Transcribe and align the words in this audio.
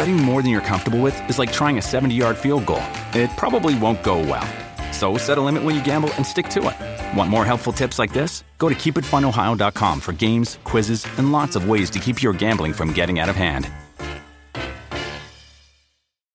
Betting 0.00 0.16
more 0.16 0.40
than 0.40 0.50
you're 0.50 0.64
comfortable 0.64 1.02
with 1.02 1.16
is 1.28 1.38
like 1.38 1.52
trying 1.52 1.76
a 1.76 1.82
70 1.82 2.14
yard 2.14 2.38
field 2.38 2.64
goal. 2.64 2.82
It 3.12 3.28
probably 3.36 3.74
won't 3.78 4.02
go 4.02 4.18
well. 4.18 4.48
So 4.92 5.18
set 5.18 5.36
a 5.36 5.42
limit 5.42 5.62
when 5.62 5.74
you 5.74 5.84
gamble 5.84 6.08
and 6.16 6.24
stick 6.24 6.48
to 6.56 6.60
it. 6.70 7.18
Want 7.18 7.28
more 7.28 7.44
helpful 7.44 7.70
tips 7.70 7.98
like 7.98 8.10
this? 8.14 8.42
Go 8.56 8.70
to 8.70 8.74
keepitfunohio.com 8.74 10.00
for 10.00 10.14
games, 10.14 10.58
quizzes, 10.64 11.06
and 11.18 11.32
lots 11.32 11.54
of 11.54 11.68
ways 11.68 11.90
to 11.90 11.98
keep 11.98 12.22
your 12.22 12.32
gambling 12.32 12.72
from 12.72 12.94
getting 12.94 13.20
out 13.20 13.28
of 13.28 13.36
hand. 13.36 13.68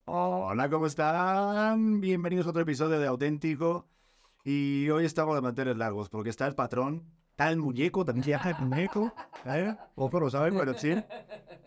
Hola, 0.05 0.69
¿cómo 0.69 0.85
están? 0.85 2.01
Bienvenidos 2.01 2.45
a 2.45 2.51
otro 2.51 2.61
episodio 2.61 2.99
de 2.99 3.07
Auténtico. 3.07 3.87
Y 4.43 4.91
hoy 4.91 5.05
estamos 5.05 5.33
de 5.33 5.41
mantener 5.41 5.75
largos 5.75 6.09
porque 6.09 6.29
está 6.29 6.45
el 6.45 6.53
patrón, 6.53 7.01
está 7.35 7.49
el 7.51 7.57
muñeco, 7.57 8.05
también 8.05 8.33
está 8.37 8.51
el 8.51 8.55
muñeco. 8.65 9.11
¿eh? 9.45 9.75
Poco 9.93 10.21
lo 10.21 10.29
saben, 10.29 10.55
pero 10.57 10.73
sí. 10.73 10.95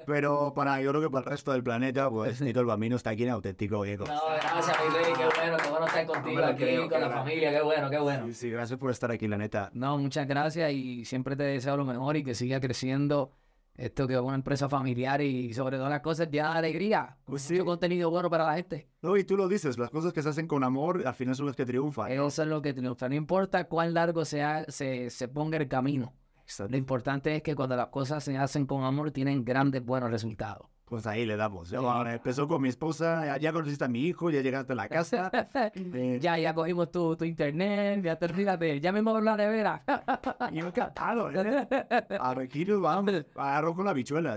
Pero 0.06 0.54
para, 0.54 0.80
yo 0.80 0.88
creo 0.90 1.02
que 1.02 1.10
para 1.10 1.24
el 1.24 1.30
resto 1.30 1.52
del 1.52 1.62
planeta, 1.62 2.08
pues 2.08 2.40
Nito 2.40 2.60
el 2.60 2.64
Bambino 2.66 2.96
está 2.96 3.10
aquí 3.10 3.24
en 3.24 3.30
Auténtico 3.30 3.76
Muñeco. 3.76 4.06
No, 4.06 4.18
gracias, 4.40 4.78
mi 4.82 4.94
rey, 4.96 5.12
qué 5.14 5.24
bueno, 5.38 5.56
qué 5.62 5.68
bueno 5.68 5.86
estar 5.86 6.06
contigo 6.06 6.28
Hombre, 6.40 6.44
aquí, 6.46 6.56
creo 6.62 6.88
con 6.88 7.00
la- 7.02 7.10
familia, 7.10 7.50
qué 7.50 7.60
bueno, 7.60 7.90
qué 7.90 7.98
bueno. 7.98 8.26
Sí, 8.28 8.32
sí, 8.34 8.50
gracias 8.50 8.78
por 8.78 8.90
estar 8.90 9.10
aquí, 9.10 9.28
la 9.28 9.36
neta. 9.36 9.68
No, 9.74 9.98
muchas 9.98 10.26
gracias 10.26 10.72
y 10.72 11.04
siempre 11.04 11.36
te 11.36 11.42
deseo 11.42 11.76
lo 11.76 11.84
mejor 11.84 12.16
y 12.16 12.24
que 12.24 12.34
siga 12.34 12.58
creciendo 12.60 13.32
esto 13.78 14.06
que 14.08 14.14
es 14.14 14.20
una 14.20 14.34
empresa 14.34 14.68
familiar 14.68 15.22
y 15.22 15.54
sobre 15.54 15.76
todas 15.76 15.90
las 15.90 16.00
cosas 16.00 16.28
ya 16.30 16.52
alegría, 16.52 17.16
con 17.24 17.32
Pues 17.32 17.42
sí. 17.42 17.54
mucho 17.54 17.64
contenido 17.64 18.10
bueno 18.10 18.28
para 18.28 18.44
la 18.44 18.56
gente. 18.56 18.88
No, 19.00 19.16
y 19.16 19.24
tú 19.24 19.36
lo 19.36 19.48
dices, 19.48 19.78
las 19.78 19.88
cosas 19.90 20.12
que 20.12 20.20
se 20.22 20.28
hacen 20.28 20.46
con 20.48 20.64
amor 20.64 21.06
al 21.06 21.14
final 21.14 21.34
son 21.36 21.46
las 21.46 21.56
que 21.56 21.64
triunfan. 21.64 22.10
Eso 22.12 22.42
es 22.42 22.48
lo 22.48 22.60
que 22.60 22.74
triunfa, 22.74 23.08
no 23.08 23.14
importa 23.14 23.64
cuán 23.68 23.94
largo 23.94 24.24
sea, 24.24 24.64
se, 24.68 25.08
se 25.10 25.28
ponga 25.28 25.56
el 25.56 25.68
camino. 25.68 26.12
Exacto. 26.42 26.70
Lo 26.72 26.76
importante 26.76 27.34
es 27.36 27.42
que 27.42 27.54
cuando 27.54 27.76
las 27.76 27.88
cosas 27.88 28.24
se 28.24 28.36
hacen 28.36 28.66
con 28.66 28.82
amor 28.82 29.10
tienen 29.12 29.44
grandes 29.44 29.84
buenos 29.84 30.10
resultados. 30.10 30.66
Pues 30.88 31.06
ahí 31.06 31.26
le 31.26 31.36
damos. 31.36 31.68
Yo, 31.68 31.90
ahora 31.90 32.14
empezó 32.14 32.48
con 32.48 32.62
mi 32.62 32.70
esposa, 32.70 33.26
ya, 33.26 33.36
ya 33.36 33.52
conociste 33.52 33.84
a 33.84 33.88
mi 33.88 34.06
hijo, 34.06 34.30
ya 34.30 34.40
llegaste 34.40 34.72
a 34.72 34.76
la 34.76 34.88
casa. 34.88 35.30
Eh, 35.74 36.18
ya, 36.20 36.38
ya 36.38 36.54
cogimos 36.54 36.90
tu, 36.90 37.16
tu 37.16 37.24
internet, 37.24 38.02
ya 38.02 38.16
terminaste, 38.16 38.80
ya 38.80 38.92
mismo 38.92 39.20
la 39.20 39.36
nevera. 39.36 39.82
Y 40.52 40.60
encantado, 40.60 41.30
¿eh? 41.30 41.66
Aquí 42.20 42.64
nos 42.64 42.80
vamos. 42.80 43.24
Agarro 43.34 43.74
con 43.74 43.84
la 43.84 43.92
bichuela. 43.92 44.36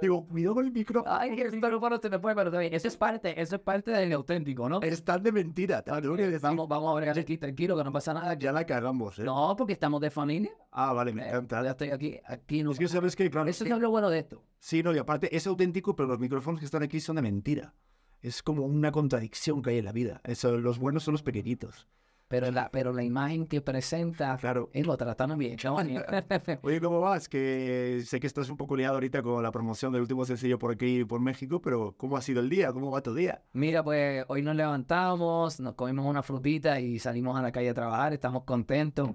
Digo, 0.00 0.26
cuidado 0.26 0.54
con 0.54 0.66
el 0.66 0.72
micro. 0.72 1.04
Ay, 1.06 1.36
que 1.36 1.42
esto 1.42 1.56
no 1.70 1.98
se 2.00 2.10
me 2.10 2.18
fue, 2.18 2.34
pero 2.34 2.50
bien. 2.58 2.72
Eso 2.74 2.88
es 2.88 2.96
parte, 2.96 3.40
eso 3.40 3.56
es 3.56 3.62
parte 3.62 3.90
del 3.90 4.12
auténtico, 4.12 4.68
¿no? 4.68 4.80
Están 4.82 5.22
de 5.22 5.32
mentira. 5.32 5.82
te 5.82 5.90
lo 5.90 6.00
tengo 6.00 6.16
que 6.16 6.22
decir. 6.26 6.40
Vamos, 6.40 6.68
vamos 6.68 6.96
a 6.96 7.00
ver 7.00 7.18
aquí, 7.18 7.36
tranquilo, 7.38 7.76
que 7.76 7.84
no 7.84 7.92
pasa 7.92 8.14
nada. 8.14 8.34
Ya 8.34 8.52
la 8.52 8.64
cagamos, 8.64 9.18
¿eh? 9.18 9.24
No, 9.24 9.54
porque 9.56 9.74
estamos 9.74 10.00
de 10.00 10.10
familia. 10.10 10.50
Ah, 10.70 10.92
vale, 10.92 11.12
me 11.12 11.22
Eh, 11.22 11.28
encanta. 11.28 11.62
Ya 11.62 11.70
estoy 11.70 11.90
aquí, 11.90 12.18
aquí 12.26 12.62
no. 12.62 12.72
Es 12.72 12.78
que 12.78 12.88
sabes 12.88 13.14
que, 13.16 13.30
claro, 13.30 13.48
Eso 13.48 13.64
es 13.64 13.70
lo 13.70 13.90
bueno 13.90 14.08
de 14.10 14.20
esto. 14.20 14.42
sí, 14.58 14.82
no, 14.82 14.94
y 14.94 14.98
aparte 14.98 15.34
es 15.34 15.46
auténtico, 15.46 15.94
pero 15.94 16.08
los 16.08 16.18
micrófonos 16.18 16.60
que 16.60 16.66
están 16.66 16.82
aquí 16.82 17.00
son 17.00 17.16
de 17.16 17.22
mentira. 17.22 17.74
Es 18.22 18.42
como 18.42 18.64
una 18.66 18.92
contradicción 18.92 19.62
que 19.62 19.70
hay 19.70 19.78
en 19.78 19.84
la 19.86 19.92
vida. 19.92 20.20
Eso, 20.24 20.58
los 20.58 20.78
buenos 20.78 21.02
son 21.04 21.12
los 21.12 21.22
pequeñitos. 21.22 21.88
Pero 22.30 22.48
la, 22.52 22.70
pero 22.70 22.92
la 22.92 23.02
imagen 23.02 23.44
que 23.44 23.60
presenta, 23.60 24.36
Claro. 24.36 24.70
él 24.72 24.86
lo 24.86 24.96
trataron 24.96 25.36
bien, 25.36 25.56
chaval. 25.56 25.88
Oye, 26.62 26.80
¿cómo 26.80 27.00
vas? 27.00 27.28
Que 27.28 28.02
sé 28.06 28.20
que 28.20 28.28
estás 28.28 28.48
un 28.48 28.56
poco 28.56 28.76
liado 28.76 28.94
ahorita 28.94 29.20
con 29.20 29.42
la 29.42 29.50
promoción 29.50 29.92
del 29.92 30.02
último 30.02 30.24
sencillo 30.24 30.56
por 30.56 30.70
aquí, 30.70 31.04
por 31.04 31.20
México, 31.20 31.60
pero 31.60 31.92
¿cómo 31.96 32.16
ha 32.16 32.22
sido 32.22 32.40
el 32.40 32.48
día? 32.48 32.72
¿Cómo 32.72 32.92
va 32.92 33.00
tu 33.00 33.14
día? 33.14 33.42
Mira, 33.52 33.82
pues 33.82 34.24
hoy 34.28 34.42
nos 34.42 34.54
levantamos, 34.54 35.58
nos 35.58 35.74
comimos 35.74 36.06
una 36.06 36.22
frutita 36.22 36.78
y 36.78 37.00
salimos 37.00 37.36
a 37.36 37.42
la 37.42 37.50
calle 37.50 37.70
a 37.70 37.74
trabajar, 37.74 38.12
estamos 38.12 38.44
contentos. 38.44 39.10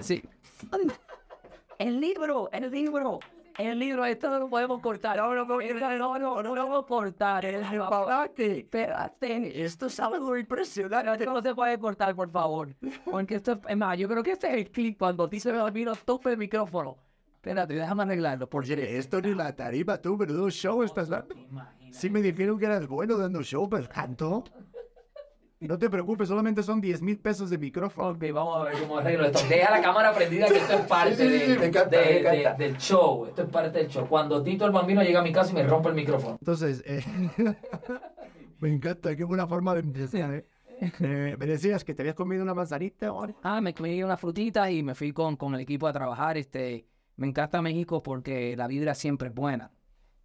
Sí. 0.00 0.22
El 1.78 2.00
libro, 2.00 2.48
el 2.50 2.70
libro, 2.70 3.20
el 3.58 3.78
libro, 3.78 4.04
esto 4.04 4.28
no 4.30 4.38
lo 4.38 4.48
podemos 4.48 4.80
cortar. 4.80 5.16
No, 5.16 5.34
no, 5.34 5.44
no, 5.44 6.18
no, 6.18 6.42
no, 6.42 6.54
lo 6.54 6.66
vamos 6.66 6.84
a 6.84 6.86
cortar. 6.86 7.44
Espérate, 7.44 8.58
espérate, 8.58 9.64
esto 9.64 9.86
es 9.86 10.00
algo 10.00 10.36
impresionante. 10.36 11.12
Esto 11.12 11.32
no 11.32 11.42
se 11.42 11.54
puede 11.54 11.78
cortar, 11.78 12.14
por 12.14 12.30
favor. 12.30 12.74
Porque 13.04 13.36
esto 13.36 13.60
es, 13.68 13.76
más, 13.76 13.98
yo 13.98 14.08
creo 14.08 14.22
que 14.22 14.32
este 14.32 14.48
es 14.48 14.54
el 14.54 14.70
clip 14.70 14.98
cuando 14.98 15.28
dice 15.28 15.52
me 15.52 15.60
olvido, 15.60 15.94
tope 16.04 16.32
el 16.32 16.38
micrófono. 16.38 16.96
Espérate, 17.34 17.74
déjame 17.74 18.04
arreglarlo, 18.04 18.48
por 18.48 18.64
Oye, 18.64 18.96
esto 18.96 19.20
ni 19.20 19.34
la 19.34 19.54
tarifa, 19.54 20.00
tú, 20.00 20.16
menudo 20.16 20.48
show 20.50 20.82
estás 20.82 21.08
dando. 21.08 21.34
Sí 21.90 22.08
me 22.08 22.22
dijeron 22.22 22.58
que 22.58 22.64
eras 22.64 22.86
bueno 22.88 23.16
dando 23.16 23.42
show, 23.42 23.68
pero 23.68 23.86
tanto. 23.86 24.44
No 25.68 25.78
te 25.78 25.88
preocupes, 25.90 26.28
solamente 26.28 26.62
son 26.62 26.80
10 26.80 27.00
mil 27.02 27.18
pesos 27.18 27.48
de 27.50 27.58
micrófono. 27.58 28.08
Ok, 28.10 28.24
vamos 28.32 28.60
a 28.60 28.64
ver 28.64 28.74
cómo 28.80 28.98
arreglo 28.98 29.24
esto. 29.24 29.40
Deja 29.48 29.70
la 29.70 29.80
cámara 29.82 30.12
prendida 30.14 30.46
que 30.46 30.58
esto 30.58 30.74
es 30.74 30.80
parte 30.86 31.16
Sí, 31.16 31.22
sí, 31.28 31.38
sí, 31.46 31.50
de- 31.52 31.58
me 31.58 31.66
encanta, 31.66 31.98
de- 31.98 32.04
me 32.06 32.18
encanta. 32.20 32.54
de- 32.54 32.64
del 32.68 32.76
show. 32.78 33.26
Esto 33.26 33.42
es 33.42 33.48
parte 33.48 33.78
del 33.78 33.88
show. 33.88 34.06
Cuando 34.08 34.42
Tito 34.42 34.66
el 34.66 34.72
Bambino 34.72 35.02
llega 35.02 35.20
a 35.20 35.22
mi 35.22 35.32
casa 35.32 35.50
y 35.52 35.54
me 35.54 35.62
rompe 35.62 35.88
el 35.88 35.94
micrófono. 35.94 36.36
Entonces, 36.40 36.82
eh, 36.86 37.02
me 38.60 38.68
encanta, 38.72 39.14
qué 39.16 39.24
buena 39.24 39.46
forma 39.46 39.74
de 39.74 39.80
empezar, 39.80 40.34
¿eh? 40.34 40.46
Eh, 41.00 41.36
me 41.38 41.46
decías 41.46 41.84
que 41.84 41.94
te 41.94 42.02
habías 42.02 42.14
comido 42.16 42.42
una 42.42 42.52
manzanita 42.54 43.06
ahora. 43.08 43.34
Ah, 43.42 43.60
me 43.60 43.72
comí 43.74 44.02
una 44.02 44.16
frutita 44.16 44.70
y 44.70 44.82
me 44.82 44.94
fui 44.94 45.12
con, 45.12 45.36
con 45.36 45.54
el 45.54 45.60
equipo 45.60 45.86
a 45.86 45.92
trabajar. 45.92 46.36
Este, 46.36 46.86
me 47.16 47.26
encanta 47.28 47.62
México 47.62 48.02
porque 48.02 48.56
la 48.56 48.66
vibra 48.66 48.94
siempre 48.94 49.28
es 49.28 49.34
buena. 49.34 49.70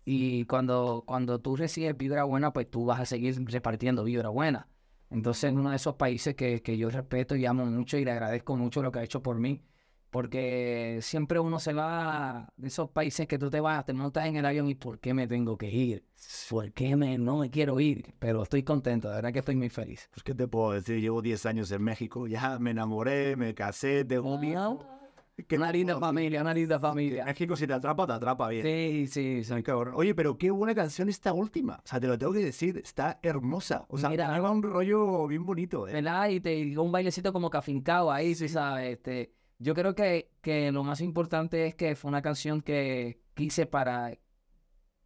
Y 0.06 0.46
cuando, 0.46 1.04
cuando 1.06 1.40
tú 1.40 1.56
recibes 1.56 1.96
vibra 1.96 2.24
buena, 2.24 2.52
pues 2.52 2.70
tú 2.70 2.86
vas 2.86 3.00
a 3.00 3.06
seguir 3.06 3.36
repartiendo 3.46 4.04
vibra 4.04 4.30
buena. 4.30 4.68
Entonces, 5.09 5.46
es 5.46 5.53
uno 5.56 5.72
de 5.72 5.75
esos 5.75 5.96
países 5.96 6.36
que, 6.36 6.62
que 6.62 6.78
yo 6.78 6.90
respeto 6.90 7.36
y 7.36 7.46
amo 7.46 7.66
mucho 7.66 7.97
y 7.97 8.06
le 8.06 8.12
agradezco 8.12 8.56
mucho 8.56 8.81
lo 8.81 8.92
que 8.92 9.00
ha 9.00 9.03
hecho 9.03 9.24
por 9.24 9.38
mí. 9.40 9.62
Porque 10.09 11.00
siempre 11.02 11.40
uno 11.40 11.59
se 11.59 11.74
va 11.74 12.52
de 12.58 12.68
esos 12.68 12.90
países 12.90 13.28
que 13.28 13.38
tú 13.38 13.52
te 13.52 13.59
vas, 13.59 13.86
te 13.86 13.94
montas 13.94 14.25
en 14.25 14.38
el 14.38 14.46
avión 14.46 14.68
y 14.68 14.74
¿por 14.74 15.00
qué 15.00 15.14
me 15.14 15.28
tengo 15.28 15.56
que 15.58 15.69
ir? 15.69 16.03
¿Por 16.50 16.72
qué 16.74 16.96
me, 16.96 17.19
no 17.19 17.38
me 17.38 17.52
quiero 17.52 17.80
ir? 17.80 18.16
Pero 18.18 18.42
estoy 18.42 18.64
contento, 18.64 19.08
de 19.09 19.16
verdad 19.16 19.31
que 19.31 19.40
estoy 19.40 19.56
muy 19.56 19.69
feliz. 19.69 20.09
Pues, 20.12 20.24
¿qué 20.24 20.34
te 20.34 20.48
puedo 20.48 20.72
decir? 20.72 21.00
Llevo 21.00 21.22
10 21.22 21.46
años 21.46 21.72
en 21.72 21.84
México, 21.84 22.25
ya 22.25 22.58
me 22.58 22.72
enamoré, 22.72 23.36
me 23.36 23.53
casé, 23.53 24.03
tengo 24.03 24.34
un 24.34 24.99
¿Qué 25.48 25.56
Una 25.58 25.72
linda 25.72 26.00
familia, 26.00 26.42
una 26.42 26.54
linda 26.54 26.80
familia. 26.80 27.26
México, 27.26 27.56
si 27.56 27.68
te 27.68 27.74
atrapa, 27.74 28.06
te 28.08 28.14
atrapa 28.14 28.48
bien. 28.50 28.64
Sí, 28.64 29.08
sí, 29.08 29.44
sí. 29.44 29.72
Oye, 29.94 30.16
pero 30.16 30.38
qué 30.38 30.52
buena 30.52 30.76
canción 30.76 31.10
esta 31.10 31.34
última. 31.34 31.76
O 31.84 31.88
sea, 31.88 32.00
te 32.00 32.08
lo 32.08 32.18
tengo 32.18 32.34
que 32.34 32.40
decir, 32.40 32.78
está 32.78 33.20
hermosa. 33.22 33.86
O 33.90 33.98
sea, 33.98 34.10
Mira. 34.10 34.42
un 34.52 34.64
rollo 34.64 35.28
bien 35.28 35.46
bonito, 35.46 35.88
¿eh? 35.88 35.94
¿Verdad? 35.94 36.30
Y 36.30 36.40
te 36.40 36.50
digo 36.50 36.84
un 36.84 36.92
bailecito 36.92 37.32
como 37.34 37.50
cafincado 37.50 38.12
ahí, 38.12 38.36
sí, 38.36 38.50
sabes. 38.50 38.98
Este, 38.98 39.34
yo 39.58 39.74
creo 39.74 39.96
que, 39.96 40.32
que 40.42 40.72
lo 40.72 40.84
más 40.84 41.02
importante 41.02 41.68
es 41.68 41.76
que 41.76 41.96
fue 41.96 42.10
una 42.10 42.22
canción 42.22 42.62
que 42.62 43.22
quise 43.34 43.66
para 43.66 44.18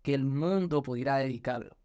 que 0.02 0.14
el 0.14 0.26
mundo 0.26 0.82
pudiera 0.82 1.18
dedicarlo. 1.18 1.76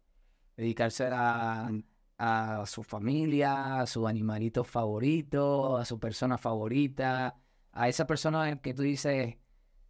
Dedicarse 0.55 1.07
a, 1.11 1.71
a 2.17 2.65
su 2.65 2.83
familia, 2.83 3.79
a 3.79 3.87
su 3.87 4.07
animalito 4.07 4.63
favorito, 4.63 5.77
a 5.77 5.85
su 5.85 5.99
persona 5.99 6.37
favorita, 6.37 7.35
a 7.79 7.87
esa 7.87 8.05
persona 8.05 8.59
que 8.61 8.73
tú 8.73 8.81
dices, 8.83 9.37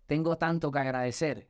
tengo 0.05 0.38
tanto 0.38 0.72
que 0.72 0.77
agradecer. 0.77 1.50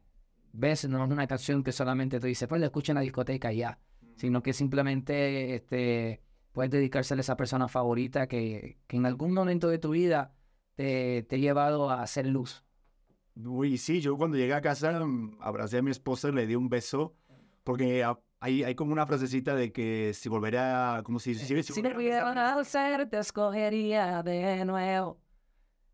¿Ves? 0.54 0.88
No 0.88 1.04
es 1.04 1.12
una 1.12 1.28
canción 1.28 1.64
que 1.64 1.74
solamente 1.74 2.20
tú 2.22 2.28
dices, 2.28 2.48
pues 2.48 2.62
la 2.62 2.68
escucho 2.68 2.94
en 2.94 2.96
la 2.96 3.02
discoteca 3.02 3.52
y 3.52 3.58
ya, 3.58 3.78
sino 4.16 4.42
que 4.42 4.54
simplemente 4.54 5.56
este, 5.56 6.22
puedes 6.54 6.72
dedicársela 6.72 7.20
a 7.20 7.22
esa 7.22 7.36
persona 7.36 7.68
favorita 7.68 8.28
que, 8.28 8.78
que 8.88 8.96
en 8.96 9.06
algún 9.06 9.34
momento 9.34 9.68
de 9.68 9.80
tu 9.80 9.90
vida 9.90 10.34
te, 10.76 11.24
te 11.24 11.36
ha 11.36 11.40
llevado 11.40 11.90
a 11.90 12.02
hacer 12.02 12.26
luz. 12.26 12.64
Uy, 13.36 13.78
sí, 13.78 14.00
yo 14.00 14.18
cuando 14.18 14.38
llegué 14.38 14.54
a 14.54 14.62
casa 14.62 14.98
mm, 14.98 15.40
abracé 15.42 15.80
a 15.80 15.82
mi 15.82 15.92
esposa 15.92 16.30
le 16.30 16.48
di 16.48 16.56
un 16.56 16.70
beso, 16.70 17.18
porque 17.66 18.06
hay, 18.40 18.64
hay 18.64 18.76
como 18.76 18.94
una 18.94 19.06
frasecita 19.06 19.56
de 19.56 19.74
que 19.74 20.14
si 20.14 20.30
volverá, 20.30 21.02
como 21.04 21.20
si... 21.20 21.36
si, 21.36 21.62
si 21.64 21.74
Si 21.74 21.84
me 21.84 21.94
volviera 21.94 22.22
a 22.22 22.24
pudiera 22.24 22.60
hacer, 22.60 23.10
te 23.10 23.20
escogería 23.20 24.24
de 24.24 24.64
nuevo. 24.64 25.20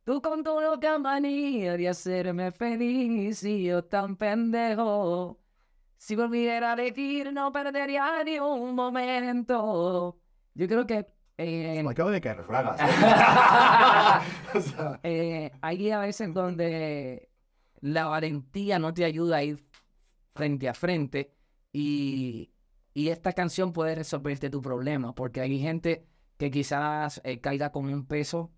Tú 0.06 0.22
con 0.22 0.44
tu 0.44 0.62
loca 0.62 1.00
manía 1.00 1.76
de 1.78 1.90
hacerme 1.90 2.52
feliz 2.52 3.44
y 3.44 3.64
yo 3.64 3.84
tan 3.86 4.16
pendejo. 4.16 5.40
Si 5.98 6.16
volviera 6.16 6.72
a 6.72 6.74
elegir, 6.74 7.34
no 7.34 7.52
perdería 7.52 8.24
ni 8.24 8.38
un 8.38 8.76
momento. 8.76 10.20
Yo 10.54 10.68
creo 10.68 10.86
que 10.86 11.08
eh, 11.40 11.82
Me 11.84 11.90
acabo 11.90 12.12
de 12.12 12.22
caer 12.22 12.44
fragas. 12.44 12.80
O 14.56 14.62
sea, 14.62 15.00
eh, 15.02 15.52
hay 15.62 15.90
a 15.90 16.00
veces 16.00 16.32
donde 16.32 17.32
la 17.82 18.06
valentía 18.06 18.78
no 18.78 18.94
te 18.94 19.06
ayuda 19.06 19.38
a 19.38 19.44
ir 19.44 19.66
frente 20.36 20.70
a 20.70 20.76
frente 20.76 21.34
y, 21.74 22.52
Y 22.94 23.10
esta 23.10 23.34
canción 23.34 23.74
puede 23.74 23.96
resolverte 23.96 24.52
tu 24.52 24.62
problema, 24.62 25.16
porque 25.16 25.42
hay 25.42 25.60
gente 25.60 26.06
que 26.38 26.52
quizás 26.52 27.22
eh, 27.24 27.42
caiga 27.42 27.72
con 27.72 27.86
un 27.92 28.06
peso 28.06 28.52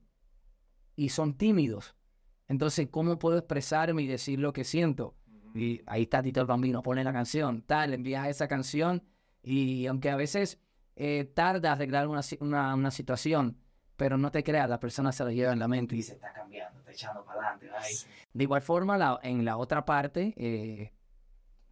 y 0.97 1.09
son 1.09 1.37
tímidos. 1.37 1.95
Entonces, 2.49 2.89
¿cómo 2.91 3.17
puedo 3.19 3.37
expresarme 3.37 4.01
y 4.01 4.07
decir 4.07 4.39
lo 4.39 4.51
que 4.51 4.65
siento? 4.65 5.15
Y 5.53 5.81
ahí 5.85 6.03
está 6.03 6.21
Tito 6.21 6.41
el 6.41 6.47
Bambino, 6.47 6.83
pone 6.83 7.03
la 7.03 7.13
canción, 7.13 7.61
tal, 7.61 7.93
envías 7.93 8.27
esa 8.27 8.47
canción 8.49 9.03
y 9.41 9.85
aunque 9.87 10.09
a 10.09 10.15
veces 10.17 10.59
eh, 10.95 11.23
tarda 11.33 11.71
arreglar 11.73 12.07
una, 12.07 12.21
una, 12.41 12.75
una 12.75 12.91
situación, 12.91 13.57
pero 13.95 14.17
no 14.17 14.31
te 14.31 14.43
creas, 14.43 14.69
la 14.69 14.79
persona 14.79 15.11
se 15.11 15.23
lo 15.23 15.31
lleva 15.31 15.53
en 15.53 15.59
la 15.59 15.67
mente 15.67 15.95
y 15.95 16.01
se 16.03 16.13
está 16.13 16.33
cambiando, 16.33 16.79
está 16.79 16.91
echando 16.91 17.23
para 17.25 17.53
adelante. 17.53 17.69
De 18.33 18.43
igual 18.43 18.61
forma, 18.61 18.97
la- 18.97 19.19
en 19.23 19.45
la 19.45 19.57
otra 19.57 19.85
parte, 19.85 20.33
eh, 20.37 20.93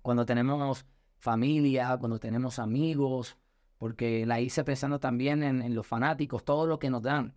cuando 0.02 0.26
tenemos 0.26 0.86
familia, 1.18 1.98
cuando 2.00 2.20
tenemos 2.20 2.60
amigos, 2.60 3.38
porque 3.78 4.26
la 4.26 4.40
hice 4.40 4.64
pensando 4.64 5.00
también 5.00 5.44
en, 5.44 5.62
en 5.62 5.76
los 5.76 5.86
fanáticos, 5.88 6.44
todo 6.46 6.66
lo 6.68 6.80
que 6.80 6.90
nos 6.90 7.02
dan. 7.04 7.34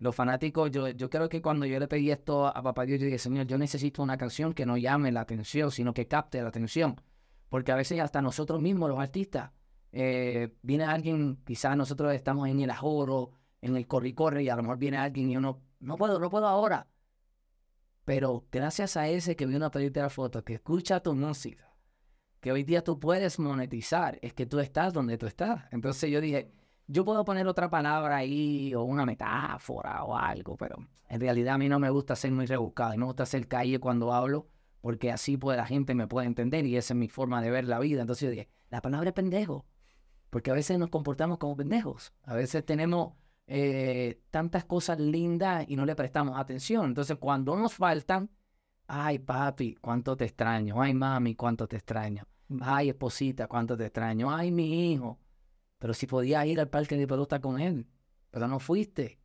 Los 0.00 0.16
fanáticos, 0.16 0.70
yo, 0.70 0.88
yo 0.88 1.10
creo 1.10 1.28
que 1.28 1.42
cuando 1.42 1.66
yo 1.66 1.78
le 1.78 1.86
pedí 1.86 2.10
esto 2.10 2.46
a 2.46 2.62
papá 2.62 2.86
Dios, 2.86 2.98
yo 2.98 3.04
dije, 3.04 3.18
Señor, 3.18 3.46
yo 3.46 3.58
necesito 3.58 4.02
una 4.02 4.16
canción 4.16 4.54
que 4.54 4.64
no 4.64 4.78
llame 4.78 5.12
la 5.12 5.20
atención, 5.20 5.70
sino 5.70 5.92
que 5.92 6.08
capte 6.08 6.40
la 6.40 6.48
atención. 6.48 6.98
Porque 7.50 7.70
a 7.70 7.76
veces 7.76 8.00
hasta 8.00 8.22
nosotros 8.22 8.62
mismos, 8.62 8.88
los 8.88 8.98
artistas, 8.98 9.50
eh, 9.92 10.54
viene 10.62 10.84
alguien, 10.84 11.42
quizás 11.44 11.76
nosotros 11.76 12.14
estamos 12.14 12.48
en 12.48 12.60
el 12.60 12.70
ajoro, 12.70 13.32
en 13.60 13.76
el 13.76 13.86
corri-corre, 13.86 14.42
y 14.42 14.48
a 14.48 14.56
lo 14.56 14.62
mejor 14.62 14.78
viene 14.78 14.96
alguien 14.96 15.30
y 15.30 15.36
uno, 15.36 15.60
no 15.80 15.98
puedo, 15.98 16.18
no 16.18 16.30
puedo 16.30 16.46
ahora. 16.46 16.88
Pero 18.06 18.46
gracias 18.50 18.96
a 18.96 19.06
ese 19.06 19.36
que 19.36 19.44
vino 19.44 19.66
a 19.66 19.70
pedirte 19.70 20.00
la 20.00 20.08
foto, 20.08 20.42
que 20.42 20.54
escucha 20.54 21.02
tu 21.02 21.14
música, 21.14 21.76
que 22.40 22.52
hoy 22.52 22.64
día 22.64 22.82
tú 22.82 22.98
puedes 22.98 23.38
monetizar, 23.38 24.18
es 24.22 24.32
que 24.32 24.46
tú 24.46 24.60
estás 24.60 24.94
donde 24.94 25.18
tú 25.18 25.26
estás. 25.26 25.64
Entonces 25.72 26.10
yo 26.10 26.22
dije, 26.22 26.54
yo 26.90 27.04
puedo 27.04 27.24
poner 27.24 27.46
otra 27.46 27.70
palabra 27.70 28.16
ahí 28.16 28.74
o 28.74 28.82
una 28.82 29.06
metáfora 29.06 30.02
o 30.02 30.16
algo, 30.16 30.56
pero 30.56 30.76
en 31.08 31.20
realidad 31.20 31.54
a 31.54 31.58
mí 31.58 31.68
no 31.68 31.78
me 31.78 31.88
gusta 31.88 32.16
ser 32.16 32.32
muy 32.32 32.46
rebuscado, 32.46 32.94
y 32.94 32.98
me 32.98 33.04
gusta 33.04 33.22
hacer 33.22 33.46
calle 33.46 33.78
cuando 33.78 34.12
hablo, 34.12 34.48
porque 34.80 35.12
así 35.12 35.36
pues 35.36 35.56
la 35.56 35.66
gente 35.66 35.94
me 35.94 36.08
puede 36.08 36.26
entender 36.26 36.66
y 36.66 36.76
esa 36.76 36.94
es 36.94 36.98
mi 36.98 37.08
forma 37.08 37.40
de 37.42 37.50
ver 37.50 37.64
la 37.66 37.78
vida. 37.78 38.00
Entonces 38.00 38.26
yo 38.26 38.30
dije, 38.30 38.48
la 38.70 38.82
palabra 38.82 39.10
es 39.10 39.14
pendejo, 39.14 39.66
porque 40.30 40.50
a 40.50 40.54
veces 40.54 40.78
nos 40.78 40.90
comportamos 40.90 41.38
como 41.38 41.56
pendejos, 41.56 42.12
a 42.24 42.34
veces 42.34 42.66
tenemos 42.66 43.14
eh, 43.46 44.20
tantas 44.30 44.64
cosas 44.64 44.98
lindas 44.98 45.66
y 45.68 45.76
no 45.76 45.86
le 45.86 45.94
prestamos 45.94 46.38
atención. 46.38 46.86
Entonces 46.86 47.16
cuando 47.20 47.56
nos 47.56 47.74
faltan, 47.74 48.30
ay 48.88 49.20
papi, 49.20 49.76
cuánto 49.76 50.16
te 50.16 50.24
extraño, 50.24 50.82
ay 50.82 50.94
mami, 50.94 51.36
cuánto 51.36 51.68
te 51.68 51.76
extraño, 51.76 52.24
ay 52.60 52.88
esposita, 52.88 53.46
cuánto 53.46 53.76
te 53.76 53.86
extraño, 53.86 54.34
ay 54.34 54.50
mi 54.50 54.92
hijo. 54.92 55.20
Pero 55.80 55.94
si 55.94 56.06
podías 56.06 56.46
ir 56.46 56.60
al 56.60 56.68
parque 56.68 56.96
de 56.96 57.08
pelota 57.08 57.40
con 57.40 57.58
él, 57.58 57.88
pero 58.30 58.46
no 58.46 58.60
fuiste. 58.60 59.18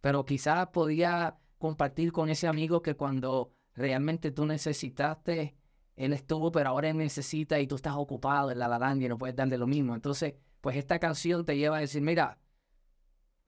Pero 0.00 0.24
quizás 0.24 0.68
podía 0.68 1.38
compartir 1.58 2.12
con 2.12 2.28
ese 2.28 2.46
amigo 2.46 2.82
que 2.82 2.94
cuando 2.94 3.54
realmente 3.74 4.30
tú 4.30 4.46
necesitaste, 4.46 5.56
él 5.96 6.12
estuvo, 6.12 6.52
pero 6.52 6.68
ahora 6.68 6.90
él 6.90 6.98
necesita 6.98 7.58
y 7.58 7.66
tú 7.66 7.76
estás 7.76 7.94
ocupado 7.96 8.50
en 8.50 8.58
la 8.58 8.68
ladanda 8.68 9.06
y 9.06 9.08
no 9.08 9.18
puedes 9.18 9.34
darle 9.34 9.56
lo 9.56 9.66
mismo. 9.66 9.94
Entonces, 9.94 10.34
pues 10.60 10.76
esta 10.76 10.98
canción 10.98 11.44
te 11.44 11.56
lleva 11.56 11.78
a 11.78 11.80
decir, 11.80 12.02
mira, 12.02 12.38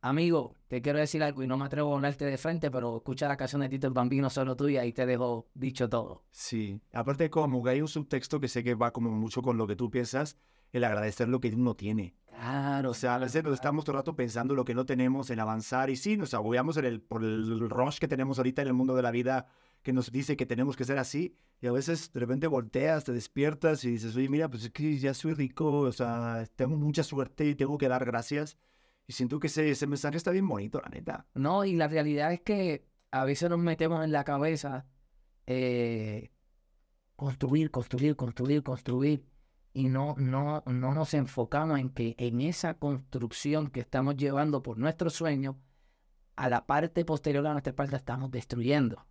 amigo, 0.01 0.57
te 0.69 0.81
quiero 0.81 0.99
decir 0.99 1.23
algo 1.23 1.43
y 1.43 1.47
no 1.47 1.59
me 1.59 1.67
atrevo 1.67 1.93
a 1.93 1.97
hablarte 1.97 2.25
de 2.25 2.39
frente, 2.39 2.71
pero 2.71 2.97
escucha 2.97 3.29
la 3.29 3.37
canción 3.37 3.61
de 3.61 3.69
Tito 3.69 3.87
el 3.87 3.93
Bambino 3.93 4.31
solo 4.31 4.57
tuya 4.57 4.85
y 4.87 4.93
te 4.93 5.05
dejo 5.05 5.49
dicho 5.55 5.89
todo. 5.89 6.25
Sí, 6.31 6.81
aparte 6.93 7.29
como 7.29 7.63
que 7.63 7.71
hay 7.71 7.81
un 7.83 7.89
subtexto 7.89 8.41
que 8.41 8.49
sé 8.49 8.65
que 8.65 8.75
va 8.75 8.93
como 8.93 9.11
mucho 9.11 9.43
con 9.43 9.59
lo 9.59 9.67
que 9.67 9.77
tú 9.77 9.91
piensas, 9.91 10.39
el 10.73 10.85
agradecer 10.85 11.29
lo 11.29 11.41
que 11.41 11.49
uno 11.49 11.75
tiene. 11.75 12.17
Claro, 12.37 12.91
O 12.91 12.95
sea, 12.95 13.15
a 13.15 13.19
veces 13.19 13.45
nos 13.45 13.55
estamos 13.55 13.85
todo 13.85 13.93
el 13.93 13.99
rato 14.01 14.17
pensando 14.17 14.55
lo 14.55 14.65
que 14.65 14.75
no 14.75 14.85
tenemos, 14.85 15.31
en 15.31 15.39
avanzar, 15.41 15.89
y 15.89 15.97
sí, 15.97 16.17
nos 16.17 16.35
agobiamos 16.35 16.77
en 16.77 16.85
el, 16.85 17.01
por 17.01 17.23
el 17.23 17.71
rush 17.71 17.99
que 17.99 18.09
tenemos 18.09 18.39
ahorita 18.39 18.61
en 18.63 18.69
el 18.69 18.75
mundo 18.75 18.95
de 18.97 19.03
la 19.03 19.13
vida, 19.13 19.47
que 19.83 19.93
nos 19.93 20.11
dice 20.11 20.37
que 20.37 20.45
tenemos 20.45 20.77
que 20.77 20.85
ser 20.85 20.99
así, 20.99 21.37
y 21.61 21.69
a 21.69 21.73
veces 21.73 22.13
de 22.13 22.21
repente 22.21 22.47
volteas, 22.49 23.05
te 23.05 23.13
despiertas 23.13 23.85
y 23.85 23.93
dices, 23.93 24.17
oye, 24.17 24.29
mira, 24.29 24.49
pues 24.51 24.65
es 24.65 24.71
que 24.71 24.99
ya 24.99 25.15
soy 25.15 25.35
rico, 25.35 25.81
o 25.81 25.93
sea, 25.93 26.45
tengo 26.57 26.77
mucha 26.77 27.05
suerte 27.05 27.47
y 27.47 27.55
tengo 27.55 27.79
que 27.79 27.89
dar 27.89 28.05
gracias. 28.05 28.59
Y 29.07 29.13
siento 29.13 29.39
que 29.39 29.47
ese, 29.47 29.71
ese 29.71 29.87
mensaje 29.87 30.17
está 30.17 30.31
bien 30.31 30.49
bonito, 30.49 30.81
la 30.83 30.89
neta. 30.89 31.27
No, 31.35 31.65
y 31.65 31.77
la 31.77 31.89
realidad 31.89 32.33
es 32.33 32.41
que 32.41 32.87
a 33.11 33.25
veces 33.25 33.49
nos 33.49 33.59
metemos 33.59 34.03
en 34.05 34.13
la 34.13 34.25
cabeza 34.25 34.87
eh, 35.47 36.31
construir, 37.17 37.71
construir, 37.71 38.17
construir, 38.17 38.63
construir. 38.63 39.25
Y 39.75 39.89
no, 39.89 40.15
no, 40.17 40.63
no 40.67 40.95
nos 40.95 41.13
enfocamos 41.13 41.79
en 41.79 41.91
que 41.91 42.15
en 42.19 42.41
esa 42.41 42.75
construcción 42.75 43.69
que 43.69 43.81
estamos 43.81 44.17
llevando 44.17 44.63
por 44.63 44.79
nuestro 44.79 45.11
sueño, 45.11 45.59
a 46.37 46.49
la 46.49 46.67
parte 46.67 47.05
posterior 47.05 47.47
a 47.47 47.53
nuestra 47.53 47.75
parte 47.75 47.97
estamos 47.97 48.31
destruyendo. 48.31 49.07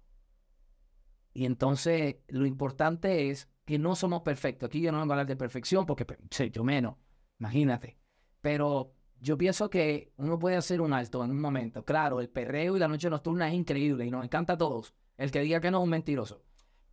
Y 1.34 1.46
entonces 1.46 2.18
lo 2.28 2.46
importante 2.46 3.30
es 3.30 3.50
que 3.66 3.80
no 3.80 3.96
somos 3.96 4.22
perfectos. 4.22 4.68
Aquí 4.68 4.82
yo 4.82 4.92
no 4.92 5.00
vengo 5.00 5.14
a 5.14 5.16
hablar 5.16 5.28
de 5.28 5.36
perfección 5.36 5.86
porque 5.86 6.06
sí, 6.30 6.50
yo 6.52 6.64
menos, 6.64 6.96
imagínate. 7.40 7.98
Pero 8.42 8.94
yo 9.20 9.38
pienso 9.38 9.70
que 9.70 10.12
uno 10.18 10.38
puede 10.38 10.58
hacer 10.58 10.82
un 10.82 10.94
alto 10.94 11.24
en 11.24 11.32
un 11.32 11.42
momento. 11.42 11.84
Claro, 11.86 12.20
el 12.20 12.30
perreo 12.30 12.76
y 12.76 12.80
la 12.80 12.88
noche 12.88 13.10
nocturna 13.10 13.48
es 13.48 13.54
increíble 13.54 14.06
y 14.06 14.12
nos 14.12 14.24
encanta 14.24 14.54
a 14.54 14.58
todos. 14.58 14.94
El 15.18 15.32
que 15.32 15.42
diga 15.42 15.62
que 15.62 15.72
no 15.72 15.80
es 15.80 15.84
un 15.84 15.90
mentiroso. 15.90 16.44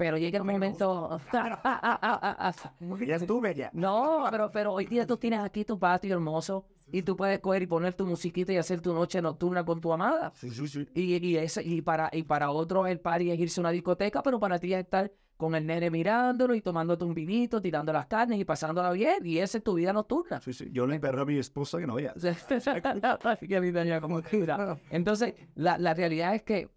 Pero 0.00 0.16
llega 0.16 0.38
el 0.38 0.44
momento... 0.44 1.20
Ya 3.06 3.16
estuve 3.16 3.54
ya. 3.54 3.70
No, 3.74 4.24
pero, 4.30 4.50
pero 4.50 4.72
hoy 4.72 4.86
día 4.86 5.06
tú 5.06 5.18
tienes 5.18 5.40
aquí 5.40 5.62
tu 5.62 5.78
patio 5.78 6.14
hermoso 6.14 6.64
y 6.90 7.02
tú 7.02 7.14
puedes 7.14 7.38
coger 7.40 7.62
y 7.62 7.66
poner 7.66 7.92
tu 7.92 8.06
musiquita 8.06 8.50
y 8.50 8.56
hacer 8.56 8.80
tu 8.80 8.94
noche 8.94 9.20
nocturna 9.20 9.62
con 9.62 9.78
tu 9.78 9.92
amada. 9.92 10.32
Sí, 10.34 10.48
sí, 10.48 10.66
sí. 10.68 10.88
Y, 10.94 11.16
y, 11.26 11.36
ese, 11.36 11.62
y, 11.62 11.82
para, 11.82 12.08
y 12.14 12.22
para 12.22 12.50
otros 12.50 12.88
el 12.88 12.98
party 12.98 13.30
es 13.30 13.38
irse 13.38 13.60
a 13.60 13.62
una 13.62 13.72
discoteca, 13.72 14.22
pero 14.22 14.40
para 14.40 14.58
ti 14.58 14.72
es 14.72 14.80
estar 14.80 15.12
con 15.36 15.54
el 15.54 15.66
nene 15.66 15.90
mirándolo 15.90 16.54
y 16.54 16.62
tomándote 16.62 17.04
un 17.04 17.12
vinito, 17.12 17.60
tirando 17.60 17.92
las 17.92 18.06
carnes 18.06 18.40
y 18.40 18.46
pasándola 18.46 18.92
bien. 18.92 19.26
Y 19.26 19.36
esa 19.36 19.58
es 19.58 19.64
tu 19.64 19.74
vida 19.74 19.92
nocturna. 19.92 20.40
Sí, 20.40 20.54
sí. 20.54 20.70
Yo 20.72 20.86
le 20.86 20.98
perro 20.98 21.22
a 21.22 21.26
mi 21.26 21.36
esposa 21.36 21.78
que 21.78 21.86
no 21.86 21.96
veas. 21.96 22.14
Que 23.46 23.56
a 23.56 23.60
mí 23.60 23.70
tenía 23.70 24.00
como 24.00 24.22
quiera. 24.22 24.78
Entonces, 24.88 25.34
la, 25.54 25.76
la 25.76 25.92
realidad 25.92 26.34
es 26.34 26.42
que 26.42 26.70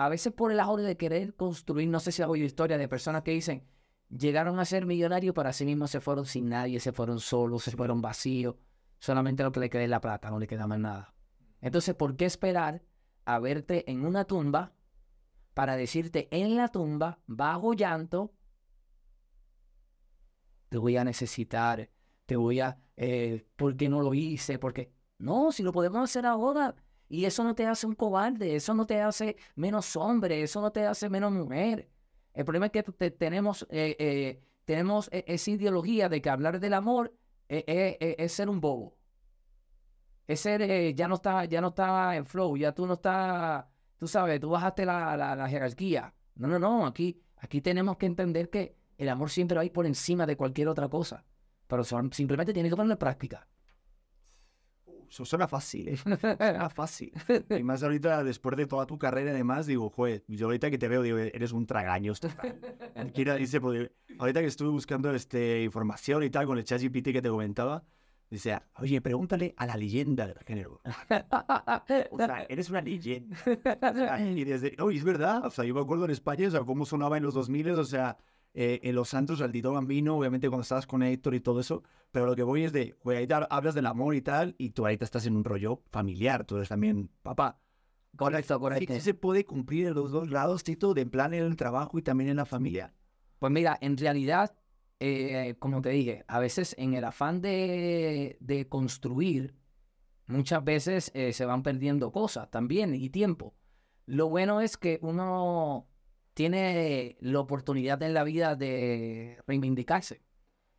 a 0.00 0.08
veces 0.08 0.32
por 0.32 0.50
el 0.50 0.56
lado 0.56 0.78
de 0.78 0.96
querer 0.96 1.34
construir, 1.34 1.86
no 1.86 2.00
sé 2.00 2.10
si 2.10 2.22
has 2.22 2.28
oído 2.28 2.46
historias 2.46 2.80
de 2.80 2.88
personas 2.88 3.22
que 3.22 3.32
dicen, 3.32 3.66
llegaron 4.08 4.58
a 4.58 4.64
ser 4.64 4.86
millonarios, 4.86 5.34
pero 5.34 5.50
así 5.50 5.66
mismo 5.66 5.86
se 5.88 6.00
fueron 6.00 6.24
sin 6.24 6.48
nadie, 6.48 6.80
se 6.80 6.92
fueron 6.92 7.20
solos, 7.20 7.64
se 7.64 7.72
fueron 7.72 8.00
vacíos. 8.00 8.56
Solamente 8.98 9.42
lo 9.42 9.52
que 9.52 9.60
le 9.60 9.68
queda 9.68 9.82
es 9.82 9.90
la 9.90 10.00
plata, 10.00 10.30
no 10.30 10.38
le 10.38 10.46
queda 10.46 10.66
más 10.66 10.78
nada. 10.78 11.14
Entonces, 11.60 11.94
¿por 11.94 12.16
qué 12.16 12.24
esperar 12.24 12.82
a 13.26 13.38
verte 13.40 13.90
en 13.90 14.06
una 14.06 14.24
tumba 14.24 14.72
para 15.52 15.76
decirte 15.76 16.28
en 16.30 16.56
la 16.56 16.68
tumba, 16.68 17.18
bajo 17.26 17.74
llanto, 17.74 18.32
te 20.70 20.78
voy 20.78 20.96
a 20.96 21.04
necesitar, 21.04 21.90
te 22.24 22.36
voy 22.36 22.60
a, 22.60 22.80
eh, 22.96 23.46
¿por 23.54 23.76
qué 23.76 23.90
no 23.90 24.00
lo 24.00 24.14
hice? 24.14 24.58
Porque, 24.58 24.94
no, 25.18 25.52
si 25.52 25.62
lo 25.62 25.72
podemos 25.72 26.02
hacer 26.02 26.24
ahora. 26.24 26.74
Y 27.10 27.26
eso 27.26 27.44
no 27.44 27.54
te 27.54 27.66
hace 27.66 27.86
un 27.86 27.94
cobarde, 27.96 28.56
eso 28.56 28.72
no 28.74 28.86
te 28.86 29.02
hace 29.02 29.36
menos 29.56 29.96
hombre, 29.96 30.42
eso 30.42 30.62
no 30.62 30.72
te 30.72 30.86
hace 30.86 31.10
menos 31.10 31.32
mujer. 31.32 31.90
El 32.34 32.44
problema 32.46 32.66
es 32.66 32.72
que 32.72 32.82
te- 32.84 33.10
tenemos, 33.10 33.66
eh, 33.70 33.96
eh, 33.98 34.42
tenemos 34.64 35.08
e- 35.12 35.24
esa 35.26 35.50
ideología 35.50 36.08
de 36.08 36.22
que 36.22 36.30
hablar 36.30 36.60
del 36.60 36.72
amor 36.74 37.14
eh, 37.48 38.16
es 38.18 38.32
ser 38.32 38.48
un 38.48 38.60
bobo. 38.62 38.96
Es 40.26 40.40
ser, 40.40 40.62
eh, 40.62 40.94
ya 40.94 41.08
no 41.08 41.16
está, 41.16 41.44
ya 41.46 41.60
no 41.60 41.68
está 41.68 42.14
en 42.16 42.24
flow, 42.24 42.56
ya 42.56 42.72
tú 42.72 42.86
no 42.86 42.94
estás, 42.94 43.64
tú 43.96 44.06
sabes, 44.06 44.40
tú 44.40 44.50
bajaste 44.50 44.86
la, 44.86 45.16
la, 45.16 45.48
jerarquía. 45.48 46.14
No, 46.36 46.46
no, 46.48 46.58
no, 46.58 46.86
aquí, 46.86 47.20
aquí 47.38 47.60
tenemos 47.60 47.96
que 47.96 48.06
entender 48.06 48.48
que 48.48 48.76
el 48.98 49.08
amor 49.08 49.30
siempre 49.30 49.56
va 49.56 49.62
a 49.62 49.64
ir 49.64 49.72
por 49.72 49.86
encima 49.86 50.26
de 50.26 50.36
cualquier 50.36 50.68
otra 50.68 50.88
cosa. 50.88 51.24
Pero 51.66 51.82
simplemente 51.84 52.52
tienes 52.52 52.70
que 52.70 52.76
ponerlo 52.76 52.94
en 52.94 52.98
práctica. 52.98 53.48
Eso 55.10 55.24
suena 55.24 55.48
fácil, 55.48 55.88
¿eh? 55.88 55.96
Suena 56.20 56.70
fácil. 56.70 57.12
Y 57.50 57.62
más 57.64 57.82
ahorita, 57.82 58.22
después 58.22 58.56
de 58.56 58.66
toda 58.66 58.86
tu 58.86 58.96
carrera 58.96 59.32
y 59.32 59.34
demás, 59.34 59.66
digo, 59.66 59.90
joder, 59.90 60.22
yo 60.28 60.46
ahorita 60.46 60.70
que 60.70 60.78
te 60.78 60.86
veo, 60.86 61.02
digo, 61.02 61.18
eres 61.18 61.50
un 61.50 61.66
tragaños. 61.66 62.20
total". 62.20 62.60
Kira 63.12 63.34
dice, 63.34 63.60
ahorita 64.18 64.40
que 64.40 64.46
estuve 64.46 64.68
buscando 64.68 65.12
este, 65.12 65.64
información 65.64 66.22
y 66.22 66.30
tal 66.30 66.46
con 66.46 66.58
el 66.58 66.64
ChatGPT 66.64 67.10
que 67.10 67.22
te 67.22 67.28
comentaba, 67.28 67.82
dice, 68.30 68.56
oye, 68.76 69.00
pregúntale 69.00 69.52
a 69.56 69.66
la 69.66 69.76
leyenda 69.76 70.28
del 70.28 70.38
género. 70.46 70.80
O 72.12 72.16
sea, 72.16 72.46
eres 72.48 72.70
una 72.70 72.80
leyenda. 72.80 73.36
O 73.44 73.94
sea, 73.94 74.20
y 74.20 74.44
desde, 74.44 74.76
no, 74.78 74.90
es 74.90 75.02
verdad, 75.02 75.44
o 75.44 75.50
sea, 75.50 75.64
yo 75.64 75.74
me 75.74 75.80
acuerdo 75.80 76.04
en 76.04 76.12
España, 76.12 76.46
o 76.46 76.50
sea, 76.52 76.60
cómo 76.60 76.86
sonaba 76.86 77.16
en 77.16 77.24
los 77.24 77.34
2000, 77.34 77.70
o 77.70 77.84
sea, 77.84 78.16
eh, 78.54 78.80
en 78.82 78.94
Los 78.94 79.10
Santos, 79.10 79.40
al 79.40 79.52
Tito 79.52 79.72
Bambino, 79.72 80.16
obviamente 80.16 80.48
cuando 80.48 80.62
estabas 80.62 80.86
con 80.86 81.02
Héctor 81.02 81.34
y 81.34 81.40
todo 81.40 81.60
eso, 81.60 81.82
pero 82.10 82.26
lo 82.26 82.34
que 82.34 82.42
voy 82.42 82.64
es 82.64 82.72
de, 82.72 82.96
güey, 83.02 83.26
te 83.26 83.34
hablas 83.34 83.74
del 83.74 83.86
amor 83.86 84.14
y 84.14 84.22
tal, 84.22 84.54
y 84.58 84.70
tú 84.70 84.84
ahorita 84.84 85.04
estás 85.04 85.26
en 85.26 85.36
un 85.36 85.44
rollo 85.44 85.82
familiar, 85.90 86.44
tú 86.44 86.56
eres 86.56 86.68
también 86.68 87.10
papá. 87.22 87.60
Correcto, 88.16 88.58
correcto. 88.58 88.92
sí 88.92 89.00
se 89.00 89.14
puede 89.14 89.44
cumplir 89.44 89.86
en 89.86 89.94
los 89.94 90.10
dos 90.10 90.30
lados, 90.30 90.64
Tito, 90.64 90.94
de 90.94 91.02
en 91.02 91.10
plan 91.10 91.32
en 91.32 91.44
el 91.44 91.56
trabajo 91.56 91.98
y 91.98 92.02
también 92.02 92.30
en 92.30 92.36
la 92.36 92.44
familia. 92.44 92.92
Pues 93.38 93.52
mira, 93.52 93.78
en 93.80 93.96
realidad 93.96 94.52
eh, 95.02 95.54
como 95.58 95.80
te 95.80 95.88
dije, 95.88 96.24
a 96.28 96.38
veces 96.38 96.74
en 96.78 96.92
el 96.92 97.04
afán 97.04 97.40
de, 97.40 98.36
de 98.40 98.68
construir, 98.68 99.54
muchas 100.26 100.62
veces 100.62 101.10
eh, 101.14 101.32
se 101.32 101.46
van 101.46 101.62
perdiendo 101.62 102.12
cosas 102.12 102.50
también 102.50 102.94
y 102.94 103.08
tiempo. 103.08 103.54
Lo 104.04 104.28
bueno 104.28 104.60
es 104.60 104.76
que 104.76 104.98
uno 105.00 105.88
tiene 106.40 107.18
la 107.20 107.38
oportunidad 107.38 108.02
en 108.02 108.14
la 108.14 108.24
vida 108.24 108.56
de 108.56 109.42
reivindicarse 109.46 110.22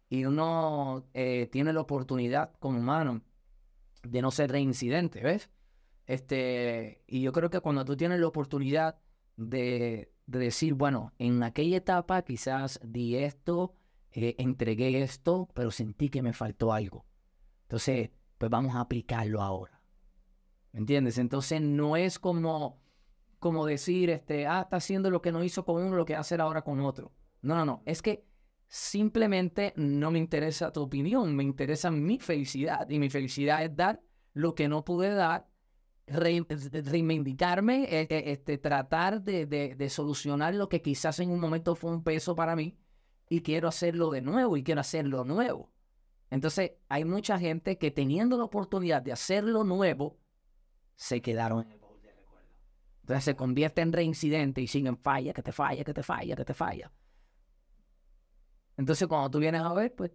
y 0.09 0.25
uno 0.25 1.05
eh, 1.13 1.49
tiene 1.51 1.71
la 1.71 1.81
oportunidad 1.81 2.53
como 2.57 2.79
humano 2.79 3.21
de 4.01 4.23
no 4.23 4.31
ser 4.31 4.49
reincidente, 4.49 5.21
¿ves? 5.21 5.51
Este, 6.07 7.03
y 7.05 7.21
yo 7.21 7.31
creo 7.31 7.51
que 7.51 7.59
cuando 7.59 7.85
tú 7.85 7.95
tienes 7.95 8.19
la 8.19 8.25
oportunidad 8.25 8.97
de, 9.37 10.11
de 10.25 10.39
decir, 10.39 10.73
bueno, 10.73 11.13
en 11.19 11.43
aquella 11.43 11.77
etapa 11.77 12.23
quizás 12.23 12.79
di 12.83 13.17
esto, 13.17 13.75
eh, 14.13 14.33
entregué 14.39 15.03
esto, 15.03 15.47
pero 15.53 15.69
sentí 15.69 16.09
que 16.09 16.23
me 16.23 16.33
faltó 16.33 16.73
algo. 16.73 17.05
Entonces, 17.65 18.09
pues 18.39 18.49
vamos 18.49 18.73
a 18.73 18.79
aplicarlo 18.79 19.43
ahora. 19.43 19.79
¿Me 20.71 20.79
entiendes? 20.79 21.19
Entonces 21.19 21.61
no 21.61 21.97
es 21.97 22.17
como, 22.17 22.80
como 23.41 23.65
decir, 23.65 24.12
este, 24.12 24.45
ah, 24.45 24.62
está 24.62 24.75
haciendo 24.77 25.10
lo 25.10 25.19
que 25.19 25.31
no 25.31 25.43
hizo 25.43 25.65
con 25.65 25.83
uno, 25.83 25.95
lo 25.95 26.05
que 26.05 26.13
va 26.13 26.19
a 26.19 26.21
hacer 26.21 26.39
ahora 26.39 26.62
con 26.62 26.79
otro. 26.79 27.12
No, 27.41 27.55
no, 27.55 27.65
no. 27.65 27.81
Es 27.88 28.03
que 28.03 28.24
simplemente 28.67 29.74
no 29.75 30.12
me 30.12 30.19
interesa 30.19 30.71
tu 30.71 30.83
opinión, 30.83 31.36
me 31.36 31.43
interesa 31.43 31.89
mi 31.89 32.19
felicidad. 32.19 32.88
Y 32.88 33.00
mi 33.00 33.10
felicidad 33.10 33.63
es 33.63 33.75
dar 33.75 34.00
lo 34.33 34.53
que 34.53 34.69
no 34.69 34.86
pude 34.86 35.10
dar, 35.10 35.48
reivindicarme, 36.05 37.86
eh, 37.86 38.07
eh, 38.12 38.24
este, 38.27 38.60
tratar 38.60 39.24
de, 39.24 39.48
de, 39.48 39.74
de 39.74 39.89
solucionar 39.89 40.53
lo 40.53 40.69
que 40.69 40.83
quizás 40.83 41.19
en 41.19 41.31
un 41.31 41.39
momento 41.39 41.74
fue 41.74 41.89
un 41.89 42.03
peso 42.03 42.36
para 42.36 42.55
mí 42.55 42.77
y 43.27 43.41
quiero 43.41 43.67
hacerlo 43.67 44.12
de 44.12 44.21
nuevo 44.21 44.55
y 44.55 44.63
quiero 44.63 44.81
hacerlo 44.81 45.24
nuevo. 45.24 45.71
Entonces, 46.29 46.74
hay 46.89 47.05
mucha 47.05 47.39
gente 47.39 47.79
que 47.79 47.89
teniendo 47.89 48.38
la 48.38 48.43
oportunidad 48.43 49.01
de 49.01 49.13
hacerlo 49.13 49.63
nuevo, 49.63 50.19
se 50.95 51.24
quedaron 51.24 51.63
en 51.63 51.71
el. 51.71 51.80
Entonces 53.11 53.25
se 53.25 53.35
convierte 53.35 53.81
en 53.81 53.91
reincidente 53.91 54.61
y 54.61 54.67
siguen 54.67 54.95
falla, 54.97 55.33
que 55.33 55.43
te 55.43 55.51
falla, 55.51 55.83
que 55.83 55.93
te 55.93 56.01
falla, 56.01 56.33
que 56.33 56.45
te 56.45 56.53
falla. 56.53 56.89
Entonces, 58.77 59.05
cuando 59.07 59.29
tú 59.29 59.39
vienes 59.39 59.61
a 59.61 59.73
ver, 59.73 59.93
pues 59.93 60.11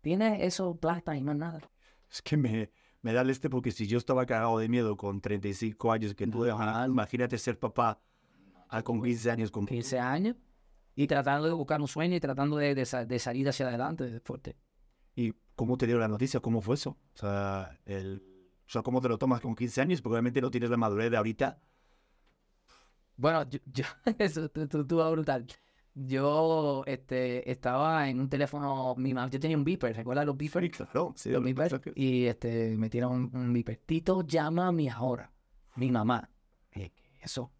tienes 0.00 0.40
eso 0.42 0.74
plata 0.74 1.14
y 1.14 1.20
no 1.20 1.34
nada. 1.34 1.60
Es 2.10 2.22
que 2.22 2.38
me, 2.38 2.70
me 3.02 3.12
da 3.12 3.20
el 3.20 3.28
este 3.28 3.50
porque 3.50 3.70
si 3.72 3.86
yo 3.86 3.98
estaba 3.98 4.24
cagado 4.24 4.58
de 4.58 4.70
miedo 4.70 4.96
con 4.96 5.20
35 5.20 5.92
años, 5.92 6.14
que 6.14 6.26
tú, 6.26 6.46
Normal. 6.46 6.90
imagínate 6.90 7.36
ser 7.36 7.58
papá 7.58 8.00
ah, 8.70 8.82
con 8.82 9.02
15 9.02 9.30
años. 9.30 9.50
Con... 9.50 9.66
15 9.66 9.98
años 9.98 10.36
y 10.96 11.06
tratando 11.06 11.46
de 11.46 11.52
buscar 11.52 11.78
un 11.80 11.88
sueño 11.88 12.16
y 12.16 12.20
tratando 12.20 12.56
de, 12.56 12.74
de 12.74 12.86
sa- 12.86 13.04
de 13.04 13.18
salir 13.18 13.46
hacia 13.48 13.68
adelante 13.68 14.18
fuerte. 14.20 14.56
¿Y 15.14 15.34
cómo 15.54 15.76
te 15.76 15.84
dieron 15.84 16.00
la 16.00 16.08
noticia? 16.08 16.40
¿Cómo 16.40 16.62
fue 16.62 16.76
eso? 16.76 16.96
O 17.14 17.18
sea, 17.18 17.78
el, 17.84 18.22
o 18.66 18.68
sea, 18.70 18.82
¿cómo 18.82 19.00
te 19.02 19.08
lo 19.08 19.18
tomas 19.18 19.40
con 19.42 19.54
15 19.54 19.82
años? 19.82 20.00
Porque 20.00 20.14
obviamente 20.14 20.40
no 20.40 20.50
tienes 20.50 20.70
la 20.70 20.78
madurez 20.78 21.10
de 21.10 21.18
ahorita. 21.18 21.60
Bueno, 23.20 23.44
yo, 23.50 23.58
yo- 23.66 23.84
eso 24.18 24.48
tu- 24.48 24.66
tu- 24.66 24.80
estuvo 24.80 25.10
brutal. 25.10 25.46
Yo 25.94 26.82
este, 26.86 27.50
estaba 27.50 28.08
en 28.08 28.18
un 28.20 28.28
teléfono, 28.30 28.94
mi 28.96 29.12
mamá, 29.12 29.28
yo 29.30 29.38
tenía 29.38 29.56
un 29.58 29.64
beeper, 29.64 29.94
¿recuerdas 29.94 30.24
los 30.24 30.36
beepers? 30.38 30.70
claro. 30.76 31.12
Sí, 31.16 31.28
Los 31.30 31.40
lo- 31.40 31.44
beepers, 31.44 31.80
y 31.96 32.24
este, 32.26 32.76
me 32.78 32.88
tiraron 32.88 33.30
un, 33.32 33.36
un 33.36 33.52
beeper. 33.52 33.76
Tito, 33.84 34.22
llama 34.22 34.68
a 34.68 34.72
mi 34.72 34.88
ahora, 34.88 35.30
mi 35.76 35.90
mamá. 35.90 36.30
Y 36.72 36.78
dije, 36.78 36.92
¿qué 36.94 37.02
es 37.18 37.24
eso? 37.24 37.52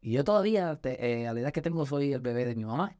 Y 0.00 0.12
yo 0.12 0.24
todavía, 0.24 0.76
te- 0.80 1.22
eh, 1.22 1.28
a 1.28 1.34
la 1.34 1.40
edad 1.40 1.52
que 1.52 1.60
tengo, 1.60 1.84
soy 1.84 2.12
el 2.14 2.20
bebé 2.20 2.44
de 2.46 2.54
mi 2.54 2.64
mamá. 2.64 2.96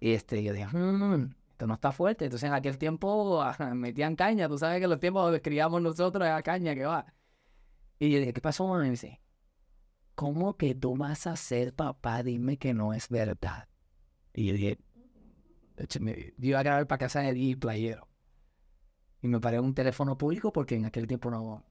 Y 0.00 0.12
este, 0.12 0.42
yo 0.42 0.52
dije, 0.54 0.66
"Mm, 0.74 1.30
esto 1.50 1.66
no 1.66 1.74
está 1.74 1.92
fuerte. 1.92 2.24
Entonces 2.24 2.46
en 2.48 2.54
aquel 2.54 2.78
tiempo 2.78 3.42
metían 3.74 4.16
caña. 4.16 4.48
Tú 4.48 4.56
sabes 4.56 4.80
que 4.80 4.86
los 4.88 4.98
tiempos 5.00 5.24
donde 5.24 5.42
criamos 5.42 5.82
nosotros 5.82 6.24
era 6.26 6.40
caña 6.42 6.74
que 6.74 6.86
va. 6.86 7.04
Y 7.98 8.10
yo 8.10 8.18
dije, 8.18 8.32
¿qué 8.32 8.40
pasó, 8.40 8.66
mamá? 8.66 8.80
Y 8.84 8.86
me 8.86 8.90
dice, 8.92 9.20
¿cómo 10.20 10.58
que 10.58 10.74
tú 10.74 10.98
vas 10.98 11.26
a 11.26 11.34
ser 11.34 11.72
papá? 11.72 12.22
Dime 12.22 12.58
que 12.58 12.74
no 12.74 12.92
es 12.92 13.08
verdad. 13.08 13.70
Y 14.34 14.48
yo 14.48 14.52
dije, 14.52 14.78
yo 16.36 16.50
iba 16.50 16.58
a 16.58 16.62
grabar 16.62 16.86
para 16.86 16.98
casa 16.98 17.20
de 17.20 17.32
Di 17.32 17.56
Playero. 17.56 18.06
Y 19.22 19.28
me 19.28 19.40
paré 19.40 19.58
un 19.58 19.74
teléfono 19.74 20.18
público 20.18 20.52
porque 20.52 20.74
en 20.74 20.84
aquel 20.84 21.06
tiempo 21.06 21.30
no, 21.30 21.64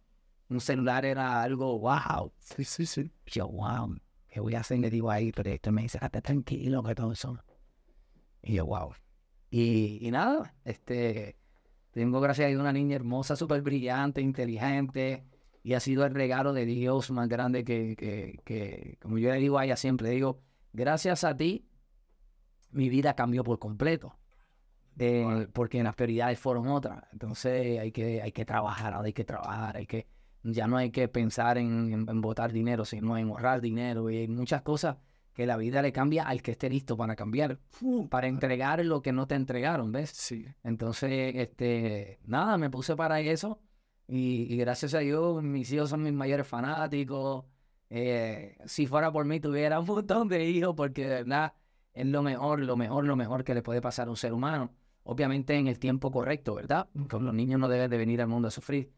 un 0.49 0.61
celular 0.61 1.05
era 1.05 1.43
algo 1.43 1.77
wow. 1.77 2.33
Sí, 2.39 2.63
sí, 2.63 2.87
sí. 2.87 3.11
Yo, 3.27 3.47
wow, 3.49 3.95
¿qué 4.27 4.39
voy 4.39 4.55
a 4.55 4.61
hacer? 4.61 4.79
Le 4.79 4.89
digo 4.89 5.11
ahí, 5.11 5.31
pero 5.31 5.51
esto 5.51 5.71
me 5.71 5.83
dice, 5.83 5.99
estate 5.99 6.23
tranquilo, 6.23 6.81
que 6.81 6.95
todo 6.95 7.11
eso. 7.11 7.37
Y 8.41 8.55
yo, 8.55 8.65
wow. 8.65 8.95
Y, 9.51 9.99
y 10.01 10.09
nada, 10.09 10.55
este, 10.65 11.37
tengo 11.91 12.19
gracias 12.19 12.45
a 12.45 12.49
Dios 12.49 12.59
una 12.59 12.73
niña 12.73 12.95
hermosa, 12.95 13.35
súper 13.35 13.61
brillante, 13.61 14.21
inteligente, 14.21 15.23
y 15.69 15.75
ha 15.75 15.79
sido 15.79 16.03
el 16.03 16.15
regalo 16.15 16.51
de 16.51 16.65
Dios 16.65 17.11
más 17.11 17.29
grande 17.29 17.63
que, 17.63 17.95
que, 17.95 18.39
que, 18.43 18.97
como 18.99 19.19
yo 19.19 19.29
le 19.29 19.37
digo 19.37 19.59
a 19.59 19.65
ella 19.65 19.75
siempre, 19.75 20.09
digo, 20.09 20.41
gracias 20.73 21.23
a 21.23 21.37
ti, 21.37 21.69
mi 22.71 22.89
vida 22.89 23.13
cambió 23.13 23.43
por 23.43 23.59
completo. 23.59 24.17
Eh, 24.97 25.47
porque 25.53 25.83
las 25.83 25.93
prioridades 25.93 26.39
fueron 26.39 26.69
otras. 26.69 27.03
Entonces 27.11 27.77
hay 27.77 27.91
que, 27.91 28.19
hay 28.19 28.31
que 28.31 28.45
trabajar, 28.45 28.95
hay 28.95 29.13
que 29.13 29.23
trabajar, 29.23 29.77
hay 29.77 29.85
que, 29.85 30.07
ya 30.41 30.65
no 30.65 30.75
hay 30.75 30.89
que 30.89 31.07
pensar 31.07 31.59
en, 31.59 31.93
en, 31.93 32.09
en 32.09 32.19
botar 32.19 32.51
dinero, 32.51 32.83
sino 32.83 33.15
en 33.15 33.29
ahorrar 33.29 33.61
dinero. 33.61 34.09
Y 34.09 34.17
hay 34.17 34.27
muchas 34.27 34.63
cosas 34.63 34.97
que 35.33 35.45
la 35.45 35.55
vida 35.55 35.83
le 35.83 35.91
cambia 35.91 36.23
al 36.23 36.41
que 36.41 36.49
esté 36.49 36.67
listo 36.71 36.97
para 36.97 37.15
cambiar, 37.15 37.59
para 38.09 38.25
entregar 38.25 38.83
lo 38.83 39.03
que 39.03 39.11
no 39.11 39.27
te 39.27 39.35
entregaron, 39.35 39.91
¿ves? 39.91 40.09
Sí. 40.09 40.47
Entonces, 40.63 41.35
este, 41.35 42.19
nada, 42.25 42.57
me 42.57 42.71
puse 42.71 42.95
para 42.95 43.21
eso 43.21 43.61
y, 44.11 44.57
gracias 44.57 44.95
a 44.95 44.99
Dios 44.99 45.43
mis 45.43 45.71
hijos 45.71 45.89
son 45.91 46.01
mis 46.03 46.13
mayores 46.13 46.47
fanáticos. 46.47 47.45
Eh, 47.91 48.57
si 48.65 48.87
fuera 48.87 49.11
por 49.11 49.25
mí 49.25 49.39
tuviera 49.39 49.79
un 49.79 49.85
montón 49.85 50.27
de 50.27 50.45
hijos 50.45 50.75
porque 50.75 51.03
de 51.03 51.23
verdad 51.23 51.53
es 51.93 52.07
lo 52.07 52.23
mejor, 52.23 52.59
lo 52.61 52.75
mejor, 52.75 53.05
lo 53.05 53.15
mejor 53.15 53.43
que 53.43 53.53
le 53.53 53.61
puede 53.61 53.81
pasar 53.81 54.07
a 54.07 54.11
un 54.11 54.17
ser 54.17 54.33
humano. 54.33 54.73
Obviamente 55.03 55.55
en 55.55 55.67
el 55.67 55.79
tiempo 55.79 56.11
correcto, 56.11 56.55
¿verdad? 56.55 56.89
Porque 56.93 57.19
los 57.19 57.33
niños 57.33 57.59
no 57.59 57.67
deben 57.67 57.89
de 57.89 57.97
venir 57.97 58.21
al 58.21 58.27
mundo 58.27 58.47
a 58.47 58.51
sufrir. 58.51 58.91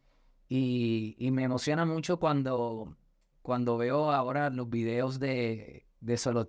Y, 0.49 1.15
me 1.31 1.43
emociona 1.43 1.85
mucho 1.85 2.19
cuando, 2.19 2.97
cuando 3.41 3.77
veo 3.77 4.11
ahora 4.11 4.49
los 4.49 4.69
videos 4.69 5.19
de, 5.19 5.87
de 5.99 6.17
Solo 6.17 6.45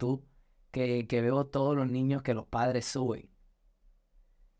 que, 0.70 1.06
que 1.06 1.20
veo 1.20 1.46
todos 1.46 1.76
los 1.76 1.90
niños 1.90 2.22
que 2.22 2.34
los 2.34 2.46
padres 2.46 2.86
suben. 2.86 3.28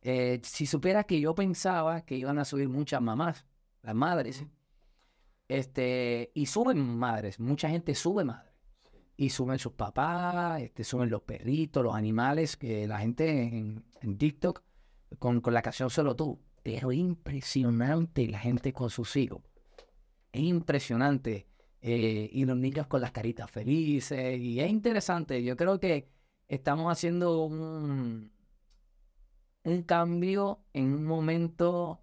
Eh, 0.02 0.40
si 0.44 0.66
supieras 0.66 1.06
que 1.06 1.21
yo 1.21 1.35
pensaba 1.35 2.02
que 2.04 2.16
iban 2.16 2.38
a 2.38 2.44
subir 2.44 2.68
muchas 2.68 3.00
mamás, 3.00 3.47
las 3.82 3.94
madres, 3.94 4.44
este, 5.48 6.30
y 6.34 6.46
suben 6.46 6.78
madres, 6.78 7.38
mucha 7.40 7.68
gente 7.68 7.94
sube 7.94 8.24
madres, 8.24 8.52
y 9.16 9.30
suben 9.30 9.58
sus 9.58 9.72
papás, 9.72 10.62
este, 10.62 10.84
suben 10.84 11.10
los 11.10 11.22
perritos, 11.22 11.82
los 11.82 11.94
animales, 11.94 12.56
que 12.56 12.86
la 12.86 12.98
gente 12.98 13.42
en, 13.42 13.84
en 14.00 14.18
TikTok 14.18 14.62
con, 15.18 15.40
con 15.40 15.54
la 15.54 15.62
canción 15.62 15.90
Solo 15.90 16.16
Tú, 16.16 16.40
pero 16.62 16.92
impresionante 16.92 18.26
la 18.28 18.38
gente 18.38 18.72
con 18.72 18.88
sus 18.88 19.16
hijos, 19.16 19.42
es 20.32 20.42
impresionante, 20.42 21.48
eh, 21.80 22.30
y 22.32 22.44
los 22.44 22.56
niños 22.56 22.86
con 22.86 23.00
las 23.00 23.12
caritas 23.12 23.50
felices, 23.50 24.40
y 24.40 24.60
es 24.60 24.70
interesante, 24.70 25.42
yo 25.42 25.56
creo 25.56 25.78
que 25.80 26.08
estamos 26.48 26.90
haciendo 26.90 27.44
un, 27.44 28.32
un 29.64 29.82
cambio 29.82 30.64
en 30.72 30.94
un 30.94 31.04
momento 31.04 32.01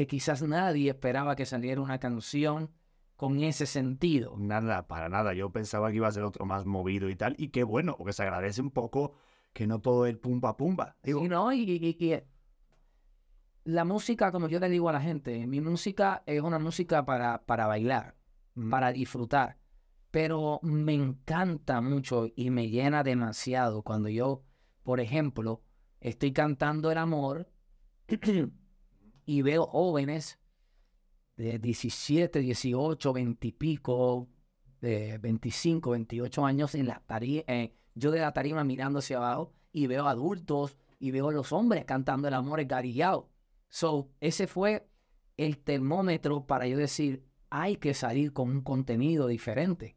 que 0.00 0.06
quizás 0.06 0.40
nadie 0.42 0.88
esperaba 0.88 1.36
que 1.36 1.44
saliera 1.44 1.78
una 1.78 1.98
canción 1.98 2.70
con 3.16 3.38
ese 3.42 3.66
sentido. 3.66 4.34
Nada, 4.38 4.86
para 4.88 5.10
nada. 5.10 5.34
Yo 5.34 5.50
pensaba 5.52 5.90
que 5.90 5.96
iba 5.96 6.08
a 6.08 6.12
ser 6.12 6.22
otro 6.22 6.46
más 6.46 6.64
movido 6.64 7.10
y 7.10 7.16
tal. 7.16 7.34
Y 7.36 7.48
qué 7.48 7.64
bueno, 7.64 7.96
porque 7.98 8.14
se 8.14 8.22
agradece 8.22 8.62
un 8.62 8.70
poco 8.70 9.12
que 9.52 9.66
no 9.66 9.82
todo 9.82 10.06
es 10.06 10.16
pumba 10.16 10.56
pumba. 10.56 10.96
Digo, 11.02 11.20
Sí, 11.20 11.28
¿no? 11.28 11.52
Y, 11.52 11.60
y- 11.64 11.96
y 12.00 12.18
la 13.64 13.84
música, 13.84 14.32
como 14.32 14.48
yo 14.48 14.58
le 14.58 14.70
digo 14.70 14.88
a 14.88 14.92
la 14.94 15.02
gente, 15.02 15.46
mi 15.46 15.60
música 15.60 16.22
es 16.24 16.40
una 16.40 16.58
música 16.58 17.04
para, 17.04 17.42
para 17.42 17.66
bailar, 17.66 18.16
mm, 18.54 18.70
para 18.70 18.92
disfrutar. 18.92 19.58
Pero 20.10 20.60
me 20.62 20.94
encanta 20.94 21.82
mucho 21.82 22.26
y 22.34 22.48
me 22.48 22.70
llena 22.70 23.02
demasiado 23.02 23.82
cuando 23.82 24.08
yo, 24.08 24.44
por 24.82 24.98
ejemplo, 24.98 25.60
estoy 26.00 26.32
cantando 26.32 26.90
el 26.90 26.96
amor 26.96 27.50
y 29.30 29.42
veo 29.42 29.64
jóvenes 29.64 30.40
de 31.36 31.60
17, 31.60 32.40
18, 32.40 33.12
20 33.12 33.46
y 33.46 33.52
pico, 33.52 34.28
de 34.80 35.18
25, 35.18 35.90
28 35.92 36.44
años 36.44 36.74
en 36.74 36.88
la 36.88 37.00
tarima, 37.06 37.44
yo 37.94 38.10
de 38.10 38.18
la 38.18 38.32
tarima 38.32 38.64
mirando 38.64 38.98
hacia 38.98 39.18
abajo 39.18 39.52
y 39.70 39.86
veo 39.86 40.08
adultos 40.08 40.76
y 40.98 41.12
veo 41.12 41.28
a 41.28 41.32
los 41.32 41.52
hombres 41.52 41.84
cantando 41.84 42.26
el 42.26 42.34
amor 42.34 42.58
esgarillado. 42.58 43.30
So, 43.68 44.10
ese 44.18 44.48
fue 44.48 44.88
el 45.36 45.58
termómetro 45.58 46.44
para 46.44 46.66
yo 46.66 46.76
decir, 46.76 47.24
hay 47.50 47.76
que 47.76 47.94
salir 47.94 48.32
con 48.32 48.50
un 48.50 48.62
contenido 48.62 49.28
diferente. 49.28 49.96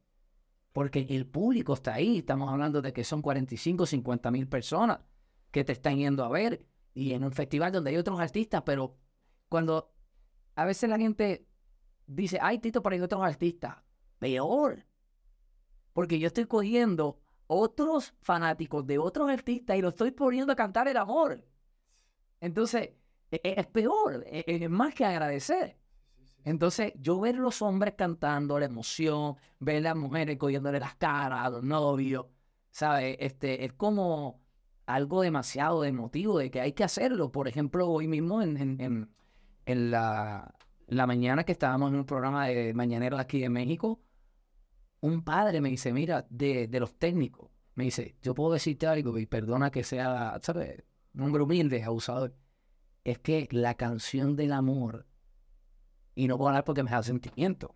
Porque 0.73 1.07
el 1.09 1.25
público 1.25 1.73
está 1.73 1.95
ahí, 1.95 2.19
estamos 2.19 2.51
hablando 2.51 2.83
de 2.83 2.93
que 2.93 3.03
son 3.03 3.23
45, 3.23 3.87
50 3.87 4.29
mil 4.29 4.47
personas. 4.47 4.99
que 5.49 5.63
te 5.63 5.71
están 5.71 5.97
yendo 5.97 6.23
a 6.23 6.29
ver 6.29 6.67
y 6.93 7.13
en 7.13 7.23
un 7.23 7.31
festival 7.31 7.71
donde 7.71 7.89
hay 7.89 7.97
otros 7.97 8.19
artistas, 8.19 8.61
pero 8.63 8.95
cuando 9.53 9.93
a 10.55 10.65
veces 10.65 10.89
la 10.89 10.97
gente 10.97 11.45
dice, 12.07 12.39
ay, 12.41 12.57
Tito, 12.57 12.81
pero 12.81 12.95
hay 12.95 13.01
otros 13.01 13.21
artistas, 13.21 13.75
peor. 14.17 14.83
Porque 15.93 16.17
yo 16.17 16.25
estoy 16.25 16.45
cogiendo 16.47 17.21
otros 17.45 18.15
fanáticos 18.23 18.87
de 18.87 18.97
otros 18.97 19.29
artistas 19.29 19.77
y 19.77 19.83
los 19.83 19.93
estoy 19.93 20.09
poniendo 20.09 20.53
a 20.53 20.55
cantar 20.55 20.87
el 20.87 20.97
amor. 20.97 21.45
Entonces, 22.41 22.93
e- 23.29 23.41
e- 23.43 23.53
es 23.59 23.67
peor, 23.67 24.23
e- 24.25 24.43
es 24.47 24.69
más 24.71 24.95
que 24.95 25.05
agradecer. 25.05 25.77
Entonces, 26.43 26.91
yo 26.95 27.19
ver 27.19 27.35
los 27.35 27.61
hombres 27.61 27.93
cantando, 27.95 28.57
la 28.57 28.65
emoción, 28.65 29.35
ver 29.59 29.83
las 29.83 29.95
mujeres 29.95 30.35
cogiéndole 30.39 30.79
las 30.79 30.95
caras 30.95 31.45
a 31.45 31.49
los 31.51 31.63
novios, 31.63 32.25
¿sabes? 32.71 33.17
Este, 33.19 33.65
es 33.65 33.73
como 33.73 34.41
algo 34.87 35.21
demasiado 35.21 35.83
emotivo 35.83 36.39
de 36.39 36.49
que 36.49 36.59
hay 36.59 36.73
que 36.73 36.83
hacerlo. 36.83 37.31
Por 37.31 37.47
ejemplo, 37.47 37.87
hoy 37.87 38.07
mismo 38.07 38.41
en, 38.41 39.13
en 39.65 39.91
la, 39.91 40.55
la 40.87 41.07
mañana 41.07 41.43
que 41.43 41.51
estábamos 41.53 41.91
en 41.91 41.99
un 41.99 42.05
programa 42.05 42.47
de 42.47 42.73
mañaneros 42.73 43.19
aquí 43.19 43.39
de 43.39 43.49
México, 43.49 44.01
un 45.01 45.23
padre 45.23 45.61
me 45.61 45.69
dice, 45.69 45.91
mira, 45.93 46.25
de, 46.29 46.67
de 46.67 46.79
los 46.79 46.97
técnicos, 46.97 47.49
me 47.75 47.85
dice, 47.85 48.15
yo 48.21 48.33
puedo 48.33 48.53
decirte 48.53 48.87
algo 48.87 49.17
y 49.17 49.25
perdona 49.25 49.71
que 49.71 49.83
sea, 49.83 50.39
¿sabes? 50.41 50.83
Un 51.13 51.23
hombre 51.23 51.43
humilde, 51.43 51.83
abusador. 51.83 52.35
Es 53.03 53.19
que 53.19 53.47
la 53.51 53.75
canción 53.75 54.35
del 54.35 54.53
amor, 54.53 55.07
y 56.15 56.27
no 56.27 56.37
puedo 56.37 56.49
hablar 56.49 56.63
porque 56.63 56.83
me 56.83 56.91
da 56.91 57.03
sentimiento. 57.03 57.75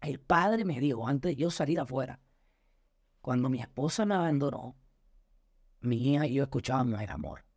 El 0.00 0.20
padre 0.20 0.64
me 0.64 0.78
dijo, 0.78 1.08
antes 1.08 1.30
de 1.30 1.36
yo 1.36 1.50
salir 1.50 1.80
afuera, 1.80 2.20
cuando 3.20 3.48
mi 3.48 3.60
esposa 3.60 4.06
me 4.06 4.14
abandonó, 4.14 4.76
mi 5.80 6.14
hija 6.14 6.26
y 6.26 6.34
yo 6.34 6.44
escuchábamos 6.44 7.00
el 7.00 7.10
amor. 7.10 7.47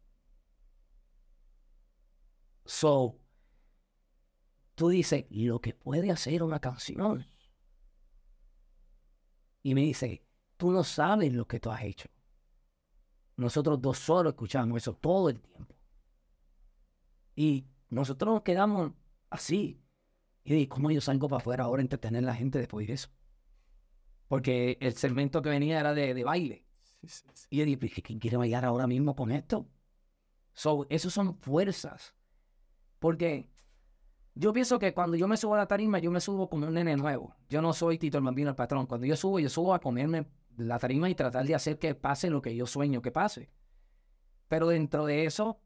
So, 2.65 3.20
tú 4.75 4.89
dices, 4.89 5.25
lo 5.30 5.60
que 5.62 5.74
puede 5.74 6.12
hacer 6.12 6.44
una 6.44 6.60
canción. 6.60 7.25
Y 9.63 9.75
me 9.75 9.82
dice, 9.82 10.25
tú 10.58 10.72
no 10.72 10.84
sabes 10.84 11.34
lo 11.34 11.48
que 11.48 11.60
tú 11.60 11.70
has 11.70 11.84
hecho. 11.84 12.10
Nosotros 13.38 13.82
dos 13.82 13.98
solo 13.98 14.30
escuchamos 14.30 14.77
eso 14.77 14.94
todo 14.94 15.30
el 15.30 15.39
tiempo. 15.39 15.75
Y 17.36 17.65
nosotros 17.89 18.34
nos 18.34 18.44
quedamos 18.44 18.91
así. 19.30 19.82
Y 20.44 20.53
dije, 20.53 20.68
¿cómo 20.70 20.91
yo 20.91 21.01
salgo 21.01 21.27
para 21.27 21.41
afuera 21.41 21.63
ahora 21.65 21.82
a 21.82 21.84
entretener 21.84 22.24
a 22.24 22.27
la 22.27 22.36
gente 22.36 22.60
después 22.60 22.88
de 22.88 22.94
eso? 22.94 23.10
Porque 24.27 24.77
el 24.82 24.94
segmento 24.96 25.41
que 25.41 25.50
venía 25.50 25.80
era 25.80 25.94
de, 25.94 26.13
de 26.13 26.24
baile. 26.24 26.65
Y 27.50 27.58
yo 27.58 27.65
dije, 27.65 27.77
"Pues, 27.77 27.94
¿quién 28.03 28.20
quiere 28.20 28.38
bailar 28.38 28.65
ahora 28.65 28.88
mismo 28.88 29.15
con 29.15 29.32
esto? 29.32 29.68
So, 30.53 30.86
esos 30.89 31.13
son 31.13 31.36
fuerzas. 31.39 32.13
Porque 33.01 33.50
yo 34.36 34.53
pienso 34.53 34.77
que 34.77 34.93
cuando 34.93 35.17
yo 35.17 35.27
me 35.27 35.36
subo 35.36 35.55
a 35.55 35.58
la 35.58 35.67
tarima, 35.67 35.98
yo 35.98 36.12
me 36.12 36.22
subo 36.22 36.48
como 36.48 36.67
un 36.67 36.75
nene 36.75 36.96
nuevo. 36.96 37.36
Yo 37.50 37.60
no 37.60 37.74
soy 37.74 37.98
Tito 37.98 38.20
el 38.20 38.24
Bambino, 38.24 38.51
el 38.51 38.55
patrón. 38.55 38.86
Cuando 38.86 39.08
yo 39.08 39.15
subo, 39.15 39.39
yo 39.39 39.50
subo 39.50 39.74
a 39.74 39.79
comerme 39.79 40.27
la 40.55 40.77
tarima 40.77 41.10
y 41.10 41.15
tratar 41.15 41.48
de 41.48 41.55
hacer 41.55 41.79
que 41.79 41.96
pase 41.96 42.29
lo 42.29 42.43
que 42.43 42.55
yo 42.55 42.67
sueño 42.67 43.01
que 43.01 43.12
pase. 43.12 43.50
Pero 44.48 44.67
dentro 44.67 45.08
de 45.08 45.25
eso, 45.25 45.60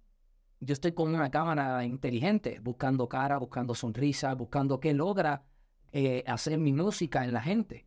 yo 0.62 0.72
estoy 0.72 0.94
con 0.94 1.14
una 1.14 1.30
cámara 1.30 1.84
inteligente, 1.84 2.62
buscando 2.62 3.10
cara, 3.10 3.38
buscando 3.38 3.76
sonrisa, 3.76 4.34
buscando 4.34 4.80
qué 4.80 4.94
logra 4.94 5.44
eh, 5.92 6.24
hacer 6.28 6.58
mi 6.58 6.72
música 6.72 7.26
en 7.26 7.34
la 7.34 7.42
gente. 7.42 7.86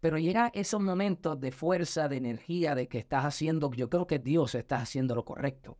Pero 0.00 0.18
llega 0.18 0.50
esos 0.54 0.80
momentos 0.80 1.38
de 1.38 1.52
fuerza, 1.52 2.08
de 2.08 2.16
energía, 2.16 2.74
de 2.74 2.88
que 2.88 2.98
estás 2.98 3.26
haciendo, 3.26 3.70
yo 3.70 3.88
creo 3.88 4.08
que 4.08 4.18
Dios 4.18 4.56
está 4.56 4.78
haciendo 4.78 5.14
lo 5.14 5.24
correcto. 5.24 5.78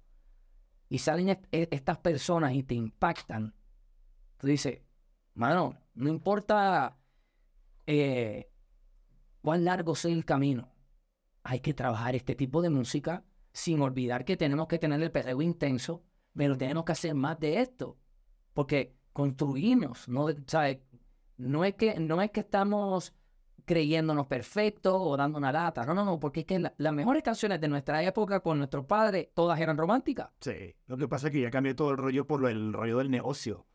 Y 0.95 0.99
salen 0.99 1.29
e- 1.31 1.69
estas 1.73 1.99
personas 1.99 2.55
y 2.55 2.63
te 2.63 2.77
impactan. 2.77 3.53
Tú 4.37 4.47
dices, 4.47 4.81
mano, 5.35 5.77
no 5.95 6.09
importa 6.09 7.01
eh, 7.85 8.49
cuán 9.43 9.65
largo 9.65 9.97
sea 9.97 10.13
el 10.13 10.25
camino, 10.25 10.73
hay 11.43 11.59
que 11.59 11.75
trabajar 11.75 12.15
este 12.15 12.37
tipo 12.37 12.63
de 12.63 12.71
música 12.71 13.25
sin 13.53 13.81
olvidar 13.81 14.25
que 14.25 14.37
tenemos 14.37 14.69
que 14.69 14.79
tener 14.79 15.03
el 15.03 15.11
perreo 15.11 15.43
intenso, 15.43 16.05
pero 16.33 16.57
tenemos 16.57 16.85
que 16.85 16.93
hacer 16.93 17.17
más 17.17 17.41
de 17.41 17.61
esto. 17.61 17.99
Porque 18.53 18.95
construimos, 19.13 20.09
¿no? 20.09 20.29
¿Sabes? 20.47 20.79
No 21.39 21.65
es 21.65 21.75
que, 21.75 21.99
no 21.99 22.23
es 22.23 22.31
que 22.31 22.39
estamos 22.39 23.13
creyéndonos 23.65 24.27
perfectos 24.27 24.95
o 24.97 25.17
dando 25.17 25.39
una 25.39 25.53
lata. 25.53 25.85
No, 25.85 25.95
no, 25.95 26.05
no, 26.05 26.21
porque 26.21 26.41
es 26.41 26.47
que 26.47 26.59
la- 26.59 26.75
las 26.79 26.93
mejores 26.93 27.23
canciones 27.23 27.61
de 27.61 27.69
nuestra 27.69 28.03
época 28.03 28.41
con 28.41 28.59
nuestros 28.59 28.85
padres, 28.87 29.29
todas 29.35 29.59
eran 29.61 29.77
románticas. 29.77 30.31
Sí, 30.41 30.75
lo 30.87 30.97
que 30.97 31.09
pasa 31.09 31.29
es 31.29 31.33
que 31.33 31.41
ya 31.41 31.51
cambié 31.51 31.75
todo 31.75 31.91
el 31.91 31.97
rollo 31.97 32.27
por 32.27 32.41
lo- 32.41 32.49
el 32.49 32.73
rollo 32.73 32.99
del 32.99 33.11
negocio, 33.11 33.67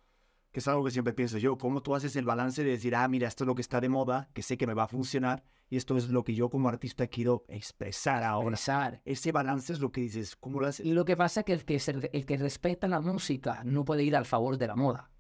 que 0.51 0.59
es 0.59 0.67
algo 0.67 0.83
que 0.83 0.91
siempre 0.91 1.13
pienso 1.13 1.37
yo, 1.37 1.57
cómo 1.57 1.81
tú 1.81 1.95
haces 1.95 2.15
el 2.15 2.25
balance 2.25 2.63
de 2.63 2.71
decir, 2.71 2.95
ah, 2.95 3.07
mira, 3.07 3.27
esto 3.27 3.43
es 3.43 3.47
lo 3.47 3.55
que 3.55 3.61
está 3.61 3.79
de 3.81 3.89
moda, 3.89 4.29
que 4.33 4.41
sé 4.41 4.57
que 4.57 4.65
me 4.67 4.73
va 4.73 4.83
a 4.83 4.87
funcionar, 4.87 5.43
y 5.69 5.77
esto 5.77 5.95
es 5.97 6.09
lo 6.09 6.23
que 6.23 6.33
yo 6.33 6.49
como 6.49 6.67
artista 6.69 7.05
quiero 7.07 7.45
expresar 7.47 8.23
ahora. 8.23 8.49
Pensar. 8.49 9.01
Ese 9.05 9.31
balance 9.31 9.71
es 9.73 9.79
lo 9.79 9.91
que 9.91 10.01
dices, 10.01 10.35
¿cómo 10.35 10.59
lo 10.59 10.65
haces? 10.67 10.85
Y 10.85 10.93
lo 10.93 11.05
que 11.05 11.15
pasa 11.15 11.41
es 11.41 11.45
que 11.45 11.53
el 11.53 11.65
que, 11.65 11.77
se- 11.79 12.09
el 12.11 12.25
que 12.25 12.37
respeta 12.37 12.87
la 12.87 13.01
música 13.01 13.61
no 13.63 13.85
puede 13.85 14.03
ir 14.03 14.15
al 14.15 14.25
favor 14.25 14.57
de 14.57 14.65
la 14.67 14.75
moda. 14.75 15.11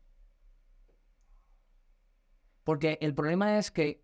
Porque 2.63 2.97
el 3.01 3.13
problema 3.15 3.57
es 3.57 3.71
que 3.71 4.03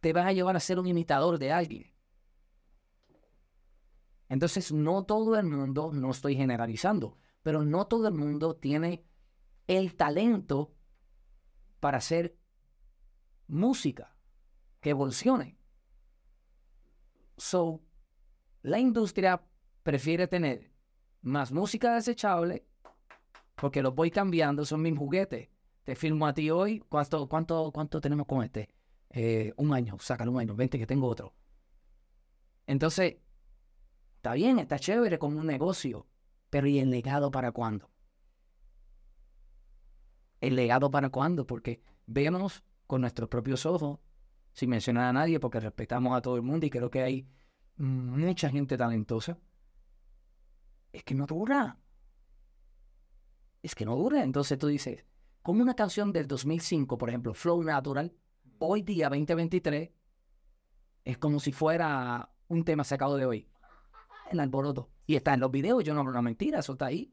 te 0.00 0.12
vas 0.12 0.26
a 0.26 0.32
llevar 0.32 0.56
a 0.56 0.60
ser 0.60 0.78
un 0.78 0.86
imitador 0.86 1.38
de 1.38 1.52
alguien. 1.52 1.92
Entonces, 4.28 4.72
no 4.72 5.04
todo 5.04 5.38
el 5.38 5.46
mundo, 5.46 5.92
no 5.92 6.10
estoy 6.10 6.36
generalizando, 6.36 7.18
pero 7.42 7.62
no 7.62 7.86
todo 7.86 8.08
el 8.08 8.14
mundo 8.14 8.56
tiene 8.56 9.04
el 9.66 9.94
talento 9.94 10.74
para 11.80 11.98
hacer 11.98 12.36
música 13.46 14.16
que 14.80 14.90
evolucione. 14.90 15.58
So, 17.36 17.82
la 18.62 18.78
industria 18.78 19.42
prefiere 19.82 20.26
tener 20.26 20.72
más 21.22 21.52
música 21.52 21.94
desechable 21.94 22.66
porque 23.54 23.82
los 23.82 23.94
voy 23.94 24.10
cambiando, 24.10 24.64
son 24.64 24.82
mis 24.82 24.96
juguetes. 24.96 25.48
Te 25.84 25.94
filmo 25.94 26.26
a 26.26 26.34
ti 26.34 26.50
hoy, 26.50 26.80
¿cuánto, 26.88 27.28
cuánto, 27.28 27.70
cuánto 27.72 28.00
tenemos 28.00 28.26
con 28.26 28.42
este? 28.42 28.68
Eh, 29.10 29.52
un 29.56 29.72
año, 29.72 29.96
sácalo 29.98 30.32
un 30.32 30.40
año, 30.40 30.54
vente 30.54 30.78
que 30.78 30.86
tengo 30.86 31.06
otro. 31.06 31.34
Entonces, 32.66 33.16
está 34.16 34.34
bien, 34.34 34.58
está 34.58 34.78
chévere 34.78 35.18
como 35.18 35.38
un 35.38 35.46
negocio, 35.46 36.06
pero 36.50 36.66
¿y 36.66 36.78
el 36.78 36.90
legado 36.90 37.30
para 37.30 37.52
cuándo? 37.52 37.90
¿El 40.40 40.56
legado 40.56 40.90
para 40.90 41.10
cuándo? 41.10 41.46
Porque 41.46 41.80
vemos 42.06 42.64
con 42.86 43.00
nuestros 43.00 43.28
propios 43.28 43.66
ojos, 43.66 43.98
sin 44.52 44.70
mencionar 44.70 45.04
a 45.04 45.12
nadie, 45.12 45.40
porque 45.40 45.60
respetamos 45.60 46.16
a 46.16 46.22
todo 46.22 46.36
el 46.36 46.42
mundo 46.42 46.66
y 46.66 46.70
creo 46.70 46.90
que 46.90 47.02
hay 47.02 47.28
mucha 47.76 48.48
gente 48.50 48.76
talentosa, 48.76 49.38
es 50.92 51.04
que 51.04 51.14
no 51.14 51.26
dura. 51.26 51.78
Es 53.62 53.74
que 53.74 53.84
no 53.84 53.96
dura. 53.96 54.22
Entonces 54.22 54.58
tú 54.58 54.66
dices, 54.68 55.04
como 55.42 55.62
una 55.62 55.74
canción 55.74 56.12
del 56.12 56.26
2005, 56.26 56.96
por 56.98 57.08
ejemplo, 57.08 57.34
Flow 57.34 57.62
Natural, 57.62 58.14
hoy 58.58 58.82
día 58.82 59.08
2023, 59.08 59.90
es 61.04 61.18
como 61.18 61.40
si 61.40 61.52
fuera 61.52 62.30
un 62.48 62.64
tema 62.64 62.84
sacado 62.84 63.16
de 63.16 63.26
hoy. 63.26 63.48
El 64.30 64.40
alboroto. 64.40 64.90
Y 65.06 65.14
está 65.14 65.34
en 65.34 65.40
los 65.40 65.50
videos, 65.50 65.84
yo 65.84 65.94
no 65.94 66.00
hablo 66.00 66.12
una 66.12 66.22
mentira, 66.22 66.58
eso 66.58 66.72
está 66.72 66.86
ahí. 66.86 67.12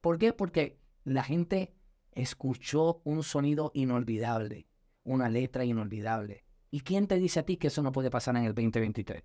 ¿Por 0.00 0.18
qué? 0.18 0.32
Porque 0.32 0.78
la 1.04 1.24
gente 1.24 1.74
escuchó 2.12 3.00
un 3.04 3.22
sonido 3.22 3.70
inolvidable, 3.74 4.68
una 5.04 5.28
letra 5.28 5.64
inolvidable. 5.64 6.44
¿Y 6.70 6.80
quién 6.80 7.06
te 7.06 7.16
dice 7.16 7.40
a 7.40 7.46
ti 7.46 7.56
que 7.56 7.68
eso 7.68 7.82
no 7.82 7.92
puede 7.92 8.10
pasar 8.10 8.36
en 8.36 8.44
el 8.44 8.54
2023? 8.54 9.24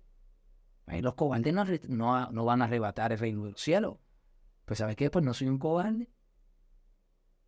Ay, 0.86 1.02
los 1.02 1.14
cobardes 1.14 1.52
no, 1.52 1.64
no, 1.88 2.30
no 2.30 2.44
van 2.44 2.62
a 2.62 2.64
arrebatar 2.64 3.12
el 3.12 3.18
reino 3.18 3.44
del 3.44 3.56
cielo. 3.56 4.00
Pues 4.64 4.78
¿sabes 4.78 4.96
qué? 4.96 5.10
Pues 5.10 5.24
no 5.24 5.34
soy 5.34 5.48
un 5.48 5.58
cobarde. 5.58 6.10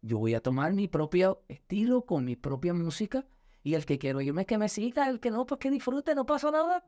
Yo 0.03 0.19
voy 0.19 0.35
a 0.35 0.41
tomar 0.41 0.75
mi 0.75 0.87
propio 0.87 1.45
estilo 1.49 2.05
con 2.05 2.25
mi 2.25 2.37
propia 2.37 2.75
música 2.75 3.27
y 3.67 3.75
el 3.75 3.85
que 3.85 3.99
quiero 3.99 4.21
irme 4.21 4.47
que 4.47 4.59
me 4.59 4.69
siga, 4.69 5.09
el 5.09 5.19
que 5.19 5.29
no, 5.33 5.45
pues 5.45 5.59
que 5.59 5.73
disfrute, 5.73 6.15
no 6.15 6.25
pasa 6.25 6.53
nada. 6.53 6.85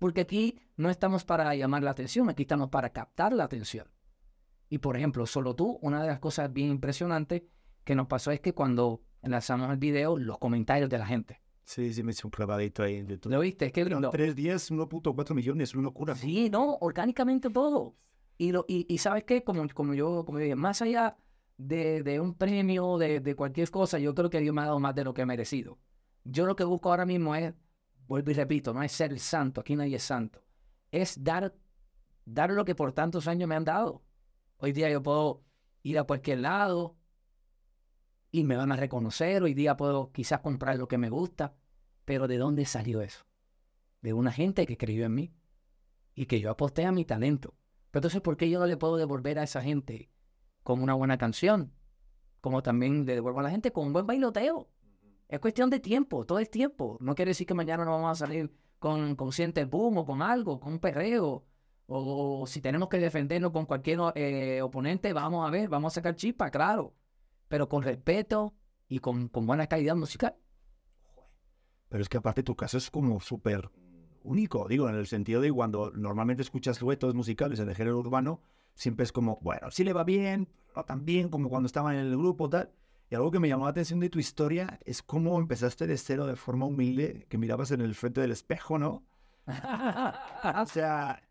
Porque 0.00 0.22
aquí 0.22 0.58
no 0.76 0.90
estamos 0.90 1.24
para 1.24 1.54
llamar 1.54 1.84
la 1.84 1.92
atención, 1.92 2.28
aquí 2.28 2.42
estamos 2.42 2.68
para 2.68 2.90
captar 2.90 3.32
la 3.32 3.44
atención. 3.44 3.86
Y 4.68 4.78
por 4.78 4.96
ejemplo, 4.96 5.24
solo 5.24 5.54
tú, 5.54 5.78
una 5.80 6.02
de 6.02 6.08
las 6.08 6.18
cosas 6.18 6.52
bien 6.52 6.70
impresionantes 6.70 7.42
que 7.84 7.94
nos 7.94 8.08
pasó 8.08 8.32
es 8.32 8.40
que 8.40 8.54
cuando 8.54 9.02
lanzamos 9.22 9.70
el 9.70 9.76
video, 9.76 10.18
los 10.18 10.38
comentarios 10.38 10.90
de 10.90 10.98
la 10.98 11.06
gente. 11.06 11.40
Sí, 11.62 11.94
sí, 11.94 12.02
me 12.02 12.10
hice 12.10 12.26
un 12.26 12.32
clavadito 12.32 12.82
ahí 12.82 12.96
en 12.96 13.06
YouTube. 13.06 13.30
¿Lo 13.30 13.38
viste? 13.38 13.66
Es 13.66 13.72
que 13.72 13.84
lo- 13.84 14.10
tres 14.10 14.34
días, 14.34 14.68
1.4 14.68 15.32
millones, 15.32 15.74
una 15.74 15.84
locura. 15.84 16.16
Sí, 16.16 16.50
no, 16.50 16.74
orgánicamente 16.80 17.50
todo. 17.50 17.94
Y, 18.36 18.50
lo, 18.50 18.64
y, 18.66 18.84
y 18.92 18.98
sabes 18.98 19.22
qué, 19.22 19.44
como, 19.44 19.64
como 19.72 19.94
yo, 19.94 20.24
como 20.24 20.38
yo 20.40 20.42
dije, 20.42 20.56
más 20.56 20.82
allá 20.82 21.16
de, 21.66 22.20
un 22.20 22.34
premio, 22.34 22.98
de, 22.98 23.20
de 23.20 23.34
cualquier 23.36 23.70
cosa, 23.70 23.98
yo 23.98 24.14
creo 24.14 24.30
que 24.30 24.40
Dios 24.40 24.54
me 24.54 24.62
ha 24.62 24.66
dado 24.66 24.80
más 24.80 24.94
de 24.94 25.04
lo 25.04 25.14
que 25.14 25.22
he 25.22 25.26
merecido. 25.26 25.78
Yo 26.24 26.46
lo 26.46 26.56
que 26.56 26.64
busco 26.64 26.90
ahora 26.90 27.06
mismo 27.06 27.34
es 27.34 27.54
vuelvo 28.06 28.30
y 28.30 28.34
repito, 28.34 28.74
no 28.74 28.82
es 28.82 28.92
ser 28.92 29.12
el 29.12 29.20
santo, 29.20 29.60
aquí 29.60 29.76
nadie 29.76 29.96
es 29.96 30.02
santo, 30.02 30.44
es 30.90 31.22
dar, 31.22 31.54
dar 32.24 32.50
lo 32.50 32.64
que 32.64 32.74
por 32.74 32.92
tantos 32.92 33.28
años 33.28 33.48
me 33.48 33.54
han 33.54 33.64
dado. 33.64 34.02
Hoy 34.58 34.72
día 34.72 34.90
yo 34.90 35.02
puedo 35.02 35.42
ir 35.82 35.98
a 35.98 36.04
cualquier 36.04 36.40
lado 36.40 36.96
y 38.30 38.44
me 38.44 38.56
van 38.56 38.72
a 38.72 38.76
reconocer, 38.76 39.42
hoy 39.42 39.54
día 39.54 39.76
puedo 39.76 40.12
quizás 40.12 40.40
comprar 40.40 40.76
lo 40.78 40.88
que 40.88 40.98
me 40.98 41.10
gusta, 41.10 41.54
pero 42.04 42.28
¿de 42.28 42.38
dónde 42.38 42.64
salió 42.64 43.02
eso? 43.02 43.24
De 44.00 44.12
una 44.12 44.32
gente 44.32 44.66
que 44.66 44.76
creyó 44.76 45.06
en 45.06 45.14
mí 45.14 45.34
y 46.14 46.26
que 46.26 46.40
yo 46.40 46.50
aposté 46.50 46.84
a 46.84 46.92
mi 46.92 47.04
talento. 47.04 47.54
Pero 47.90 48.00
entonces, 48.00 48.20
¿por 48.20 48.36
qué 48.36 48.48
yo 48.48 48.58
no 48.58 48.66
le 48.66 48.76
puedo 48.76 48.96
devolver 48.96 49.38
a 49.38 49.44
esa 49.44 49.62
gente 49.62 50.10
con 50.62 50.82
una 50.82 50.94
buena 50.94 51.18
canción? 51.18 51.72
Como 52.40 52.62
también 52.62 53.06
le 53.06 53.14
devuelvo 53.14 53.40
a 53.40 53.44
la 53.44 53.50
gente 53.50 53.72
con 53.72 53.86
un 53.86 53.92
buen 53.92 54.06
bailoteo. 54.06 54.68
Es 55.28 55.40
cuestión 55.40 55.70
de 55.70 55.80
tiempo, 55.80 56.26
todo 56.26 56.38
es 56.38 56.50
tiempo. 56.50 56.98
No 57.00 57.14
quiere 57.14 57.30
decir 57.30 57.46
que 57.46 57.54
mañana 57.54 57.84
no 57.84 57.92
vamos 57.92 58.10
a 58.10 58.26
salir 58.26 58.54
con, 58.78 59.16
con 59.16 59.32
Siente 59.32 59.64
Boom 59.64 59.98
o 59.98 60.04
con 60.04 60.20
algo, 60.22 60.60
con 60.60 60.74
un 60.74 60.78
perreo. 60.78 61.44
O, 61.86 62.46
si 62.46 62.60
tenemos 62.60 62.88
que 62.88 62.98
defendernos 62.98 63.52
con 63.52 63.66
cualquier 63.66 63.98
eh, 64.14 64.60
oponente, 64.62 65.12
vamos 65.12 65.46
a 65.46 65.50
ver, 65.50 65.68
vamos 65.68 65.92
a 65.92 65.96
sacar 65.96 66.16
chispa, 66.16 66.50
claro. 66.50 66.94
Pero 67.48 67.68
con 67.68 67.82
respeto 67.82 68.54
y 68.88 68.98
con, 68.98 69.28
con 69.28 69.46
buena 69.46 69.66
calidad 69.66 69.96
musical. 69.96 70.34
Pero 71.88 72.02
es 72.02 72.08
que 72.08 72.18
aparte 72.18 72.42
tu 72.42 72.56
caso 72.56 72.78
es 72.78 72.90
como 72.90 73.20
súper 73.20 73.70
único, 74.22 74.66
digo, 74.68 74.88
en 74.88 74.94
el 74.94 75.06
sentido 75.06 75.40
de 75.40 75.52
cuando 75.52 75.90
normalmente 75.92 76.42
escuchas 76.42 76.78
duetos 76.78 77.14
musicales 77.14 77.58
en 77.60 77.68
el 77.68 77.74
género 77.74 77.98
urbano, 77.98 78.40
siempre 78.74 79.04
es 79.04 79.12
como, 79.12 79.38
bueno, 79.42 79.70
sí 79.70 79.84
le 79.84 79.92
va 79.92 80.04
bien, 80.04 80.48
no 80.74 80.84
tan 80.84 81.04
bien 81.04 81.28
como 81.28 81.48
cuando 81.48 81.66
estaba 81.66 81.92
en 81.94 82.00
el 82.00 82.16
grupo, 82.16 82.48
tal. 82.48 82.70
Y 83.10 83.14
algo 83.14 83.30
que 83.30 83.38
me 83.38 83.48
llamó 83.48 83.64
la 83.64 83.70
atención 83.72 84.00
de 84.00 84.08
tu 84.08 84.18
historia 84.18 84.80
es 84.84 85.02
cómo 85.02 85.38
empezaste 85.38 85.86
de 85.86 85.98
cero 85.98 86.26
de 86.26 86.36
forma 86.36 86.64
humilde, 86.64 87.26
que 87.28 87.36
mirabas 87.36 87.70
en 87.70 87.82
el 87.82 87.94
frente 87.94 88.22
del 88.22 88.30
espejo, 88.30 88.78
¿no? 88.78 89.04
o 89.46 89.46
sea, 90.66 91.22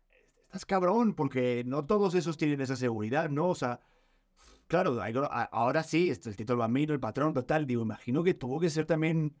estás 0.44 0.64
cabrón, 0.64 1.14
porque 1.14 1.64
no 1.66 1.84
todos 1.84 2.14
esos 2.14 2.36
tienen 2.36 2.60
esa 2.60 2.76
seguridad, 2.76 3.30
¿no? 3.30 3.48
O 3.48 3.54
sea, 3.54 3.80
claro, 4.68 5.00
ahora 5.50 5.82
sí, 5.82 6.10
este, 6.10 6.28
el 6.28 6.36
título 6.36 6.60
Bambino, 6.60 6.92
el 6.92 7.00
patrón, 7.00 7.34
total, 7.34 7.66
digo, 7.66 7.82
imagino 7.82 8.22
que 8.22 8.34
tuvo 8.34 8.60
que 8.60 8.70
ser 8.70 8.86
también 8.86 9.34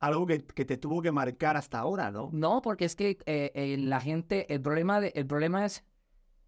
algo 0.00 0.26
que, 0.26 0.38
te 0.38 0.76
tuvo 0.76 1.00
que 1.00 1.12
marcar 1.12 1.56
hasta 1.56 1.78
ahora, 1.78 2.10
¿no? 2.10 2.30
No, 2.32 2.60
porque 2.60 2.86
es 2.86 2.96
que 2.96 3.18
eh, 3.26 3.52
eh, 3.54 3.76
la 3.78 4.00
gente, 4.00 4.52
el 4.52 4.60
problema, 4.60 5.00
de, 5.00 5.12
el 5.14 5.26
problema 5.26 5.64
es 5.64 5.84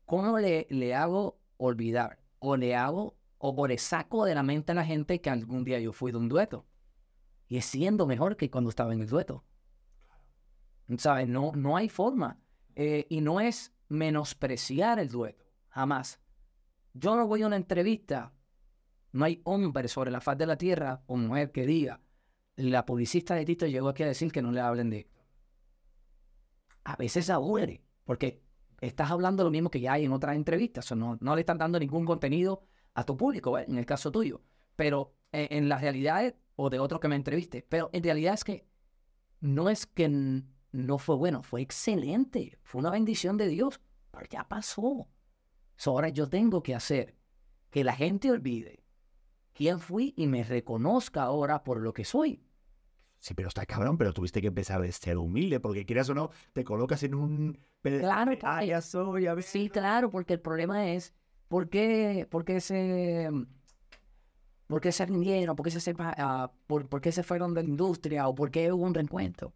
cómo 0.07 0.39
le, 0.39 0.67
le 0.71 0.95
hago 0.95 1.39
olvidar 1.59 2.19
o 2.39 2.57
le 2.57 2.75
hago 2.75 3.17
o 3.39 3.67
le 3.67 3.79
saco 3.79 4.25
de 4.25 4.35
la 4.35 4.43
mente 4.43 4.73
a 4.73 4.75
la 4.75 4.85
gente 4.85 5.21
que 5.21 5.31
algún 5.31 5.65
día 5.65 5.79
yo 5.79 5.93
fui 5.93 6.11
de 6.11 6.19
un 6.19 6.29
dueto. 6.29 6.67
Y 7.49 7.59
es 7.59 7.67
siendo 7.67 8.07
mejor 8.07 8.37
que 8.37 8.51
cuando 8.51 8.71
estaba 8.71 8.93
en 8.93 9.01
el 9.01 9.09
dueto. 9.09 9.45
¿Sabes? 10.99 11.29
No, 11.29 11.53
no 11.55 11.77
hay 11.77 11.89
forma. 11.89 12.41
Eh, 12.75 13.07
y 13.09 13.21
no 13.21 13.41
es 13.41 13.75
menospreciar 13.89 14.99
el 14.99 15.09
dueto. 15.09 15.45
Jamás. 15.69 16.21
Yo 16.95 17.15
no 17.15 17.27
voy 17.27 17.43
a 17.43 17.47
una 17.47 17.57
entrevista. 17.57 18.33
No 19.13 19.25
hay 19.25 19.41
hombre 19.45 19.89
sobre 19.89 20.11
la 20.11 20.21
faz 20.21 20.39
de 20.39 20.47
la 20.47 20.57
tierra 20.57 21.03
o 21.07 21.17
mujer 21.17 21.53
que 21.53 21.67
diga, 21.67 22.01
la 22.57 22.85
publicista 22.85 23.35
de 23.35 23.45
Tito 23.45 23.67
llegó 23.67 23.89
aquí 23.89 24.03
a 24.03 24.09
decir 24.09 24.33
que 24.33 24.43
no 24.43 24.51
le 24.51 24.61
hablen 24.61 24.91
de 24.91 25.09
A 26.85 26.97
veces 26.97 27.31
aburre, 27.31 27.83
porque 28.05 28.43
estás 28.81 29.11
hablando 29.11 29.45
lo 29.45 29.51
mismo 29.51 29.71
que 29.71 29.81
ya 29.81 29.95
hay 29.95 30.05
en 30.05 30.13
otras 30.13 30.37
entrevistas. 30.37 30.91
O 30.93 30.97
no, 30.97 31.19
no 31.21 31.35
le 31.35 31.41
están 31.41 31.59
dando 31.59 31.79
ningún 31.79 32.05
contenido 32.05 32.65
a 32.95 33.05
tu 33.05 33.17
público, 33.17 33.59
en 33.59 33.79
el 33.79 33.87
caso 33.87 34.11
tuyo. 34.11 34.43
Pero 34.75 35.15
eh, 35.33 35.49
en, 35.51 35.69
la 35.69 35.79
realidad, 35.79 36.35
o 36.57 36.71
de 36.71 36.79
otro 36.79 37.01
que 37.01 37.09
me 37.09 37.17
entreviste, 37.17 37.65
pero 37.69 37.91
en 37.93 38.03
realidad 38.03 38.35
es 38.35 38.45
que 38.45 38.67
no 39.41 39.69
es 39.69 39.87
que 39.87 40.43
no 40.73 40.99
fue 40.99 41.17
bueno, 41.17 41.43
fue 41.43 41.61
excelente, 41.61 42.59
fue 42.63 42.81
una 42.81 42.91
bendición 42.91 43.37
de 43.37 43.49
Dios, 43.49 43.81
pero 44.11 44.27
ya 44.29 44.49
pasó. 44.49 45.09
ahora 45.85 46.09
yo 46.09 46.29
tengo 46.29 46.63
que 46.63 46.75
hacer 46.75 47.17
que 47.71 47.85
la 47.85 47.95
gente 47.95 48.31
olvide 48.31 48.83
quién 49.53 49.79
fui 49.79 50.15
y 50.17 50.27
me 50.27 50.45
reconozca 50.45 51.23
ahora 51.23 51.65
por 51.65 51.81
lo 51.81 51.93
que 51.93 52.05
soy. 52.05 52.46
Sí, 53.19 53.35
pero 53.35 53.49
está 53.49 53.67
cabrón, 53.67 53.99
pero 53.99 54.13
tuviste 54.13 54.41
que 54.41 54.49
empezar 54.49 54.83
a 54.83 54.93
ser 54.93 55.19
humilde, 55.19 55.59
porque 55.59 55.85
quieras 55.85 56.09
o 56.11 56.15
no, 56.15 56.31
te 56.53 56.65
colocas 56.65 57.03
en 57.03 57.15
un... 57.15 57.59
Claro, 57.83 58.33
ah, 58.43 58.65
ya 58.65 58.81
soy, 58.81 59.27
Sí, 59.43 59.69
claro, 59.69 60.11
porque 60.11 60.35
el 60.35 60.41
problema 60.41 60.89
es 60.91 61.15
¿Por 61.49 61.69
qué, 61.69 62.27
por 62.29 62.45
qué 62.45 62.61
se, 62.61 63.31
por 64.67 64.81
qué 64.81 64.91
se 64.91 65.07
rindieron? 65.07 65.55
¿Por 65.55 65.65
qué 65.65 65.71
se, 65.71 65.93
uh, 65.93 66.49
por, 66.67 66.89
por, 66.89 67.01
qué 67.01 67.13
se 67.13 67.23
fueron 67.23 67.55
de 67.55 67.63
la 67.63 67.69
industria? 67.69 68.29
¿O 68.29 68.35
por 68.35 68.51
qué 68.51 68.73
hubo 68.73 68.85
un 68.85 68.95
reencuentro? 68.95 69.55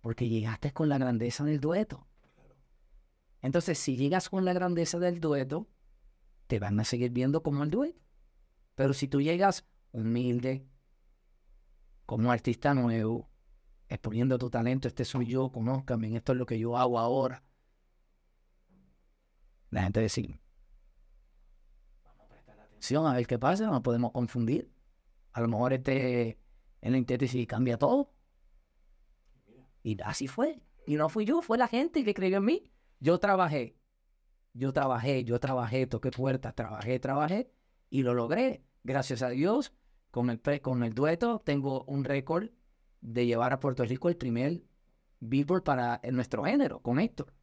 Porque 0.00 0.28
llegaste 0.28 0.72
con 0.72 0.88
la 0.88 0.98
grandeza 0.98 1.44
del 1.44 1.60
dueto. 1.60 2.06
Entonces, 3.40 3.78
si 3.78 3.96
llegas 3.96 4.28
con 4.28 4.44
la 4.44 4.52
grandeza 4.52 4.98
del 4.98 5.20
dueto, 5.20 5.68
te 6.48 6.58
van 6.58 6.80
a 6.80 6.84
seguir 6.84 7.12
viendo 7.12 7.42
como 7.42 7.62
el 7.62 7.70
dueto. 7.70 8.00
Pero 8.74 8.92
si 8.92 9.06
tú 9.06 9.20
llegas 9.20 9.64
humilde, 9.92 10.66
como 12.14 12.30
artista 12.30 12.74
nuevo, 12.74 13.28
exponiendo 13.88 14.38
tu 14.38 14.48
talento, 14.48 14.86
este 14.86 15.04
soy 15.04 15.26
yo, 15.26 15.50
conózcame, 15.50 16.14
esto 16.14 16.30
es 16.30 16.38
lo 16.38 16.46
que 16.46 16.60
yo 16.60 16.76
hago 16.76 16.96
ahora. 16.96 17.42
La 19.70 19.82
gente 19.82 19.98
decide, 19.98 20.38
a 22.94 23.14
ver 23.14 23.26
qué 23.26 23.36
pasa, 23.36 23.66
no 23.66 23.82
podemos 23.82 24.12
confundir. 24.12 24.70
A 25.32 25.40
lo 25.40 25.48
mejor 25.48 25.72
este 25.72 26.38
en 26.82 26.92
la 26.92 26.98
y 26.98 27.46
cambia 27.48 27.78
todo. 27.78 28.14
Y 29.82 30.00
así 30.02 30.28
fue. 30.28 30.62
Y 30.86 30.94
no 30.94 31.08
fui 31.08 31.24
yo, 31.24 31.42
fue 31.42 31.58
la 31.58 31.66
gente 31.66 32.04
que 32.04 32.14
creyó 32.14 32.36
en 32.36 32.44
mí. 32.44 32.70
Yo 33.00 33.18
trabajé, 33.18 33.76
yo 34.52 34.72
trabajé, 34.72 35.24
yo 35.24 35.40
trabajé, 35.40 35.88
toqué 35.88 36.12
puertas, 36.12 36.54
trabajé, 36.54 37.00
trabajé 37.00 37.50
y 37.90 38.04
lo 38.04 38.14
logré. 38.14 38.64
Gracias 38.84 39.22
a 39.22 39.30
Dios, 39.30 39.72
con 40.14 40.30
el, 40.30 40.40
con 40.60 40.84
el 40.84 40.94
dueto 40.94 41.42
tengo 41.44 41.82
un 41.88 42.04
récord 42.04 42.48
de 43.00 43.26
llevar 43.26 43.52
a 43.52 43.58
Puerto 43.58 43.84
Rico 43.84 44.08
el 44.08 44.16
primer 44.16 44.62
Billboard 45.18 45.64
para 45.64 46.00
nuestro 46.12 46.44
género, 46.44 46.78
con 46.78 47.00
Héctor. 47.00 47.34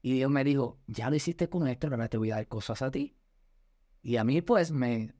Y 0.00 0.12
Dios 0.12 0.30
me 0.30 0.44
dijo, 0.44 0.78
ya 0.86 1.10
lo 1.10 1.16
hiciste 1.16 1.48
con 1.48 1.66
Héctor, 1.66 1.92
ahora 1.92 2.06
te 2.06 2.16
voy 2.16 2.30
a 2.30 2.36
dar 2.36 2.46
cosas 2.46 2.80
a 2.82 2.92
ti. 2.92 3.16
Y 4.02 4.18
a 4.18 4.24
mí, 4.24 4.40
pues, 4.40 4.70
me, 4.70 5.16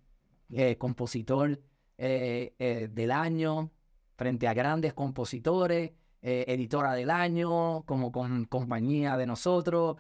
eh, 0.51 0.79
compositor 0.79 1.61
eh, 1.99 2.55
eh, 2.61 2.89
del 2.89 3.11
año, 3.11 3.73
frente 4.15 4.47
a 4.47 4.55
grandes 4.55 4.95
compositores, 4.95 5.91
editora 6.23 6.93
del 6.93 7.11
año, 7.11 7.83
como 7.85 8.13
con 8.13 8.45
compañía 8.45 9.17
de 9.17 9.27
nosotros, 9.27 9.97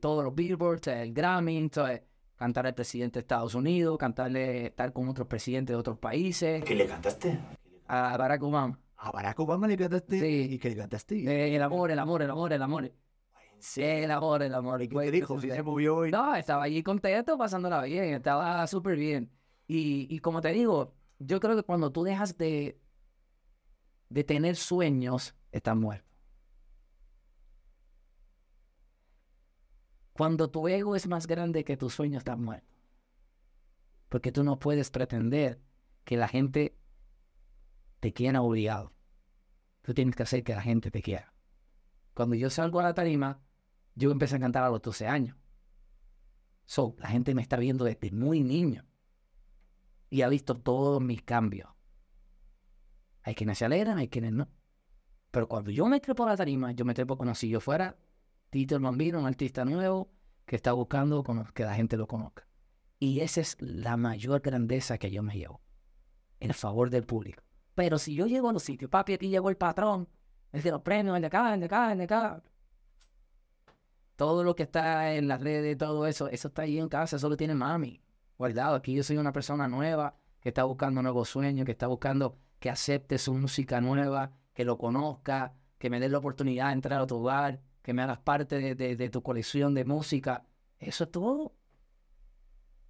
todos 0.00 0.24
los 0.24 0.34
billboards, 0.34 0.86
el 0.86 1.12
Grammy, 1.12 1.68
cantar 2.36 2.66
al 2.66 2.74
presidente 2.74 3.18
de 3.18 3.20
Estados 3.20 3.54
Unidos, 3.54 3.98
cantarle, 3.98 4.66
estar 4.66 4.92
con 4.92 5.08
otros 5.08 5.26
presidentes 5.26 5.74
de 5.74 5.78
otros 5.78 5.98
países. 5.98 6.62
¿Qué 6.64 6.74
le 6.74 6.86
cantaste? 6.86 7.38
A 7.88 8.16
Barack 8.16 8.42
Obama. 8.42 8.78
¿A 8.96 9.10
Barack 9.10 9.38
Obama 9.40 9.66
le 9.66 9.76
cantaste? 9.76 10.20
Sí. 10.20 10.54
¿Y 10.54 10.58
qué 10.58 10.70
le 10.70 10.76
cantaste? 10.76 11.54
el 11.54 11.62
amor, 11.62 11.90
el 11.90 11.98
amor, 11.98 12.22
el 12.22 12.30
amor, 12.30 12.52
el 12.52 12.62
amor. 12.62 12.92
Sí, 13.58 13.82
el 13.82 14.10
amor, 14.10 14.42
el 14.42 14.54
amor. 14.54 14.82
¿Y 14.82 14.88
qué 14.88 15.10
dijo? 15.10 15.40
¿Si 15.40 15.50
se 15.50 15.62
movió? 15.62 16.06
Y... 16.06 16.10
No, 16.10 16.34
estaba 16.36 16.64
allí 16.64 16.82
contento, 16.82 17.38
pasándola 17.38 17.82
bien, 17.82 18.14
estaba 18.14 18.66
súper 18.66 18.96
bien. 18.96 19.30
Y, 19.66 20.14
y 20.14 20.18
como 20.20 20.40
te 20.40 20.50
digo, 20.52 20.94
yo 21.18 21.40
creo 21.40 21.56
que 21.56 21.62
cuando 21.62 21.90
tú 21.90 22.04
dejas 22.04 22.36
de, 22.36 22.78
de 24.10 24.24
tener 24.24 24.56
sueños, 24.56 25.34
estás 25.52 25.76
muerto. 25.76 26.06
Cuando 30.16 30.48
tu 30.48 30.66
ego 30.66 30.96
es 30.96 31.06
más 31.06 31.26
grande 31.26 31.62
que 31.62 31.76
tu 31.76 31.90
sueño, 31.90 32.16
estás 32.16 32.38
muerto. 32.38 32.74
Porque 34.08 34.32
tú 34.32 34.44
no 34.44 34.58
puedes 34.58 34.90
pretender 34.90 35.60
que 36.04 36.16
la 36.16 36.26
gente 36.26 36.78
te 38.00 38.14
quiera 38.14 38.40
obligado. 38.40 38.94
Tú 39.82 39.92
tienes 39.92 40.16
que 40.16 40.22
hacer 40.22 40.42
que 40.42 40.54
la 40.54 40.62
gente 40.62 40.90
te 40.90 41.02
quiera. 41.02 41.34
Cuando 42.14 42.34
yo 42.34 42.48
salgo 42.48 42.80
a 42.80 42.84
la 42.84 42.94
tarima, 42.94 43.42
yo 43.94 44.10
empecé 44.10 44.36
a 44.36 44.40
cantar 44.40 44.64
a 44.64 44.70
los 44.70 44.80
12 44.80 45.06
años. 45.06 45.36
So, 46.64 46.96
la 46.98 47.08
gente 47.10 47.34
me 47.34 47.42
está 47.42 47.58
viendo 47.58 47.84
desde 47.84 48.10
muy 48.10 48.42
niño 48.42 48.86
y 50.08 50.22
ha 50.22 50.30
visto 50.30 50.54
todos 50.54 51.02
mis 51.02 51.20
cambios. 51.24 51.68
Hay 53.22 53.34
quienes 53.34 53.58
se 53.58 53.66
alegran, 53.66 53.98
hay 53.98 54.08
quienes 54.08 54.32
no. 54.32 54.48
Pero 55.30 55.46
cuando 55.46 55.70
yo 55.70 55.84
me 55.84 56.00
trepo 56.00 56.24
a 56.24 56.28
la 56.28 56.38
tarima, 56.38 56.72
yo 56.72 56.86
me 56.86 56.94
trepo 56.94 57.18
como 57.18 57.34
si 57.34 57.50
yo 57.50 57.60
fuera 57.60 57.98
Tito 58.50 58.76
el 58.76 58.82
Bambino, 58.82 59.18
un 59.18 59.26
artista 59.26 59.64
nuevo 59.64 60.10
que 60.44 60.56
está 60.56 60.72
buscando 60.72 61.24
que 61.54 61.64
la 61.64 61.74
gente 61.74 61.96
lo 61.96 62.06
conozca. 62.06 62.46
Y 62.98 63.20
esa 63.20 63.40
es 63.40 63.56
la 63.60 63.96
mayor 63.96 64.40
grandeza 64.40 64.98
que 64.98 65.10
yo 65.10 65.22
me 65.22 65.36
llevo, 65.36 65.60
el 66.40 66.54
favor 66.54 66.90
del 66.90 67.04
público. 67.04 67.42
Pero 67.74 67.98
si 67.98 68.14
yo 68.14 68.26
llego 68.26 68.48
a 68.48 68.52
los 68.52 68.62
sitios, 68.62 68.90
papi, 68.90 69.14
aquí 69.14 69.28
llegó 69.28 69.50
el 69.50 69.56
patrón, 69.56 70.08
el 70.52 70.62
de 70.62 70.70
los 70.70 70.80
premios, 70.80 71.16
el 71.16 71.20
de 71.20 71.26
acá, 71.26 71.52
el 71.52 71.60
de 71.60 71.66
acá, 71.66 71.92
el 71.92 71.98
de 71.98 72.04
acá, 72.04 72.42
todo 74.16 74.42
lo 74.44 74.56
que 74.56 74.62
está 74.62 75.14
en 75.14 75.28
las 75.28 75.42
redes, 75.42 75.76
todo 75.76 76.06
eso, 76.06 76.28
eso 76.28 76.48
está 76.48 76.62
ahí 76.62 76.78
en 76.78 76.88
casa, 76.88 77.16
eso 77.16 77.28
lo 77.28 77.36
tiene 77.36 77.54
mami 77.54 78.00
guardado. 78.38 78.76
Aquí 78.76 78.94
yo 78.94 79.02
soy 79.02 79.18
una 79.18 79.32
persona 79.32 79.68
nueva 79.68 80.16
que 80.40 80.48
está 80.48 80.64
buscando 80.64 81.02
nuevos 81.02 81.28
sueños, 81.28 81.66
que 81.66 81.72
está 81.72 81.86
buscando 81.86 82.38
que 82.58 82.70
acepte 82.70 83.18
su 83.18 83.34
música 83.34 83.80
nueva, 83.80 84.32
que 84.54 84.64
lo 84.64 84.78
conozca, 84.78 85.54
que 85.78 85.90
me 85.90 86.00
des 86.00 86.10
la 86.10 86.18
oportunidad 86.18 86.68
de 86.68 86.72
entrar 86.72 87.02
a 87.02 87.06
tu 87.06 87.16
hogar, 87.16 87.60
que 87.86 87.94
me 87.94 88.02
hagas 88.02 88.18
parte 88.18 88.58
de, 88.58 88.74
de- 88.74 88.96
de 88.96 89.10
tu 89.10 89.22
colección 89.22 89.72
de 89.72 89.84
música. 89.84 90.44
Eso 90.80 91.04
es 91.04 91.10
todo. 91.12 91.54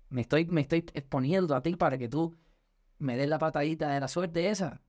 Me 0.09 0.23
estoy, 0.23 0.47
me 0.47 0.63
estoy 0.63 0.87
exponiendo 0.95 1.55
a 1.55 1.63
ti 1.63 1.77
para 1.77 1.99
que 1.99 2.09
tú 2.09 2.35
me 2.99 3.15
des 3.15 3.29
la 3.29 3.39
patadita 3.39 3.91
de 3.91 4.01
la 4.01 4.09
suerte 4.09 4.49
esa. 4.49 4.81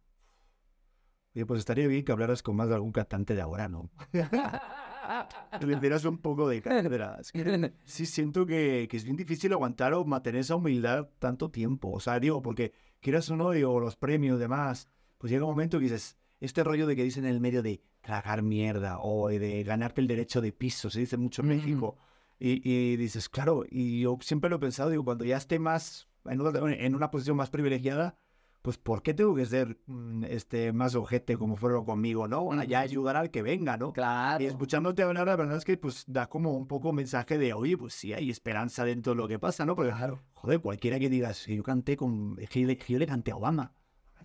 Oye, 1.35 1.45
pues 1.45 1.59
estaría 1.59 1.87
bien 1.89 2.05
que 2.05 2.13
hablaras 2.13 2.41
con 2.41 2.55
más 2.55 2.69
de 2.69 2.75
algún 2.75 2.93
cantante 2.93 3.35
de 3.35 3.41
ahora, 3.41 3.67
¿no? 3.67 3.89
Le 5.61 5.75
dieras 5.81 6.05
un 6.05 6.19
poco 6.19 6.47
de 6.47 6.61
cátedra. 6.61 7.17
Es 7.19 7.33
que 7.33 7.73
Sí, 7.83 8.05
siento 8.05 8.45
que, 8.45 8.87
que 8.89 8.95
es 8.95 9.03
bien 9.03 9.17
difícil 9.17 9.51
aguantar 9.51 9.93
o 9.93 10.05
mantener 10.05 10.39
esa 10.39 10.55
humildad 10.55 11.09
tanto 11.19 11.51
tiempo. 11.51 11.91
O 11.91 11.99
sea, 11.99 12.17
digo, 12.21 12.41
porque 12.41 12.71
quieras 13.01 13.29
o 13.29 13.35
no, 13.35 13.51
digo, 13.51 13.77
los 13.81 13.97
premios 13.97 14.39
demás, 14.39 14.87
pues 15.17 15.31
llega 15.31 15.43
un 15.43 15.51
momento 15.51 15.79
que 15.79 15.83
dices, 15.83 16.17
este 16.39 16.63
rollo 16.63 16.87
de 16.87 16.95
que 16.95 17.03
dicen 17.03 17.25
en 17.25 17.31
el 17.31 17.41
medio 17.41 17.61
de 17.61 17.81
tragar 18.07 18.41
mierda 18.41 18.99
o 19.01 19.27
de 19.27 19.63
ganarte 19.63 19.99
el 19.99 20.07
derecho 20.07 20.39
de 20.39 20.53
piso, 20.53 20.89
se 20.89 21.01
dice 21.01 21.17
mucho 21.17 21.41
en 21.41 21.49
Mm. 21.49 21.51
México. 21.51 21.97
Y, 22.39 22.61
y 22.63 22.95
dices, 22.95 23.27
claro, 23.27 23.65
y 23.69 23.99
yo 24.01 24.17
siempre 24.21 24.49
lo 24.49 24.55
he 24.55 24.59
pensado, 24.59 24.89
digo, 24.89 25.03
cuando 25.03 25.25
ya 25.25 25.35
esté 25.35 25.59
más, 25.59 26.07
en 26.25 26.39
una, 26.39 26.73
en 26.73 26.95
una 26.95 27.11
posición 27.11 27.35
más 27.35 27.49
privilegiada, 27.49 28.15
pues 28.61 28.77
¿por 28.77 29.01
qué 29.01 29.13
tengo 29.13 29.35
que 29.35 29.45
ser 29.45 29.77
mm, 29.87 30.23
este, 30.29 30.71
más 30.71 30.95
ojete 30.95 31.35
como 31.37 31.57
fueron 31.57 31.83
conmigo, 31.83 32.27
no? 32.29 32.43
Bueno, 32.45 32.63
ya 32.63 32.79
ayudar 32.79 33.17
al 33.17 33.29
que 33.29 33.41
venga, 33.41 33.75
¿no? 33.75 33.91
Claro. 33.91 34.41
Y 34.41 34.47
escuchándote 34.47 35.03
hablar, 35.03 35.27
la 35.27 35.35
verdad 35.35 35.57
es 35.57 35.65
que 35.65 35.75
pues 35.77 36.05
da 36.07 36.27
como 36.29 36.53
un 36.53 36.67
poco 36.67 36.93
mensaje 36.93 37.37
de, 37.37 37.51
oye, 37.53 37.77
pues 37.77 37.93
sí 37.93 38.13
hay 38.13 38.29
esperanza 38.29 38.85
dentro 38.85 39.13
de 39.13 39.17
lo 39.17 39.27
que 39.27 39.37
pasa, 39.39 39.65
¿no? 39.65 39.75
Porque, 39.75 39.91
Claro. 39.91 40.21
joder, 40.33 40.61
cualquiera 40.61 40.97
que 40.99 41.09
digas, 41.09 41.45
yo 41.45 41.61
canté 41.63 41.97
con, 41.97 42.37
yo 42.37 42.67
le, 42.67 42.77
yo 42.87 42.99
le 42.99 43.05
canté 43.07 43.31
a 43.31 43.35
Obama. 43.35 43.73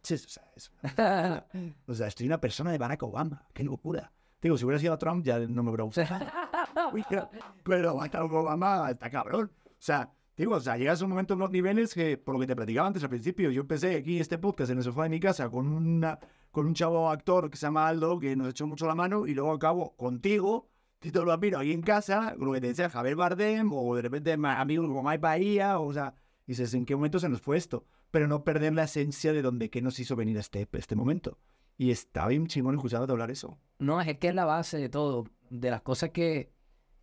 Manches, 0.02 0.26
o 0.26 0.28
sea, 0.28 0.50
es 0.56 0.72
una- 0.82 1.46
o 1.86 1.94
sea, 1.94 2.06
estoy 2.08 2.26
una 2.26 2.40
persona 2.40 2.72
de 2.72 2.78
Barack 2.78 3.02
Obama, 3.04 3.46
qué 3.52 3.62
locura. 3.62 4.12
Digo, 4.40 4.56
si 4.58 4.64
hubiera 4.64 4.80
sido 4.80 4.98
Trump 4.98 5.24
ya 5.24 5.38
no 5.38 5.62
me 5.62 5.70
hubiera 5.70 5.84
gustado. 5.84 6.26
Pero- 7.64 7.94
Barack 7.96 8.14
Obama 8.32 8.90
está 8.90 9.08
cabrón. 9.10 9.52
O 9.64 9.70
sea, 9.78 10.10
digo, 10.36 10.56
o 10.56 10.60
sea, 10.60 10.76
llegas 10.76 11.00
a 11.00 11.04
un 11.04 11.10
momento 11.10 11.34
en 11.34 11.40
los 11.40 11.50
niveles 11.50 11.94
que, 11.94 12.16
por 12.18 12.34
lo 12.34 12.40
que 12.40 12.46
te 12.48 12.56
platicaba 12.56 12.88
antes 12.88 13.02
al 13.04 13.10
principio, 13.10 13.50
yo 13.50 13.60
empecé 13.62 13.94
aquí 13.96 14.18
este 14.18 14.38
podcast 14.38 14.70
en 14.72 14.78
el 14.78 14.84
sofá 14.84 15.04
de 15.04 15.10
mi 15.10 15.20
casa 15.20 15.48
con 15.48 15.68
una 15.68 16.18
con 16.50 16.66
un 16.66 16.74
chavo 16.74 17.08
actor 17.08 17.48
que 17.48 17.56
se 17.56 17.64
llama 17.64 17.88
Aldo, 17.88 18.18
que 18.18 18.36
nos 18.36 18.48
echó 18.50 18.66
mucho 18.66 18.86
la 18.86 18.94
mano, 18.94 19.26
y 19.26 19.32
luego 19.32 19.52
acabo 19.52 19.96
contigo, 19.96 20.68
Tito 20.98 21.24
Lupino, 21.24 21.58
ahí 21.58 21.72
en 21.72 21.80
casa, 21.80 22.34
con 22.36 22.46
lo 22.48 22.52
que 22.52 22.60
te 22.60 22.66
decía 22.66 22.90
Javier 22.90 23.16
Bardem, 23.16 23.72
o 23.72 23.96
de 23.96 24.02
repente 24.02 24.32
amigos 24.34 24.86
como 24.86 25.02
Mike 25.02 25.16
Bahía, 25.18 25.78
o 25.78 25.90
sea, 25.94 26.14
dices, 26.46 26.74
¿en 26.74 26.84
qué 26.84 26.94
momento 26.94 27.18
se 27.18 27.30
nos 27.30 27.40
fue 27.40 27.56
esto? 27.56 27.86
Pero 28.12 28.28
no 28.28 28.44
perder 28.44 28.74
la 28.74 28.84
esencia 28.84 29.32
de 29.32 29.42
donde 29.42 29.70
qué 29.70 29.82
nos 29.82 29.98
hizo 29.98 30.14
venir 30.14 30.36
a 30.36 30.40
este, 30.40 30.68
este 30.72 30.94
momento. 30.94 31.38
Y 31.76 31.90
está 31.90 32.28
bien 32.28 32.46
chingón 32.46 32.76
escuchándote 32.76 33.10
hablar 33.10 33.30
eso. 33.32 33.58
No, 33.78 34.00
es 34.00 34.18
que 34.18 34.28
es 34.28 34.34
la 34.34 34.44
base 34.44 34.78
de 34.78 34.88
todo, 34.88 35.24
de 35.50 35.70
las 35.70 35.82
cosas 35.82 36.10
que, 36.10 36.52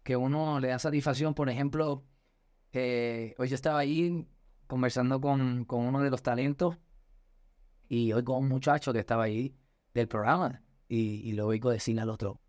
que 0.03 0.15
uno 0.15 0.59
le 0.61 0.69
da 0.69 0.79
satisfacción. 0.79 1.33
Por 1.33 1.49
ejemplo, 1.49 2.05
eh, 2.71 3.35
hoy 3.39 3.49
yo 3.49 3.55
estaba 3.55 3.79
ahí 3.79 4.27
conversando 4.67 5.19
con, 5.19 5.65
con 5.65 5.85
uno 5.85 6.01
de 6.01 6.11
los 6.11 6.21
talentos 6.21 6.77
y 7.87 8.13
oigo 8.13 8.35
a 8.35 8.37
un 8.37 8.47
muchacho 8.47 8.93
que 8.93 8.99
estaba 8.99 9.23
ahí 9.23 9.55
del 9.95 10.07
programa 10.07 10.61
y, 10.87 11.27
y 11.27 11.31
lo 11.33 11.47
oigo 11.47 11.71
al 11.71 12.09
otro, 12.09 12.39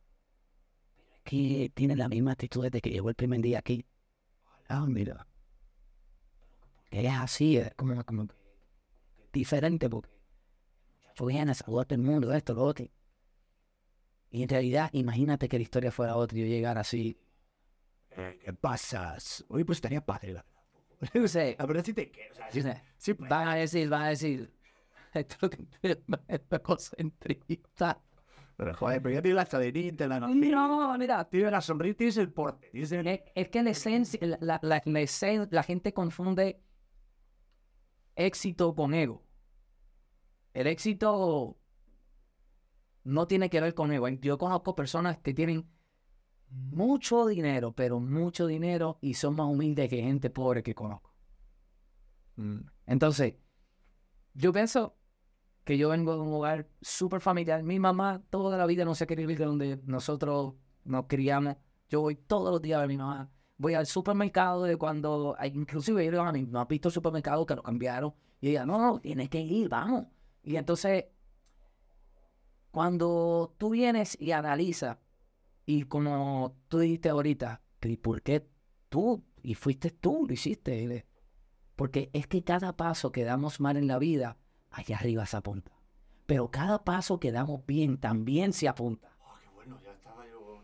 "Pero 0.92 1.09
es 1.14 1.20
que 1.25 1.73
tiene 1.75 1.96
la 1.96 2.09
misma 2.09 2.33
actitud 2.33 2.62
desde 2.62 2.83
que 2.83 2.90
llegó 2.90 3.09
el 3.09 3.14
primer 3.14 3.40
día 3.40 3.59
aquí. 3.59 3.87
Ah, 4.68 4.85
mira. 4.87 5.27
Que 6.90 7.07
es 7.07 7.12
así, 7.14 7.59
como, 7.77 8.05
como 8.05 8.27
que 8.27 8.39
diferente 9.33 9.88
porque 9.88 10.11
muchacho 11.21 11.27
viene 11.27 11.51
a 11.51 11.55
saludar 11.55 11.85
a 11.85 11.88
todo 11.88 11.95
el 11.97 12.03
mundo, 12.03 12.33
esto, 12.33 12.55
lo 12.55 12.62
otro. 12.64 12.87
Y 14.31 14.43
en 14.43 14.49
realidad, 14.49 14.90
imagínate 14.93 15.49
que 15.49 15.59
la 15.59 15.62
historia 15.62 15.90
fuera 15.90 16.16
otra 16.16 16.38
y 16.38 16.43
yo 16.43 16.47
llegara 16.47 16.83
así. 16.83 17.19
¿Qué 18.14 18.53
pasas? 18.53 19.45
Oye, 19.49 19.64
pues 19.64 19.79
estaría 19.79 20.05
padre, 20.05 20.33
la 20.35 20.43
verdad. 20.43 20.61
No 21.14 21.29
sé, 21.29 21.57
A 21.59 21.66
ver 21.66 21.83
si 21.83 21.95
te 21.95 22.11
quiero. 22.11 22.33
O 22.33 22.37
sea, 22.37 22.51
sí, 22.51 22.62
sí, 22.99 23.14
pues, 23.14 23.31
van 23.31 23.49
a 23.49 23.55
decir, 23.55 23.88
van 23.88 24.03
a 24.03 24.09
decir, 24.11 24.53
esto 25.14 25.35
es 25.35 25.43
lo 25.43 25.51
que 25.51 25.66
es 25.83 25.99
una 26.51 26.59
cosa 26.59 26.95
entrevista. 26.99 27.99
pero 28.57 28.75
joder, 28.75 29.01
pero 29.03 29.14
ya 29.14 29.23
tienes 29.23 29.37
la 29.37 29.47
cadenita, 29.47 30.07
la 30.07 30.21
No, 30.21 30.29
mira, 30.29 31.29
Tienes 31.31 31.51
la 31.51 31.61
sonrisa, 31.61 31.97
tienes 31.97 32.16
el 32.19 32.31
porte. 32.33 32.69
Tienes 32.71 32.93
el... 32.93 33.07
es, 33.07 33.21
es 33.35 33.49
que 33.49 33.62
la 33.62 33.71
esencia, 33.71 34.19
la, 34.23 34.38
la, 34.40 34.61
la, 34.62 34.83
la 34.85 35.49
la 35.51 35.62
gente 35.62 35.95
confunde 35.95 36.61
éxito 38.16 38.75
con 38.75 38.94
ego. 38.94 39.23
El 40.53 40.66
éxito 40.66 41.59
no 43.05 43.27
tiene 43.27 43.51
que 43.51 43.61
ver 43.61 43.75
con 43.75 43.92
ego. 43.92 44.09
Yo 44.09 44.38
conozco 44.38 44.75
personas 44.75 45.18
que 45.18 45.35
tienen 45.35 45.68
mucho 46.51 47.27
dinero, 47.27 47.73
pero 47.73 48.01
mucho 48.01 48.46
dinero 48.46 48.99
y 49.01 49.14
son 49.14 49.37
más 49.37 49.46
humildes 49.46 49.88
que 49.88 50.03
gente 50.03 50.31
pobre 50.31 50.62
que 50.62 50.75
conozco. 50.75 51.14
Mm. 52.37 52.61
Entonces, 52.87 53.35
yo 54.35 54.53
pienso 54.53 54.96
que 55.64 55.79
yo 55.79 55.90
vengo 55.90 56.14
de 56.14 56.20
un 56.20 56.33
hogar 56.33 56.68
súper 56.81 57.20
familiar. 57.20 57.62
Mi 57.62 57.79
mamá 57.79 58.23
toda 58.31 58.59
la 58.59 58.66
vida 58.66 58.85
no 58.85 58.94
se 58.94 59.07
quería 59.07 59.31
ir 59.31 59.38
de 59.38 59.44
donde 59.44 59.81
nosotros 59.85 60.55
nos 60.85 61.07
criamos. 61.07 61.57
Yo 61.88 62.01
voy 62.01 62.16
todos 62.16 62.51
los 62.51 62.62
días 62.62 62.79
a 62.79 62.81
ver 62.81 62.87
a 62.87 62.88
mi 62.88 62.96
mamá. 62.96 63.31
Voy 63.61 63.75
al 63.75 63.85
supermercado 63.85 64.62
de 64.64 64.79
cuando, 64.79 65.37
inclusive 65.53 66.11
yo 66.11 66.23
a 66.23 66.33
mí, 66.33 66.46
no 66.49 66.62
has 66.62 66.66
visto 66.66 66.88
el 66.88 66.94
supermercado 66.94 67.44
que 67.44 67.55
lo 67.55 67.62
cambiaron. 67.62 68.14
Y 68.40 68.49
ella, 68.49 68.64
no, 68.64 68.79
no, 68.79 69.01
tienes 69.01 69.29
que 69.29 69.38
ir, 69.38 69.68
vamos. 69.68 70.07
Y 70.42 70.57
entonces, 70.57 71.05
cuando 72.70 73.55
tú 73.59 73.68
vienes 73.68 74.16
y 74.18 74.33
analizas, 74.33 74.96
y 75.66 75.83
como 75.83 76.57
tú 76.68 76.79
dijiste 76.79 77.11
ahorita, 77.11 77.61
¿y 77.83 77.99
por 77.99 78.23
qué 78.23 78.49
tú? 78.88 79.23
Y 79.42 79.55
fuiste 79.55 79.90
tú, 79.90 80.25
lo 80.27 80.33
hiciste. 80.33 81.07
Porque 81.77 82.09
es 82.14 82.27
que 82.29 82.42
cada 82.42 82.79
paso 82.79 83.12
que 83.12 83.25
damos 83.25 83.61
mal 83.61 83.77
en 83.77 83.88
la 83.88 83.99
vida, 83.99 84.38
allá 84.70 84.96
arriba 84.96 85.27
se 85.27 85.37
apunta. 85.37 85.70
Pero 86.25 86.51
cada 86.51 86.83
paso 86.83 87.20
que 87.20 87.31
damos 87.31 87.66
bien 87.66 87.99
también 87.99 88.55
se 88.55 88.68
apunta. 88.68 89.14
Oh, 89.23 89.35
qué 89.38 89.49
bueno, 89.51 89.79
ya 89.85 89.92
estaba 89.92 90.27
yo. 90.27 90.62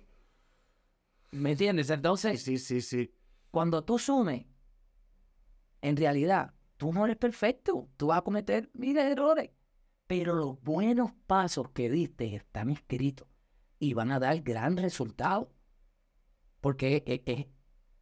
¿Me 1.30 1.52
entiendes? 1.52 1.90
Entonces, 1.90 2.42
sí, 2.42 2.58
sí, 2.58 2.80
sí. 2.80 3.12
cuando 3.50 3.84
tú 3.84 3.98
sumes, 3.98 4.46
en 5.82 5.96
realidad, 5.96 6.54
tú 6.76 6.92
no 6.92 7.04
eres 7.04 7.16
perfecto. 7.16 7.88
Tú 7.96 8.08
vas 8.08 8.18
a 8.18 8.22
cometer 8.22 8.70
miles 8.74 9.04
de 9.04 9.12
errores. 9.12 9.50
Pero 10.06 10.34
los 10.34 10.60
buenos 10.62 11.12
pasos 11.26 11.70
que 11.70 11.90
diste 11.90 12.34
están 12.36 12.70
escritos 12.70 13.28
y 13.78 13.94
van 13.94 14.10
a 14.12 14.18
dar 14.20 14.40
gran 14.42 14.76
resultado. 14.76 15.52
Porque 16.60 17.02
es, 17.06 17.20
es- 17.26 17.46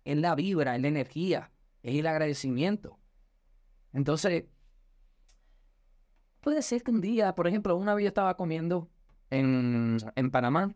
es 0.05 0.17
la 0.19 0.35
vibra, 0.35 0.77
es 0.77 0.83
la 0.83 0.89
energía, 0.89 1.51
es 1.83 1.95
el 1.99 2.07
agradecimiento. 2.07 2.99
Entonces, 3.93 4.45
puede 6.41 6.63
ser 6.63 6.83
que 6.83 6.91
un 6.91 7.01
día, 7.01 7.35
por 7.35 7.47
ejemplo, 7.49 7.77
una 7.77 7.95
vez 7.95 8.05
yo 8.05 8.09
estaba 8.09 8.37
comiendo 8.37 8.91
en, 9.31 9.99
en 10.17 10.31
Panamá. 10.31 10.75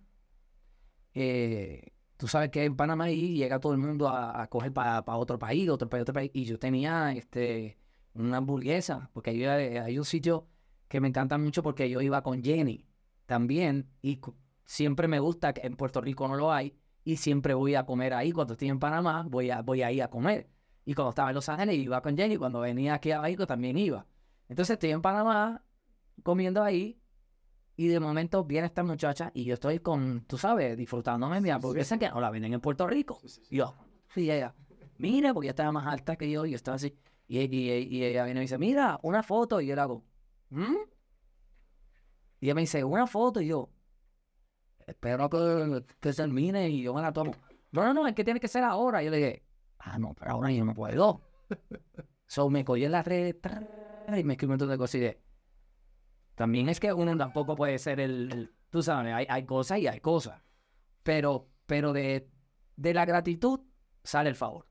eh, 1.15 1.93
tú 2.19 2.29
sabes 2.29 2.51
que 2.51 2.65
en 2.65 2.77
Panamá 2.77 3.05
ahí 3.05 3.35
llega 3.35 3.61
todo 3.61 3.73
el 3.73 3.79
mundo 3.79 4.09
a, 4.09 4.47
coger 4.49 4.73
para 4.73 5.03
otro 5.17 5.39
país, 5.39 5.71
otro 5.71 5.89
país, 5.89 6.03
otro 6.03 6.13
país. 6.15 6.31
Y 6.35 6.45
yo 6.45 6.59
tenía 6.59 7.13
este, 7.13 7.79
una 8.13 8.39
hamburguesa, 8.39 9.09
porque 9.15 9.31
hay, 9.31 9.45
hay 9.45 9.99
un 9.99 10.05
sitio 10.05 10.47
que 10.89 11.01
me 11.01 11.09
encanta 11.09 11.39
mucho 11.39 11.63
porque 11.63 11.89
yo 11.89 12.01
iba 12.01 12.23
con 12.23 12.43
Jenny 12.43 12.85
también. 13.27 13.89
Y 14.03 14.21
siempre 14.65 15.07
me 15.09 15.21
gusta 15.21 15.53
que 15.53 15.67
en 15.67 15.77
Puerto 15.77 16.01
Rico 16.01 16.27
no 16.29 16.37
lo 16.37 16.53
hay. 16.53 16.77
Y 17.05 17.17
siempre 17.17 17.55
voy 17.55 17.77
a 17.77 17.87
comer 17.87 18.13
ahí. 18.13 18.33
Cuando 18.33 18.55
estoy 18.55 18.69
en 18.69 18.81
Panamá, 18.81 19.25
voy 19.29 19.51
a, 19.51 19.63
voy 19.63 19.83
ir 19.83 20.03
a 20.03 20.11
comer. 20.11 20.51
Y 20.85 20.95
cuando 20.95 21.11
estaba 21.11 21.31
en 21.31 21.37
Los 21.37 21.49
Ángeles, 21.49 21.77
iba 21.77 22.03
con 22.03 22.17
Jenny. 22.17 22.37
Cuando 22.37 22.61
venía 22.61 22.95
aquí 22.95 23.13
a 23.13 23.21
México, 23.21 23.47
también 23.47 23.79
iba. 23.79 24.07
Entonces 24.49 24.75
estoy 24.75 24.91
en 24.91 25.03
Panamá 25.03 25.63
comiendo 26.25 26.63
ahí. 26.63 26.99
Y 27.79 27.89
de 27.89 28.01
momento 28.01 28.45
viene 28.45 28.67
esta 28.69 28.85
muchacha 28.85 29.31
y 29.35 29.45
yo 29.45 29.55
estoy 29.55 29.81
con, 29.81 30.25
tú 30.27 30.37
sabes, 30.39 30.77
disfrutándome 30.77 31.41
mi 31.41 31.51
hamburguesa 31.51 31.99
que 31.99 32.11
no 32.11 32.21
la 32.21 32.31
venden 32.31 32.55
en 32.55 32.61
Puerto 32.61 32.87
Rico. 32.89 33.21
Y 33.51 33.59
yo, 33.59 33.79
sí, 34.15 34.31
ella, 34.31 34.57
mira, 34.99 35.33
porque 35.35 35.47
ella 35.49 35.53
estaba 35.53 35.73
más 35.73 35.87
alta 35.87 36.17
que 36.17 36.31
yo 36.31 36.45
y 36.47 36.51
yo 36.53 36.57
estaba 36.57 36.77
así. 36.77 36.99
Y, 37.29 37.41
y- 37.41 37.71
y 37.99 38.05
ella 38.05 38.25
viene 38.25 38.41
y 38.41 38.43
me 38.43 38.43
dice, 38.43 38.59
mira, 38.59 38.99
una 39.03 39.23
foto. 39.23 39.61
Y 39.61 39.69
yo 39.69 39.77
le 39.77 39.81
hago, 39.83 40.05
¿Mm? 40.51 40.77
Y 42.41 42.47
ella 42.47 42.55
me 42.55 42.63
dice, 42.63 42.83
una 42.85 43.07
foto. 43.07 43.41
Y 43.41 43.49
yo, 43.49 43.71
espero 44.87 45.29
que, 45.31 45.85
que 46.01 46.13
termine 46.13 46.69
y 46.71 46.83
yo 46.83 46.95
me 46.95 47.03
la 47.03 47.13
tomo. 47.13 47.33
No, 47.73 47.85
no, 47.85 47.95
no, 47.95 48.07
es 48.07 48.15
que 48.15 48.25
tiene 48.25 48.41
que 48.41 48.49
ser 48.49 48.65
ahora. 48.65 49.03
Y 49.03 49.07
yo 49.07 49.11
le 49.11 49.17
dije, 49.19 49.45
ah, 49.79 49.99
no, 49.99 50.15
pero 50.15 50.33
ahora 50.33 50.51
yo 50.53 50.65
no 50.65 50.75
puedo. 50.75 51.23
so 52.27 52.51
me 52.51 52.65
cogí 52.65 52.85
en 52.85 52.93
la 52.93 53.03
red 53.03 53.37
tra- 53.41 53.67
y 54.19 54.25
me 54.25 54.35
escribió 54.35 54.51
un 54.55 54.55
montón 54.55 54.71
de 54.71 54.79
cosas 54.79 54.95
y 54.97 55.01
de, 55.01 55.23
también 56.39 56.69
es 56.69 56.81
que 56.81 56.93
uno 56.93 57.17
tampoco 57.17 57.55
puede 57.57 57.79
ser 57.79 58.01
el, 58.01 58.33
el- 58.33 58.55
tú 58.71 58.83
sabes, 58.83 59.13
hay, 59.13 59.27
hay 59.29 59.45
cosas 59.45 59.79
y 59.81 59.87
hay 59.89 60.01
cosas. 60.01 60.43
Pero, 61.03 61.49
pero 61.67 61.93
de, 61.93 62.31
de 62.77 62.95
la 62.95 63.05
gratitud 63.05 63.61
sale 64.05 64.31
el 64.31 64.37
favor. 64.37 64.67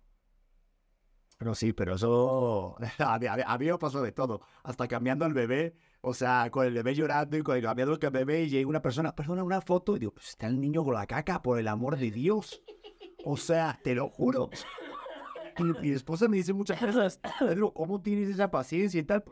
Pero 1.38 1.54
sí, 1.54 1.74
pero 1.74 1.96
eso. 1.96 2.76
A 3.00 3.20
mí, 3.20 3.28
a 3.28 3.58
mí- 3.60 3.66
me 3.68 3.78
pasó 3.78 4.02
de 4.02 4.12
todo. 4.12 4.42
Hasta 4.64 4.88
cambiando 4.88 5.26
al 5.26 5.34
bebé. 5.34 5.76
O 6.02 6.14
sea, 6.14 6.50
con 6.52 6.66
el 6.66 6.74
bebé 6.74 6.96
llorando 6.96 7.38
y 7.38 7.42
con 7.44 7.58
el 7.58 7.64
cambiador 7.64 8.00
que 8.00 8.06
el 8.08 8.14
bebé 8.14 8.44
y 8.44 8.50
llega 8.50 8.68
una 8.70 8.82
persona, 8.82 9.14
perdona, 9.14 9.44
una 9.44 9.62
foto. 9.62 9.96
Y 9.96 10.00
digo, 10.00 10.14
pues 10.14 10.30
está 10.30 10.48
el 10.48 10.60
niño 10.60 10.84
con 10.84 10.94
la 10.94 11.06
caca, 11.06 11.42
por 11.42 11.60
el 11.60 11.68
amor 11.68 11.98
de 11.98 12.12
Dios. 12.12 12.64
O 13.26 13.36
sea, 13.36 13.80
te 13.84 13.94
lo 13.94 14.10
juro. 14.10 14.50
Y 15.58 15.64
mi 15.64 15.90
esposa 15.90 16.28
me 16.28 16.38
dice 16.38 16.54
muchas 16.54 16.80
Pedro, 17.40 17.74
¿cómo 17.74 18.00
tienes 18.02 18.30
esa 18.30 18.50
paciencia 18.50 19.00
y 19.02 19.04
tal? 19.04 19.24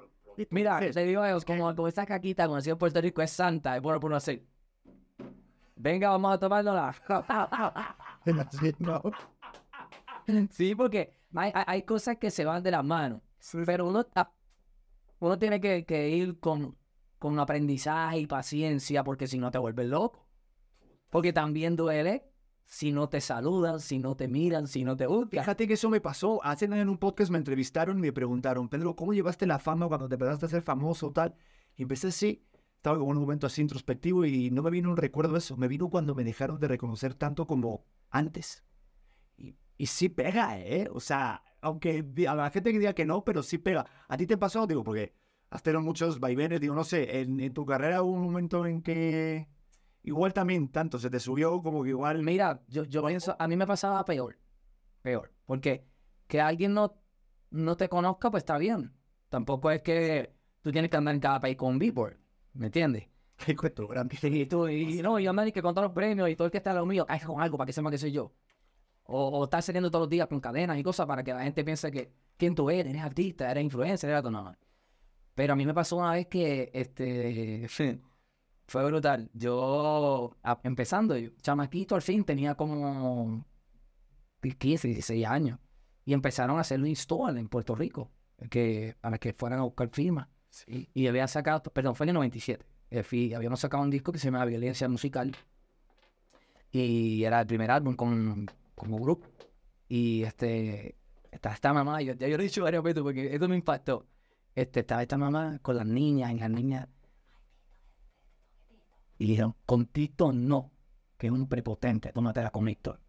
Mira, 0.50 0.80
te 0.80 1.04
digo 1.06 1.22
como, 1.46 1.76
como 1.76 1.88
esa 1.88 2.06
caquita, 2.06 2.48
decía 2.48 2.74
en 2.74 2.80
Puerto 2.80 3.02
Rico, 3.02 3.22
es 3.22 3.32
santa, 3.32 3.76
es 3.76 3.82
bueno 3.82 4.00
por 4.00 4.10
uno 4.10 4.18
así. 4.18 4.46
Venga, 5.76 6.10
vamos 6.10 6.34
a 6.34 6.40
tomárnosla. 6.40 6.96
sí, 8.52 8.76
no. 8.80 9.02
sí, 10.52 10.76
porque 10.76 11.14
hay, 11.34 11.84
cosas 11.84 12.18
que 12.18 12.32
se 12.32 12.46
van 12.46 12.64
de 12.64 12.72
las 12.72 12.84
manos. 12.84 13.22
Pero 13.66 13.88
uno, 13.88 14.06
uno 15.20 15.38
tiene 15.38 15.60
que, 15.60 15.86
que 15.86 16.10
ir 16.10 16.40
con, 16.40 16.78
con 17.20 17.40
aprendizaje 17.40 18.20
y 18.20 18.28
paciencia, 18.28 19.04
porque 19.04 19.28
si 19.28 19.38
no 19.38 19.52
te 19.52 19.58
vuelves 19.58 19.88
loco. 19.88 20.26
Porque 21.10 21.34
también 21.34 21.76
duele 21.76 22.35
si 22.66 22.92
no 22.92 23.08
te 23.08 23.22
saludan, 23.22 23.80
si 23.80 24.00
no 24.00 24.16
te 24.16 24.28
miran, 24.28 24.68
si 24.68 24.84
no 24.84 24.98
te 24.98 25.06
buscan. 25.08 25.42
Fíjate 25.42 25.68
que 25.68 25.76
eso 25.76 25.90
me 25.90 26.02
pasó. 26.02 26.44
Hace 26.44 26.68
nada 26.68 26.82
en 26.82 26.90
un 26.90 26.98
podcast 26.98 27.32
me 27.32 27.38
entrevistaron 27.38 28.00
y 28.00 28.02
me 28.02 28.14
preguntaron, 28.14 28.70
Pedro, 28.70 28.96
¿cómo 28.96 29.14
llevaste 29.14 29.46
la 29.46 29.60
fama 29.60 29.88
cuando 29.88 30.10
te 30.10 30.16
empezaste 30.16 30.48
a 30.48 30.50
ser 30.50 30.62
famoso 30.64 31.12
tal? 31.12 31.36
Y 31.78 31.84
empecé 31.84 32.08
así, 32.08 32.44
estaba 32.76 32.98
como 32.98 33.12
en 33.12 33.18
un 33.18 33.24
momento 33.24 33.48
así 33.48 33.62
introspectivo 33.62 34.26
y 34.26 34.50
no 34.50 34.64
me 34.64 34.72
vino 34.72 34.90
un 34.90 34.98
recuerdo 34.98 35.34
de 35.34 35.40
eso. 35.40 35.58
Me 35.58 35.68
vino 35.68 35.90
cuando 35.90 36.16
me 36.16 36.24
dejaron 36.24 36.60
de 36.60 36.68
reconocer 36.68 37.14
tanto 37.14 37.46
como 37.46 37.86
antes. 38.10 38.64
Y, 39.38 39.56
y 39.78 39.86
sí 39.86 40.10
pega, 40.10 40.60
¿eh? 40.60 40.90
O 40.92 41.00
sea, 41.00 41.44
aunque 41.62 42.04
a 42.28 42.36
la 42.36 42.50
gente 42.50 42.72
que 42.72 42.80
diga 42.80 42.94
que 42.94 43.06
no, 43.06 43.24
pero 43.24 43.44
sí 43.44 43.60
pega. 43.60 43.86
¿A 44.08 44.18
ti 44.18 44.26
te 44.26 44.38
pasó? 44.38 44.66
Digo, 44.66 44.84
porque 44.84 45.14
has 45.52 45.62
tenido 45.62 45.82
muchos 45.82 46.20
vaivenes. 46.20 46.60
Digo, 46.60 46.74
no 46.74 46.84
sé, 46.84 47.22
en, 47.22 47.40
en 47.40 47.54
tu 47.54 47.66
carrera 47.66 48.02
hubo 48.02 48.14
un 48.14 48.24
momento 48.24 48.66
en 48.66 48.82
que 48.82 49.48
igual 50.06 50.34
también 50.34 50.70
tanto 50.70 51.00
se 51.00 51.10
te 51.10 51.20
subió 51.20 51.62
como 51.62 51.84
que 51.84 51.90
igual... 51.90 52.24
Mira, 52.24 52.62
yo, 52.68 52.84
yo 52.84 53.06
pienso, 53.06 53.36
a 53.38 53.48
mí 53.48 53.56
me 53.56 53.68
pasaba 53.68 54.06
peor. 54.06 54.38
Peor. 55.02 55.34
Porque 55.46 55.86
que 56.28 56.42
alguien 56.42 56.74
no, 56.74 56.96
no 57.52 57.76
te 57.76 57.90
conozca, 57.90 58.32
pues 58.32 58.42
está 58.42 58.58
bien. 58.58 58.94
Tampoco 59.30 59.72
es 59.72 59.82
que 59.82 60.34
tú 60.62 60.72
tienes 60.72 60.90
que 60.90 60.98
andar 60.98 61.16
en 61.16 61.22
cada 61.22 61.40
país 61.40 61.58
con 61.58 61.74
un 61.74 61.80
billboard. 61.80 62.18
¿Me 62.54 62.68
entiendes? 62.68 63.08
Qué 63.46 63.56
cuento 63.56 63.88
grande. 63.88 64.18
Y 64.22 64.46
tú, 64.46 64.68
y 64.68 65.02
no, 65.02 65.20
yo 65.20 65.34
me 65.34 65.52
que 65.52 65.62
con 65.62 65.74
todos 65.74 65.88
los 65.88 65.94
premios 65.94 66.30
y 66.30 66.36
todo 66.36 66.46
el 66.46 66.52
que 66.52 66.58
está 66.58 66.72
a 66.72 66.76
lo 66.76 66.86
mío, 66.86 67.06
cae 67.06 67.22
con 67.22 67.42
algo 67.42 67.58
para 67.58 67.66
que 67.66 67.74
sepa 67.74 67.92
que 67.92 67.98
soy 67.98 68.12
yo. 68.12 68.32
O, 69.04 69.28
o 69.40 69.44
estar 69.44 69.62
saliendo 69.62 69.92
todos 69.92 70.04
los 70.04 70.10
días 70.10 70.28
con 70.28 70.40
cadenas 70.40 70.78
y 70.78 70.84
cosas 70.84 71.06
para 71.06 71.24
que 71.24 71.34
la 71.34 71.44
gente 71.44 71.64
piense 71.64 71.92
que 71.92 72.12
quién 72.38 72.56
tú 72.56 72.70
eres, 72.70 72.88
eres 72.88 73.04
artista, 73.04 73.52
eres 73.52 73.64
influencer, 73.64 74.10
eres 74.10 74.18
algo. 74.18 74.32
No, 74.32 74.44
no. 74.44 74.56
Pero 75.36 75.54
a 75.54 75.56
mí 75.56 75.66
me 75.66 75.74
pasó 75.74 75.98
una 75.98 76.12
vez 76.12 76.28
que 76.28 76.72
este 76.74 77.68
fue 78.68 78.86
brutal. 78.86 79.30
Yo, 79.34 80.36
a- 80.44 80.60
empezando, 80.64 81.18
yo, 81.18 81.30
chamaquito 81.42 81.96
al 81.96 82.02
fin, 82.02 82.24
tenía 82.24 82.56
como 82.56 83.46
15, 84.60 84.88
16 84.90 85.26
años. 85.26 85.60
Y 86.06 86.14
empezaron 86.14 86.58
a 86.58 86.62
hacer 86.62 86.80
un 86.80 86.88
install 86.88 87.38
en 87.38 87.48
Puerto 87.50 87.76
Rico, 87.76 88.12
que, 88.50 88.96
para 89.02 89.18
que 89.18 89.34
fueran 89.34 89.60
a 89.60 89.64
buscar 89.64 89.90
firmas. 89.90 90.28
Y, 90.68 90.90
y 90.94 91.08
había 91.08 91.28
sacado, 91.28 91.64
perdón, 91.64 91.96
fue 91.96 92.06
en 92.06 92.10
el 92.10 92.14
97. 92.16 92.66
eh, 92.92 93.04
fui- 93.04 93.34
habíamos 93.34 93.60
sacado 93.60 93.84
un 93.84 93.90
disco 93.90 94.12
que 94.12 94.20
se 94.20 94.26
llama 94.28 94.46
Violencia 94.46 94.88
Musical. 94.88 95.36
Y 96.72 97.24
era 97.24 97.42
el 97.42 97.48
primer 97.48 97.72
álbum 97.72 97.96
con, 97.96 98.48
como 98.76 99.00
grupo. 99.00 99.28
Y 99.88 100.24
este, 100.24 100.98
está 101.32 101.54
esta 101.54 101.74
mamá, 101.74 102.02
yo, 102.02 102.14
ya 102.14 102.28
yo 102.28 102.38
lo 102.38 102.44
he 102.44 102.48
dicho 102.48 102.64
varias 102.64 102.84
veces 102.84 103.04
porque 103.04 103.34
esto 103.34 103.48
me 103.48 103.56
impactó. 103.56 104.08
Este, 104.56 104.82
estaba 104.82 105.02
esta 105.02 105.18
mamá 105.18 105.60
con 105.62 105.78
las 105.78 105.86
niñas 105.86 106.32
y 106.32 106.40
las 106.40 106.50
niñas. 106.50 106.88
Y 109.18 109.28
dijeron, 109.28 109.56
con 109.66 109.86
Tito 109.86 110.34
no, 110.34 110.72
que 111.18 111.28
es 111.28 111.34
un 111.34 111.48
prepotente, 111.48 112.12
tómatela 112.12 112.50
con 112.52 112.68
Héctor. 112.68 113.00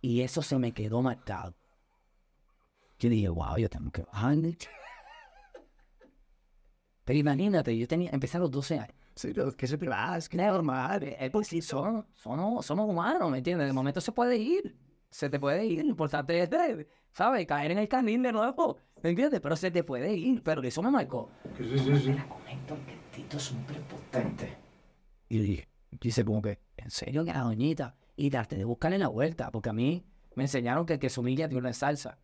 Y 0.00 0.22
eso 0.22 0.42
se 0.42 0.58
me 0.58 0.72
quedó 0.72 1.02
marcado. 1.02 1.54
Yo 2.98 3.10
dije, 3.10 3.28
wow, 3.28 3.56
yo 3.58 3.68
tengo 3.68 3.90
que 3.90 4.02
bajarle. 4.02 4.56
Pero 7.04 7.18
imagínate, 7.18 7.76
yo 7.76 7.86
tenía, 7.86 8.10
empecé 8.10 8.36
a 8.36 8.40
los 8.40 8.50
12 8.50 8.78
años. 8.78 8.96
Sí, 9.14 9.32
es 9.34 9.56
que 9.56 9.66
siempre 9.66 9.88
vas, 9.88 10.28
que 10.28 10.36
es 10.36 10.42
normal. 10.42 11.02
eh, 11.02 11.16
eh, 11.20 11.30
pues 11.30 11.46
sí, 11.48 11.62
somos, 11.62 12.04
somos, 12.14 12.66
somos 12.66 12.88
humanos, 12.88 13.30
¿me 13.30 13.38
entiendes? 13.38 13.66
De 13.66 13.72
momento 13.72 14.00
se 14.00 14.12
puede 14.12 14.36
ir, 14.36 14.76
se 15.10 15.30
te 15.30 15.38
puede 15.38 15.64
ir, 15.64 15.84
lo 15.84 15.90
importante 15.90 16.38
es, 16.38 16.50
de, 16.50 16.88
¿sabes? 17.12 17.46
Caer 17.46 17.70
en 17.70 17.78
el 17.78 17.88
carril 17.88 18.22
de 18.22 18.32
nuevo, 18.32 18.78
¿me 19.02 19.10
entiendes? 19.10 19.40
Pero 19.40 19.56
se 19.56 19.70
te 19.70 19.84
puede 19.84 20.14
ir, 20.14 20.42
pero 20.42 20.62
eso 20.62 20.82
me 20.82 20.90
marcó. 20.90 21.30
Sí, 21.56 21.78
sí, 21.78 21.98
sí. 21.98 22.14
Tito 23.16 23.38
es 23.38 23.50
un 23.50 23.64
prepotente. 23.64 24.58
Y 25.30 25.38
dije, 25.38 25.68
dice 25.90 26.22
como 26.22 26.42
que, 26.42 26.58
¿en 26.76 26.90
serio 26.90 27.24
que 27.24 27.32
la 27.32 27.40
doñita? 27.40 27.96
Y 28.14 28.28
traté 28.28 28.56
de 28.56 28.64
buscarle 28.66 28.98
la 28.98 29.08
vuelta, 29.08 29.50
porque 29.50 29.70
a 29.70 29.72
mí 29.72 30.04
me 30.34 30.44
enseñaron 30.44 30.84
que 30.84 30.92
el 30.94 30.98
que 30.98 31.08
se 31.08 31.18
humilla 31.18 31.48
tiene 31.48 31.60
una 31.60 31.72
salsa. 31.72 32.18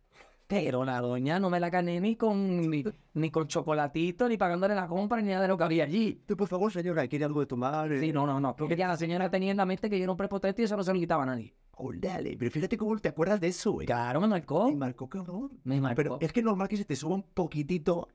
Pero 0.45 0.85
la 0.85 1.01
doña 1.01 1.39
no 1.39 1.49
me 1.49 1.59
la 1.59 1.71
gané 1.71 1.99
ni 1.99 2.15
con, 2.15 2.69
ni, 2.69 2.83
ni 3.15 3.31
con 3.31 3.47
chocolatito, 3.47 4.29
ni 4.29 4.37
pagándole 4.37 4.75
la 4.75 4.87
compra, 4.87 5.19
ni 5.19 5.29
nada 5.29 5.41
de 5.41 5.47
lo 5.47 5.57
que 5.57 5.63
había 5.63 5.85
allí. 5.85 6.21
Tú, 6.27 6.37
por 6.37 6.47
favor, 6.47 6.71
señora, 6.71 7.07
¿quiere 7.07 7.25
algo 7.25 7.39
de 7.39 7.47
tomar? 7.47 7.89
Sí, 7.99 8.13
no, 8.13 8.27
no, 8.27 8.39
no. 8.39 8.55
Porque 8.55 8.75
ya 8.75 8.87
la 8.87 8.95
señora 8.95 9.31
tenía 9.31 9.49
en 9.49 9.57
la 9.57 9.65
mente 9.65 9.89
que 9.89 9.97
yo 9.97 10.03
era 10.03 10.11
un 10.11 10.17
prepotente 10.17 10.61
y 10.61 10.65
eso 10.65 10.77
no 10.77 10.83
se 10.83 10.93
lo 10.93 10.99
quitaba 10.99 11.23
a 11.23 11.25
nadie. 11.25 11.55
Órale, 11.75 12.37
pero 12.37 12.51
fíjate 12.51 12.77
cómo 12.77 12.95
te 12.99 13.09
acuerdas 13.09 13.41
de 13.41 13.47
eso, 13.47 13.71
güey. 13.71 13.87
Claro, 13.87 14.21
me 14.21 14.27
marcó. 14.27 14.69
Me 14.69 14.75
marcó 14.75 15.09
cabrón. 15.09 15.59
Me 15.63 15.81
marcó. 15.81 15.95
Pero 15.95 16.17
es 16.21 16.31
que 16.31 16.41
es 16.41 16.45
normal 16.45 16.67
que 16.67 16.77
se 16.77 16.85
te 16.85 16.95
suba 16.95 17.15
un 17.15 17.23
poquitito. 17.23 18.09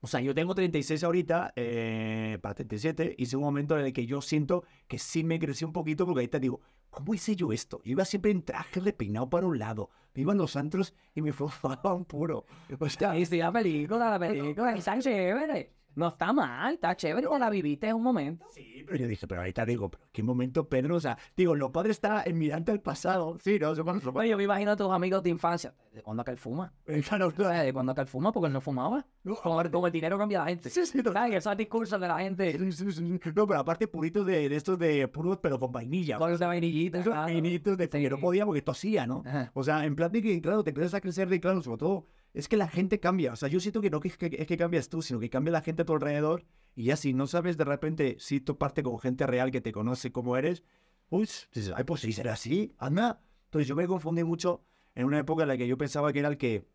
O 0.00 0.06
sea, 0.06 0.20
yo 0.20 0.34
tengo 0.34 0.54
36 0.54 1.04
ahorita, 1.04 1.52
eh, 1.56 2.38
para 2.40 2.54
37, 2.54 3.16
y 3.18 3.22
es 3.24 3.34
un 3.34 3.42
momento 3.42 3.78
en 3.78 3.84
el 3.84 3.92
que 3.92 4.06
yo 4.06 4.22
siento 4.22 4.64
que 4.88 4.98
sí 4.98 5.24
me 5.24 5.38
creció 5.38 5.66
un 5.66 5.74
poquito, 5.74 6.06
porque 6.06 6.20
ahorita 6.20 6.38
digo, 6.38 6.60
¿cómo 6.88 7.12
hice 7.12 7.36
yo 7.36 7.52
esto? 7.52 7.82
Yo 7.84 7.92
iba 7.92 8.04
siempre 8.04 8.30
en 8.30 8.42
traje 8.42 8.80
repeinado 8.80 9.28
para 9.28 9.46
un 9.46 9.58
lado, 9.58 9.90
me 10.14 10.22
iba 10.22 10.32
a 10.32 10.36
los 10.36 10.56
antros 10.56 10.94
y 11.14 11.20
me 11.20 11.32
fumaba 11.32 11.94
un 11.94 12.06
puro. 12.06 12.46
O 12.78 12.88
sea, 12.88 13.18
Y 13.18 13.26
la 13.26 13.52
película, 13.52 14.10
la 14.10 14.18
película, 14.18 14.72
está 14.74 14.98
chévere. 14.98 15.79
No 15.94 16.08
está 16.08 16.32
mal, 16.32 16.74
está 16.74 16.94
chévere. 16.96 17.26
Te 17.26 17.38
la 17.38 17.50
viviste 17.50 17.88
en 17.88 17.96
un 17.96 18.02
momento. 18.02 18.46
sí, 18.50 18.84
pero 18.86 18.96
yo 18.98 19.06
dije, 19.08 19.26
pero 19.26 19.40
ahorita 19.40 19.64
digo, 19.64 19.90
pero 19.90 20.04
qué 20.12 20.22
momento, 20.22 20.68
Pedro, 20.68 20.96
o 20.96 21.00
sea, 21.00 21.16
digo, 21.36 21.54
lo 21.54 21.72
padre 21.72 21.90
está 21.92 22.22
en 22.24 22.38
mirante 22.38 22.70
al 22.72 22.80
pasado, 22.80 23.38
sí, 23.40 23.58
¿no? 23.58 23.74
Somos- 23.74 24.00
somos- 24.02 24.12
Bueno, 24.14 24.30
yo 24.30 24.36
me 24.36 24.44
imagino 24.44 24.70
a 24.72 24.76
tus 24.76 24.90
amigos 24.90 25.22
de 25.22 25.30
infancia. 25.30 25.74
¿De 25.92 26.02
cuándo 26.02 26.22
que 26.24 26.30
él 26.30 26.36
fuma? 26.38 26.72
Claro, 27.08 27.32
claro. 27.32 27.64
¿De 27.64 27.72
cuándo 27.72 27.94
que 27.94 28.00
él 28.02 28.06
fuma? 28.06 28.30
Porque 28.32 28.46
él 28.46 28.52
no 28.52 28.60
fumaba. 28.60 29.04
No, 29.24 29.34
Como, 29.36 29.62
como 29.70 29.86
el 29.88 29.92
dinero 29.92 30.16
cambia 30.16 30.40
a 30.42 30.44
la 30.44 30.50
gente. 30.50 30.70
Sí, 30.70 30.86
sí, 30.86 31.00
no. 31.04 31.12
¿Sabes? 31.12 31.34
Esos 31.34 31.56
discursos 31.56 32.00
de 32.00 32.08
la 32.08 32.18
gente. 32.20 32.56
Sí, 32.56 32.72
sí, 32.72 32.92
sí. 32.92 33.02
No, 33.34 33.46
pero 33.46 33.58
aparte 33.60 33.88
puritos 33.88 34.24
de, 34.24 34.48
de 34.48 34.56
estos 34.56 34.78
de 34.78 35.08
puros, 35.08 35.38
pero 35.42 35.58
con 35.58 35.72
vainilla. 35.72 36.16
Con 36.18 36.36
de 36.36 36.46
vainillita. 36.46 36.98
Esos 37.00 37.12
claro. 37.12 37.32
vainitos 37.32 37.76
de 37.76 37.88
que 37.88 38.08
no 38.10 38.18
podía 38.18 38.46
porque 38.46 38.62
tosía, 38.62 39.06
¿no? 39.06 39.22
Ajá. 39.26 39.50
O 39.54 39.64
sea, 39.64 39.84
en 39.84 39.96
plan 39.96 40.12
de 40.12 40.22
que, 40.22 40.40
claro, 40.40 40.62
te 40.62 40.70
empiezas 40.70 40.94
a 40.94 41.00
crecer 41.00 41.28
de 41.28 41.40
claro, 41.40 41.60
sobre 41.62 41.78
todo, 41.78 42.06
es 42.34 42.48
que 42.48 42.56
la 42.56 42.68
gente 42.68 43.00
cambia. 43.00 43.32
O 43.32 43.36
sea, 43.36 43.48
yo 43.48 43.60
siento 43.60 43.80
que 43.80 43.90
no 43.90 44.00
que, 44.00 44.08
es 44.08 44.16
que- 44.18 44.56
cambias 44.56 44.88
tú, 44.88 45.02
sino 45.02 45.18
que 45.20 45.30
cambia 45.30 45.52
la 45.52 45.62
gente 45.62 45.82
a 45.82 45.84
tu 45.84 45.92
alrededor. 45.94 46.44
Y 46.76 46.84
ya 46.84 46.96
si 46.96 47.12
no 47.14 47.26
sabes 47.26 47.56
de 47.56 47.64
repente, 47.64 48.16
si 48.20 48.40
tú 48.40 48.56
parte 48.56 48.82
con 48.82 48.98
gente 49.00 49.26
real 49.26 49.50
que 49.50 49.60
te 49.60 49.72
conoce 49.72 50.12
como 50.12 50.36
eres, 50.36 50.62
uy, 51.10 51.22
dices, 51.52 51.72
ay, 51.76 51.84
pues 51.84 52.00
sí, 52.02 52.12
será 52.12 52.34
así, 52.34 52.74
anda. 52.78 53.20
Entonces 53.46 53.66
yo 53.68 53.74
me 53.76 53.86
confundí 53.86 54.22
mucho 54.24 54.64
en 54.94 55.06
una 55.06 55.18
época 55.18 55.42
en 55.42 55.48
la 55.48 55.56
que 55.56 55.66
yo 55.66 55.76
pensaba 55.76 56.12
que 56.12 56.20
era 56.20 56.28
el 56.28 56.36
que 56.38 56.66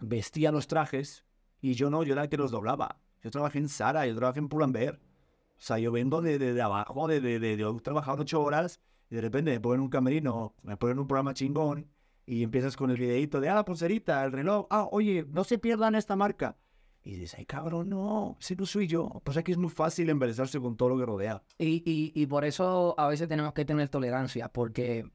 vestía 0.00 0.52
los 0.52 0.66
trajes 0.68 1.24
y 1.60 1.74
yo 1.74 1.90
no, 1.90 2.02
yo 2.04 2.12
era 2.12 2.22
el 2.22 2.28
que 2.28 2.36
los 2.36 2.50
doblaba. 2.52 3.00
Yo 3.22 3.30
trabajé 3.30 3.58
en 3.58 3.68
Sara, 3.68 4.06
yo 4.06 4.14
trabajé 4.14 4.38
en 4.38 4.48
Pull&Bear. 4.48 4.94
O 4.94 5.62
sea, 5.62 5.78
yo 5.78 5.92
vengo 5.92 6.22
de, 6.22 6.38
de, 6.38 6.54
de 6.54 6.62
abajo, 6.62 7.06
de, 7.06 7.20
de, 7.20 7.38
de, 7.38 7.56
de 7.56 7.64
ocho 7.66 8.42
horas 8.42 8.80
y 9.10 9.16
de 9.16 9.20
repente 9.20 9.50
me 9.50 9.60
ponen 9.60 9.80
un 9.80 9.90
camerino, 9.90 10.54
me 10.62 10.76
ponen 10.76 10.98
un 11.00 11.06
programa 11.06 11.34
chingón 11.34 11.86
y 12.30 12.44
empiezas 12.44 12.76
con 12.76 12.90
el 12.92 12.96
videito 12.96 13.40
de, 13.40 13.48
ah, 13.48 13.56
la 13.56 13.64
pulserita, 13.64 14.24
el 14.24 14.30
reloj, 14.30 14.66
ah, 14.70 14.86
oye, 14.92 15.26
no 15.30 15.42
se 15.42 15.58
pierdan 15.58 15.96
esta 15.96 16.14
marca. 16.14 16.56
Y 17.02 17.14
dices, 17.14 17.34
ay, 17.36 17.44
cabrón, 17.44 17.88
no, 17.88 18.36
ese 18.40 18.54
no 18.54 18.66
soy 18.66 18.86
yo. 18.86 19.20
Pues 19.24 19.36
aquí 19.36 19.50
es 19.50 19.58
muy 19.58 19.70
fácil 19.70 20.08
embelezarse 20.10 20.60
con 20.60 20.76
todo 20.76 20.90
lo 20.90 20.98
que 20.98 21.06
rodea. 21.06 21.42
Y, 21.58 21.82
y, 21.84 22.12
y 22.14 22.26
por 22.26 22.44
eso 22.44 22.94
a 22.96 23.08
veces 23.08 23.26
tenemos 23.26 23.52
que 23.52 23.64
tener 23.64 23.88
tolerancia, 23.88 24.48
porque 24.48 25.10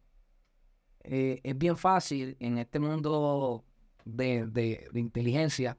eh, 1.03 1.39
es 1.41 1.57
bien 1.57 1.77
fácil 1.77 2.35
en 2.41 2.57
este 2.57 2.79
mundo 2.79 3.63
de, 4.03 4.47
de- 4.47 4.89
inteligencia 4.95 5.77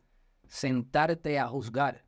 sentarte 0.49 1.39
a 1.39 1.49
juzgar. 1.49 2.07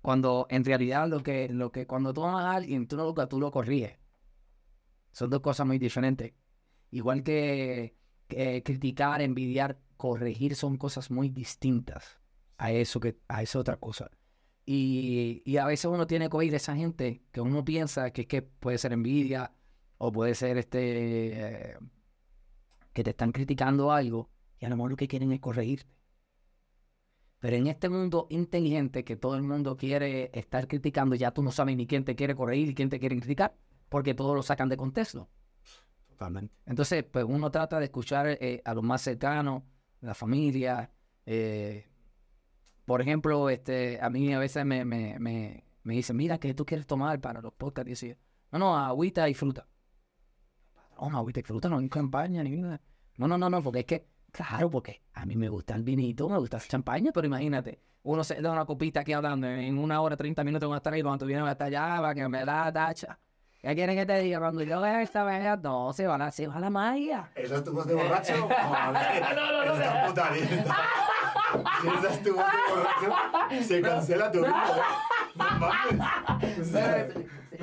Cuando 0.00 0.46
en 0.48 0.64
realidad 0.64 1.06
lo 1.06 1.22
que, 1.22 1.50
lo 1.50 1.70
que 1.70 1.86
cuando 1.86 2.14
tú 2.14 2.24
a 2.24 2.50
alguien, 2.52 2.86
tú 2.88 2.96
no 2.96 3.04
lo, 3.04 3.28
tú 3.28 3.38
lo 3.38 3.50
corriges. 3.50 3.99
Son 5.12 5.30
dos 5.30 5.40
cosas 5.40 5.66
muy 5.66 5.78
diferentes. 5.78 6.32
Igual 6.90 7.22
que, 7.22 7.94
criticar, 8.64 9.22
envidiar, 9.22 9.78
corregir 9.96 10.54
son 10.54 10.76
cosas 10.76 11.10
muy 11.10 11.28
distintas 11.28 12.20
a 12.58 12.72
eso 12.72 13.00
que 13.00 13.18
a 13.28 13.42
esa 13.42 13.58
otra 13.58 13.76
cosa. 13.76 14.10
Y, 14.66 15.42
y 15.44 15.56
a 15.56 15.66
veces 15.66 15.86
uno 15.86 16.06
tiene 16.06 16.28
que 16.28 16.36
oír 16.36 16.54
a 16.54 16.58
esa 16.58 16.76
gente 16.76 17.22
que 17.32 17.40
uno 17.40 17.64
piensa 17.64 18.12
que 18.12 18.26
que 18.26 18.42
puede 18.42 18.78
ser 18.78 18.92
envidia 18.92 19.52
o 19.98 20.12
puede 20.12 20.34
ser 20.34 20.58
este 20.58 21.72
eh, 21.72 21.78
que 22.92 23.04
te 23.04 23.10
están 23.10 23.32
criticando 23.32 23.92
algo 23.92 24.30
y 24.58 24.64
a 24.66 24.68
lo 24.68 24.76
mejor 24.76 24.90
lo 24.92 24.96
que 24.96 25.08
quieren 25.08 25.32
es 25.32 25.40
corregirte. 25.40 25.92
Pero 27.38 27.56
en 27.56 27.66
este 27.66 27.88
mundo 27.88 28.26
inteligente 28.30 29.04
que 29.04 29.16
todo 29.16 29.34
el 29.34 29.42
mundo 29.42 29.76
quiere 29.76 30.30
estar 30.34 30.68
criticando, 30.68 31.16
ya 31.16 31.32
tú 31.32 31.42
no 31.42 31.50
sabes 31.50 31.76
ni 31.76 31.86
quién 31.86 32.04
te 32.04 32.14
quiere 32.14 32.34
corregir 32.34 32.68
y 32.68 32.74
quién 32.74 32.90
te 32.90 33.00
quiere 33.00 33.16
criticar, 33.18 33.56
porque 33.90 34.14
todos 34.14 34.34
lo 34.36 34.42
sacan 34.42 34.70
de 34.70 34.78
contexto. 34.78 35.30
Totalmente. 36.08 36.54
Entonces, 36.66 37.04
pues 37.04 37.24
uno 37.28 37.50
trata 37.50 37.78
de 37.78 37.86
escuchar 37.86 38.28
eh, 38.28 38.62
a 38.64 38.74
los 38.74 38.84
más 38.84 39.02
cercanos, 39.02 39.64
la 40.00 40.14
familia. 40.14 40.90
eh, 41.26 41.86
por 42.84 43.00
ejemplo, 43.02 43.50
este, 43.50 44.00
a 44.02 44.10
mí 44.10 44.32
a 44.34 44.38
veces 44.38 44.64
me, 44.66 44.84
me, 44.84 45.18
me, 45.20 45.64
me 45.84 45.94
dicen, 45.94 46.16
mira, 46.16 46.38
¿qué 46.38 46.54
tú 46.54 46.66
quieres 46.66 46.86
tomar 46.86 47.20
para 47.20 47.40
los 47.40 47.52
podcasts? 47.54 48.02
Y 48.02 48.08
yo, 48.10 48.14
no, 48.52 48.58
no, 48.58 48.76
agüita 48.78 49.28
y 49.28 49.34
fruta. 49.34 49.68
No, 51.00 51.16
agüita 51.18 51.40
y 51.40 51.42
fruta, 51.42 51.68
no 51.68 51.78
hay 51.78 51.88
campaña 51.88 52.42
ni 52.42 52.56
nada. 52.56 52.80
No, 53.16 53.26
no, 53.28 53.38
no, 53.38 53.48
no, 53.48 53.62
porque 53.62 53.80
es 53.80 53.86
que, 53.86 54.08
claro, 54.32 54.70
porque 54.70 55.02
a 55.14 55.24
mí 55.26 55.36
me 55.36 55.48
gusta 55.48 55.74
el 55.74 55.82
vinito, 55.82 56.28
me 56.28 56.38
gusta 56.38 56.58
la 56.58 56.64
champaña, 56.64 57.10
pero 57.12 57.26
imagínate, 57.26 57.80
uno 58.02 58.22
se 58.24 58.40
da 58.42 58.52
una 58.52 58.64
copita 58.66 59.00
aquí 59.00 59.12
hablando, 59.12 59.46
en 59.46 59.78
una 59.78 60.00
hora, 60.02 60.16
30 60.16 60.44
minutos 60.44 60.68
van 60.68 60.74
a 60.76 60.78
estar 60.78 60.92
ahí, 60.92 61.02
cuando 61.02 61.24
tú 61.24 61.26
vienes 61.26 61.46
hasta 61.48 61.64
allá, 61.66 61.96
para 62.00 62.14
que 62.14 62.28
me 62.28 62.44
la 62.44 62.72
tacha. 62.72 63.18
¿Qué 63.62 63.74
quieren 63.74 63.94
que 63.94 64.06
te 64.06 64.18
diga? 64.20 64.38
Cuando 64.38 64.62
yo 64.62 64.80
vea 64.80 65.02
esta 65.02 65.22
vez, 65.22 65.44
no, 65.62 65.92
se 65.92 66.06
va 66.06 66.16
la, 66.16 66.30
se 66.30 66.46
va 66.46 66.58
la 66.60 66.70
magia. 66.70 67.30
¿Esa 67.34 67.56
es 67.56 67.64
tu 67.64 67.72
voz 67.72 67.86
de 67.86 67.94
borracho? 67.94 68.32
no, 69.36 69.64
no, 69.64 69.76
no. 69.76 70.06
puta 70.08 70.30
lista. 70.30 70.76
Si 71.82 71.88
esa 71.88 72.08
es 72.08 72.22
tu 72.22 72.34
voz 72.34 72.44
de 72.46 73.08
borracho, 73.08 73.64
se 73.64 73.82
cancela 73.82 74.32
tu 74.32 74.38
vida. 74.38 74.64
No 75.34 75.44
mames. 75.58 77.14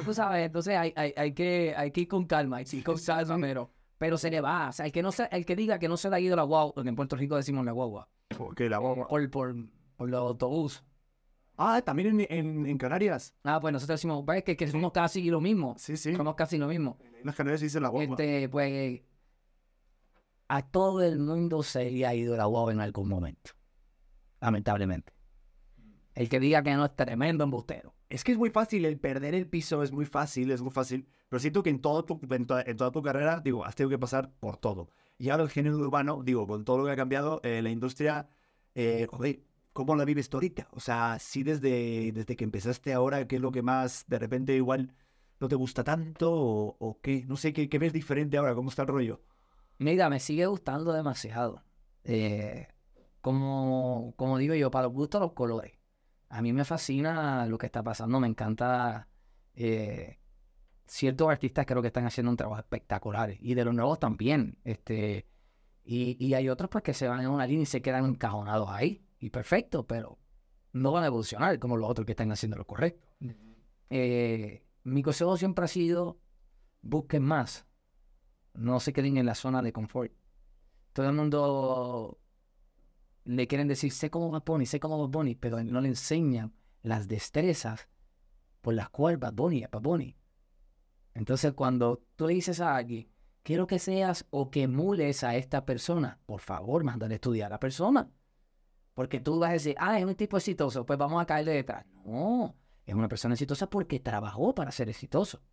Tú 0.06 0.14
sabes, 0.14 0.45
entonces 0.45 0.78
hay, 0.78 0.93
hay, 0.95 1.14
hay, 1.18 1.34
que, 1.34 1.74
hay 1.76 1.89
que 1.91 2.02
ir 2.02 2.08
con 2.08 2.26
calma, 2.26 2.58
hay 2.58 2.66
que 2.66 2.78
ir 2.78 2.84
con 2.84 3.00
salsa, 3.00 3.36
pero, 3.41 3.72
pero 3.98 4.20
se 4.20 4.30
le 4.30 4.39
va. 4.39 4.70
O 4.70 4.72
sea, 4.72 4.86
el 4.86 4.91
que, 4.91 5.02
no 5.02 5.12
se, 5.12 5.28
el 5.32 5.45
que 5.48 5.56
diga 5.56 5.80
que 5.80 5.88
no 5.88 5.98
se 5.98 6.12
le 6.12 6.16
ha 6.16 6.20
ido 6.20 6.36
la 6.36 6.43
guagua, 6.43 6.76
porque 6.76 6.89
en 6.89 6.95
Puerto 6.95 7.16
Rico 7.16 7.36
decimos 7.36 7.66
la 7.66 7.72
guagua, 7.72 8.08
¿Por 8.38 8.54
qué 8.54 8.70
la 8.70 8.78
boba? 8.78 9.08
por, 9.08 9.30
por, 9.32 9.56
por 9.95 10.10
los 10.10 10.22
autobús. 10.22 10.84
Ah, 11.58 11.82
también 11.82 12.20
en, 12.20 12.28
en, 12.30 12.66
en 12.68 12.78
Canarias. 12.78 13.34
Ah, 13.43 13.60
pues 13.60 13.74
nosotros 13.74 13.99
decimos, 13.99 14.24
ves 14.26 14.43
que, 14.43 14.55
que 14.55 14.68
somos 14.68 14.91
casi 14.91 15.30
lo 15.30 15.41
mismo. 15.41 15.76
Sí, 15.78 15.97
sí. 15.97 16.16
Somos 16.16 16.36
casi 16.36 16.58
lo 16.58 16.68
mismo. 16.68 16.97
En 17.01 17.26
las 17.26 17.36
Canarias 17.36 17.60
se 17.60 17.66
dice 17.66 17.80
la 17.80 17.89
boba. 17.89 18.03
Este, 18.03 18.47
pues, 18.47 19.01
a 20.47 20.62
todo 20.62 21.01
el 21.01 21.20
mundo 21.20 21.64
se 21.64 21.89
le 21.89 22.05
ha 22.05 22.14
ido 22.14 22.38
la 22.38 22.45
guagua 22.45 22.72
en 22.72 22.80
algún 22.80 23.10
momento. 23.10 23.51
Lamentablemente. 24.39 25.14
El 26.14 26.30
que 26.30 26.39
diga 26.39 26.64
que 26.64 26.74
no 26.76 26.86
es 26.86 26.95
tremendo 26.95 27.43
embustero. 27.43 27.95
Es 28.10 28.24
que 28.24 28.32
es 28.32 28.38
muy 28.38 28.49
fácil, 28.49 28.86
el 28.86 28.99
perder 28.99 29.36
el 29.36 29.47
piso 29.47 29.84
es 29.84 29.91
muy 29.91 30.05
fácil, 30.05 30.51
es 30.51 30.62
muy 30.62 30.72
fácil. 30.72 31.08
Pero 31.28 31.39
siento 31.39 31.62
que 31.62 31.70
en, 31.70 31.82
todo 31.82 32.05
tu, 32.05 32.22
en, 32.30 32.45
toda, 32.45 32.62
en 32.62 32.78
toda 32.78 32.91
tu 32.91 33.01
carrera, 33.01 33.41
digo, 33.41 33.66
has 33.66 33.76
tenido 33.76 33.89
que 33.89 33.99
pasar 33.99 34.32
por 34.39 34.58
todo. 34.58 34.89
Y 35.18 35.30
ahora 35.30 35.43
el 35.43 35.49
género 35.49 35.78
urbano, 35.78 36.22
digo, 36.24 36.47
con 36.47 36.64
todo 36.64 36.78
lo 36.78 36.86
que 36.86 36.91
ha 36.91 36.95
cambiado, 36.95 37.41
eh, 37.43 37.62
la 37.62 37.70
industria, 37.70 38.30
eh, 38.76 39.08
joder, 39.10 39.41
¿cómo 39.78 39.96
la 39.96 40.06
vives 40.06 40.28
tú 40.28 40.38
ahorita? 40.38 40.68
O 40.72 40.80
sea, 40.80 41.20
sí 41.20 41.44
desde, 41.44 42.12
desde 42.12 42.36
que 42.36 42.44
empezaste 42.44 42.94
ahora, 42.94 43.28
¿qué 43.28 43.36
es 43.36 43.42
lo 43.44 43.52
que 43.52 43.62
más 43.62 44.06
de 44.08 44.18
repente 44.18 44.56
igual 44.56 44.96
no 45.40 45.48
te 45.48 45.54
gusta 45.54 45.84
tanto 45.84 46.32
o, 46.34 47.00
qué? 47.00 47.26
No 47.28 47.36
sé, 47.38 47.54
¿qué, 47.54 47.70
¿qué 47.70 47.78
ves 47.78 47.94
diferente 47.94 48.38
ahora? 48.38 48.56
¿Cómo 48.56 48.70
está 48.70 48.82
el 48.82 48.88
rollo? 48.88 49.22
Mira, 49.78 50.10
me 50.10 50.20
sigue 50.20 50.48
gustando 50.48 50.94
demasiado. 50.94 51.62
Eh, 52.04 52.68
como, 53.22 54.16
como 54.18 54.40
digo 54.40 54.56
yo, 54.56 54.72
para 54.72 54.88
los 54.88 54.94
gustos 54.94 55.22
los 55.22 55.34
colores. 55.34 55.74
A 56.30 56.42
mí 56.42 56.54
me 56.54 56.66
fascina 56.66 57.46
lo 57.46 57.60
que 57.60 57.68
está 57.68 57.84
pasando, 57.84 58.20
me 58.20 58.28
encanta 58.28 59.10
eh, 59.54 60.18
ciertos 60.88 61.30
artistas 61.30 61.68
creo 61.68 61.84
que 61.84 61.90
están 61.90 62.08
haciendo 62.08 62.32
un 62.32 62.38
trabajo 62.38 62.62
espectacular 62.62 63.36
y 63.40 63.54
de 63.54 63.64
los 63.64 63.76
nuevos 63.76 64.00
también. 64.00 64.58
Este, 64.64 65.28
y, 65.84 66.18
y 66.20 66.34
hay 66.34 66.50
otros 66.50 66.68
pues 66.72 66.84
que 66.84 66.96
se 66.96 67.08
van 67.08 67.22
en 67.22 67.28
una 67.28 67.46
línea 67.46 67.62
y 67.62 67.68
se 67.68 67.84
quedan 67.84 68.06
encajonados 68.06 68.72
ahí 68.72 69.07
y 69.20 69.30
perfecto, 69.30 69.86
pero 69.86 70.18
no 70.74 70.91
van 70.91 71.03
a 71.03 71.07
evolucionar 71.07 71.59
como 71.59 71.78
los 71.78 71.89
otros 71.89 72.05
que 72.05 72.11
están 72.11 72.32
haciendo 72.32 72.57
lo 72.57 72.65
correcto. 72.65 73.07
Eh, 73.89 74.63
mi 74.84 75.01
consejo 75.03 75.38
siempre 75.38 75.65
ha 75.65 75.68
sido 75.68 76.20
busquen 76.82 77.24
más, 77.24 77.65
no 78.53 78.80
se 78.80 78.93
queden 78.93 79.18
en 79.18 79.26
la 79.26 79.36
zona 79.36 79.61
de 79.61 79.74
confort. 79.74 80.11
Todo 80.93 81.07
el 81.07 81.15
mundo 81.15 82.20
le 83.26 83.47
quieren 83.47 83.68
decir, 83.68 83.91
sé 83.91 84.09
cómo 84.09 84.32
Bad 84.32 84.43
Bunny, 84.45 84.65
sé 84.65 84.80
cómo 84.80 85.07
Bunny, 85.07 85.36
pero 85.36 85.63
no 85.63 85.82
le 85.82 85.89
enseñan 85.89 86.53
las 86.82 87.07
destrezas 87.07 87.88
por 88.61 88.74
las 88.74 88.89
cuales 88.89 89.20
Bunny 89.34 89.63
es 89.63 89.70
Bunny. 89.72 90.15
Entonces, 91.13 91.53
cuando 91.53 92.03
tú 92.15 92.28
le 92.28 92.34
dices 92.36 92.59
a 92.61 92.76
alguien, 92.76 93.09
quiero 93.43 93.68
que 93.68 93.80
seas 93.80 94.26
o 94.30 94.49
que 94.49 94.63
emules 94.63 95.24
a 95.24 95.36
esta 95.36 95.65
persona, 95.65 96.20
por 96.26 96.41
favor, 96.41 96.84
mándale 96.84 97.15
a 97.15 97.15
estudiar 97.15 97.47
a 97.47 97.55
la 97.55 97.59
persona. 97.59 98.09
Porque 98.98 99.20
tú 99.20 99.38
vas 99.38 99.52
a 99.52 99.54
decir, 99.54 99.76
ah, 99.78 100.00
es 100.00 100.06
un 100.06 100.16
tipo 100.16 100.38
exitoso, 100.38 100.84
pues 100.84 100.98
vamos 100.98 101.22
a 101.22 101.26
caerle 101.28 101.52
detrás. 101.52 101.86
No, 102.04 102.56
es 102.84 102.95
una 102.95 103.08
persona 103.08 103.36
exitosa 103.36 103.70
porque 103.70 104.00
trabajó 104.00 104.56
para 104.56 104.72
ser 104.72 104.89
exitoso. 104.89 105.43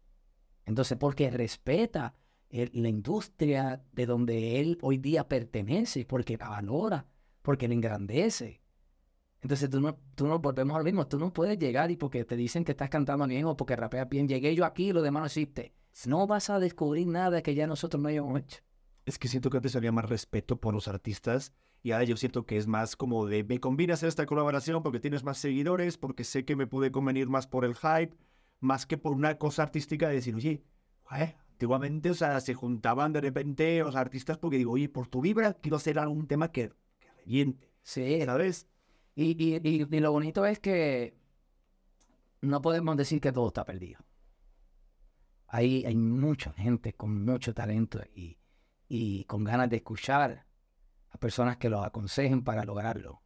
Entonces, 0.64 0.96
porque 0.96 1.30
respeta 1.30 2.14
la 2.48 2.88
industria 2.88 3.84
de 3.92 4.06
donde 4.06 4.60
él 4.60 4.78
hoy 4.80 4.96
día 4.96 5.28
pertenece, 5.28 6.06
porque 6.06 6.38
la 6.38 6.48
valora, 6.48 7.06
porque 7.42 7.68
la 7.68 7.74
engrandece. 7.74 8.62
Entonces, 9.42 9.68
tú 9.68 9.78
no, 9.78 9.98
tú 10.14 10.26
no 10.26 10.38
volvemos 10.38 10.74
a 10.76 10.78
lo 10.78 10.84
mismo. 10.84 11.06
Tú 11.06 11.18
no 11.18 11.30
puedes 11.30 11.58
llegar 11.58 11.90
y 11.90 11.98
porque 11.98 12.24
te 12.24 12.36
dicen 12.36 12.64
que 12.64 12.72
estás 12.72 12.88
cantando 12.88 13.26
bien 13.26 13.44
o 13.44 13.58
porque 13.58 13.76
rapeas 13.76 14.08
bien, 14.08 14.26
llegué 14.26 14.54
yo 14.54 14.64
aquí 14.64 14.88
y 14.88 14.92
lo 14.94 15.02
demás 15.02 15.20
no 15.20 15.26
existe. 15.26 15.74
No 16.06 16.26
vas 16.26 16.48
a 16.48 16.58
descubrir 16.58 17.08
nada 17.08 17.42
que 17.42 17.54
ya 17.54 17.66
nosotros 17.66 18.02
no 18.02 18.08
hayamos 18.08 18.40
hecho. 18.40 18.60
Es 19.04 19.18
que 19.18 19.28
siento 19.28 19.50
que 19.50 19.58
antes 19.58 19.76
había 19.76 19.92
más 19.92 20.08
respeto 20.08 20.58
por 20.58 20.72
los 20.72 20.88
artistas 20.88 21.52
y 21.84 21.92
ahora 21.92 22.04
yo 22.04 22.16
siento 22.16 22.46
que 22.46 22.56
es 22.56 22.66
más 22.66 22.96
como 22.96 23.26
de 23.26 23.44
me 23.44 23.60
conviene 23.60 23.92
hacer 23.92 24.08
esta 24.08 24.24
colaboración 24.24 24.82
porque 24.82 25.00
tienes 25.00 25.22
más 25.22 25.36
seguidores, 25.36 25.98
porque 25.98 26.24
sé 26.24 26.46
que 26.46 26.56
me 26.56 26.66
puede 26.66 26.90
convenir 26.90 27.28
más 27.28 27.46
por 27.46 27.66
el 27.66 27.74
hype, 27.74 28.16
más 28.58 28.86
que 28.86 28.96
por 28.96 29.12
una 29.12 29.36
cosa 29.36 29.64
artística 29.64 30.08
de 30.08 30.14
decir, 30.14 30.34
oye, 30.34 30.64
joder, 31.02 31.36
antiguamente, 31.50 32.10
o 32.10 32.14
sea, 32.14 32.40
se 32.40 32.54
juntaban 32.54 33.12
de 33.12 33.20
repente 33.20 33.80
los 33.80 33.96
artistas 33.96 34.38
porque 34.38 34.56
digo, 34.56 34.72
oye, 34.72 34.88
por 34.88 35.08
tu 35.08 35.20
vibra 35.20 35.52
quiero 35.52 35.76
hacer 35.76 35.98
algún 35.98 36.26
tema 36.26 36.50
que, 36.50 36.72
que 36.98 37.10
reviente, 37.18 37.70
Sí, 37.82 38.22
¿sabes? 38.24 38.66
Y, 39.14 39.32
y, 39.38 39.56
y, 39.62 39.86
y 39.94 40.00
lo 40.00 40.10
bonito 40.10 40.46
es 40.46 40.60
que 40.60 41.14
no 42.40 42.62
podemos 42.62 42.96
decir 42.96 43.20
que 43.20 43.30
todo 43.30 43.48
está 43.48 43.66
perdido. 43.66 44.00
Hay, 45.48 45.84
hay 45.84 45.96
mucha 45.96 46.54
gente 46.54 46.94
con 46.94 47.26
mucho 47.26 47.52
talento 47.52 48.00
y, 48.14 48.38
y 48.88 49.24
con 49.24 49.44
ganas 49.44 49.68
de 49.68 49.76
escuchar 49.76 50.46
a 51.14 51.18
personas 51.18 51.56
que 51.58 51.68
los 51.70 51.84
aconsejen 51.84 52.42
para 52.42 52.64
lograrlo. 52.64 53.22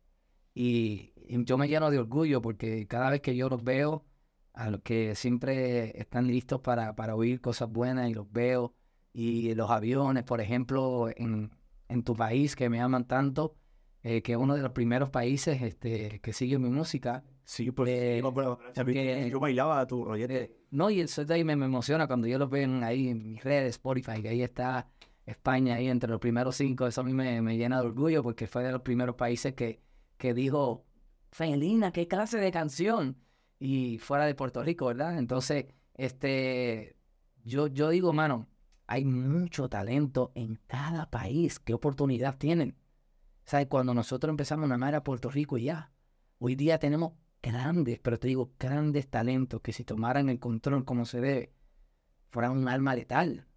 Y, 0.55 1.13
y 1.17 1.45
yo 1.45 1.57
me 1.57 1.69
lleno 1.69 1.91
de 1.91 1.99
orgullo 1.99 2.43
porque 2.43 2.87
cada 2.87 3.11
vez 3.11 3.21
que 3.23 3.35
yo 3.35 3.49
los 3.49 3.63
veo, 3.65 4.05
a 4.53 4.71
los 4.71 4.81
que 4.83 5.15
siempre 5.15 5.99
están 6.01 6.27
listos 6.27 6.61
para, 6.61 6.95
para 6.97 7.15
oír 7.15 7.41
cosas 7.41 7.71
buenas 7.71 8.11
y 8.11 8.15
los 8.15 8.31
veo, 8.31 8.75
y 9.13 9.55
los 9.55 9.71
aviones, 9.71 10.25
por 10.25 10.41
ejemplo, 10.41 11.09
en, 11.17 11.51
en 11.89 12.03
tu 12.03 12.15
país 12.15 12.55
que 12.57 12.69
me 12.69 12.81
aman 12.81 13.07
tanto, 13.07 13.57
eh, 14.03 14.21
que 14.23 14.33
es 14.33 14.39
uno 14.39 14.55
de 14.55 14.63
los 14.63 14.73
primeros 14.73 15.11
países 15.11 15.63
este, 15.63 16.21
que 16.21 16.33
sigue 16.33 16.59
mi 16.59 16.69
música. 16.71 17.25
Sí, 17.45 17.71
pues 17.71 17.89
Eh, 17.91 19.31
yo 19.31 19.41
bailaba 19.41 19.81
a 19.81 19.87
tu 19.87 20.05
rollete. 20.05 20.43
Eh, 20.43 20.57
no, 20.71 20.91
y 20.91 21.01
eso 21.01 21.25
de 21.25 21.35
ahí 21.35 21.45
me, 21.45 21.57
me 21.57 21.65
emociona 21.65 22.07
cuando 22.07 22.27
yo 22.27 22.39
los 22.39 22.51
veo 22.51 22.69
ahí 22.85 23.09
en 23.09 23.31
mis 23.31 23.43
redes, 23.43 23.71
Spotify, 23.77 24.21
que 24.21 24.29
ahí 24.29 24.43
está 24.43 24.87
España 25.29 25.77
ahí 25.77 25.89
entre 25.89 26.11
los 26.11 26.21
primeros 26.21 26.57
cinco. 26.57 26.87
Eso 26.87 27.03
a 27.03 27.05
mí 27.05 27.13
me, 27.13 27.41
me 27.43 27.57
llena 27.57 27.81
de 27.81 27.87
orgullo 27.87 28.23
porque 28.23 28.47
fue 28.47 28.65
de 28.65 28.73
los 28.73 28.83
primeros 28.83 29.17
países 29.17 29.55
que, 29.55 29.83
que 30.17 30.35
dijo, 30.35 30.87
Felina, 31.31 31.93
qué 31.93 32.09
clase 32.09 32.39
de 32.39 32.51
canción. 32.51 33.17
Y 33.59 33.99
fuera 33.99 34.25
de 34.25 34.35
Puerto 34.35 34.63
Rico, 34.63 34.87
¿verdad? 34.87 35.19
Entonces, 35.19 35.67
este, 35.95 36.97
yo, 37.45 37.67
yo 37.67 37.91
digo, 37.91 38.13
mano, 38.13 38.49
hay 38.87 39.05
mucho 39.05 39.69
talento 39.69 40.33
en 40.35 40.61
cada 40.67 41.11
país. 41.11 41.59
¿Qué 41.59 41.75
oportunidad 41.75 42.39
tienen? 42.39 42.77
¿Sabes? 43.45 43.67
Cuando 43.67 43.95
nosotros 43.95 44.31
empezamos 44.31 44.71
a 44.71 44.75
amar 44.75 44.95
a 44.95 45.05
Puerto 45.05 45.31
Rico 45.31 45.59
y 45.59 45.65
ya, 45.65 45.91
hoy 46.39 46.55
día 46.55 46.79
tenemos 46.79 47.13
grandes, 47.43 47.99
pero 47.99 48.19
te 48.19 48.29
digo, 48.29 48.53
grandes 48.59 49.09
talentos 49.09 49.61
que 49.61 49.73
si 49.73 49.85
tomaran 49.85 50.29
el 50.29 50.39
control 50.39 50.85
como 50.85 51.05
se 51.05 51.21
debe, 51.21 51.53
fueran 52.31 52.53
un 52.53 52.69
alma 52.69 52.95
letal. 52.95 53.48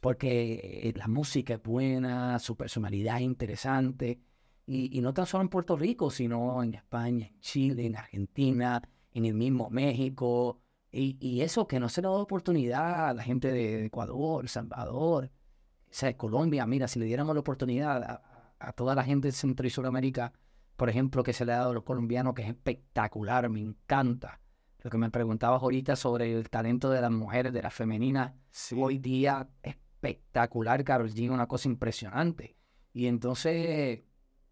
Porque 0.00 0.80
eh, 0.84 0.92
la 0.96 1.08
música 1.08 1.54
es 1.54 1.62
buena, 1.62 2.38
su 2.38 2.56
personalidad 2.56 3.16
es 3.16 3.22
interesante. 3.22 4.20
Y, 4.66 4.96
y 4.96 5.00
no 5.00 5.14
tan 5.14 5.26
solo 5.26 5.42
en 5.42 5.48
Puerto 5.48 5.76
Rico, 5.76 6.10
sino 6.10 6.62
en 6.62 6.74
España, 6.74 7.26
en 7.26 7.40
Chile, 7.40 7.86
en 7.86 7.96
Argentina, 7.96 8.82
en 9.12 9.24
el 9.24 9.34
mismo 9.34 9.70
México. 9.70 10.60
Y, 10.92 11.16
y 11.20 11.40
eso 11.40 11.66
que 11.66 11.80
no 11.80 11.88
se 11.88 12.00
le 12.00 12.08
ha 12.08 12.10
dado 12.10 12.22
oportunidad 12.22 13.08
a 13.08 13.14
la 13.14 13.22
gente 13.22 13.50
de 13.50 13.86
Ecuador, 13.86 14.44
El 14.44 14.48
Salvador, 14.48 15.30
o 15.84 15.88
sea, 15.90 16.16
Colombia. 16.16 16.66
Mira, 16.66 16.86
si 16.86 16.98
le 16.98 17.06
diéramos 17.06 17.34
la 17.34 17.40
oportunidad 17.40 18.02
a, 18.02 18.54
a 18.58 18.72
toda 18.72 18.94
la 18.94 19.04
gente 19.04 19.28
de 19.28 19.32
Centro 19.32 19.66
y 19.66 19.70
Sudamérica, 19.70 20.32
por 20.76 20.88
ejemplo, 20.88 21.22
que 21.22 21.32
se 21.32 21.44
le 21.44 21.52
ha 21.52 21.58
dado 21.58 21.70
a 21.70 21.74
los 21.74 21.82
colombianos, 21.82 22.34
que 22.34 22.42
es 22.42 22.48
espectacular, 22.48 23.48
me 23.48 23.60
encanta. 23.60 24.40
Lo 24.80 24.90
que 24.90 24.98
me 24.98 25.10
preguntabas 25.10 25.60
ahorita 25.62 25.96
sobre 25.96 26.32
el 26.32 26.50
talento 26.50 26.88
de 26.90 27.00
las 27.00 27.10
mujeres, 27.10 27.52
de 27.52 27.62
las 27.62 27.74
femeninas, 27.74 28.32
hoy 28.76 28.98
día 28.98 29.48
espectacular, 29.98 30.84
Carol 30.84 31.10
G, 31.10 31.30
una 31.30 31.46
cosa 31.46 31.68
impresionante. 31.68 32.56
Y 32.92 33.06
entonces, 33.06 34.02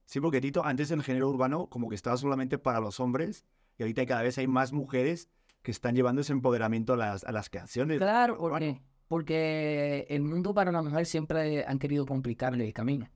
Sí, 0.07 0.21
porque 0.21 0.41
Tito, 0.41 0.65
antes 0.65 0.91
el 0.93 1.03
género 1.03 1.29
urbano 1.29 1.69
como 1.69 1.89
que 1.89 1.97
estaba 1.97 2.17
solamente 2.17 2.59
para 2.59 2.81
los 2.81 3.01
hombres 3.01 3.45
y 3.77 3.83
ahorita 3.83 4.07
cada 4.07 4.23
vez 4.23 4.39
hay 4.39 4.47
más 4.47 4.73
mujeres 4.73 5.29
que 5.63 5.73
están 5.73 5.97
llevando 5.97 6.21
ese 6.21 6.33
empoderamiento 6.33 6.93
a 6.93 6.97
las, 6.97 7.25
a 7.25 7.33
las 7.33 7.51
canciones. 7.51 7.99
Claro, 7.99 8.39
porque, 8.39 8.81
porque 9.09 10.07
el 10.09 10.23
mundo 10.23 10.55
para 10.55 10.71
la 10.71 10.81
mujer 10.81 11.07
siempre 11.07 11.65
han 11.67 11.81
querido 11.81 12.07
complicarle 12.07 12.65
el 12.65 12.73
camino. 12.73 13.11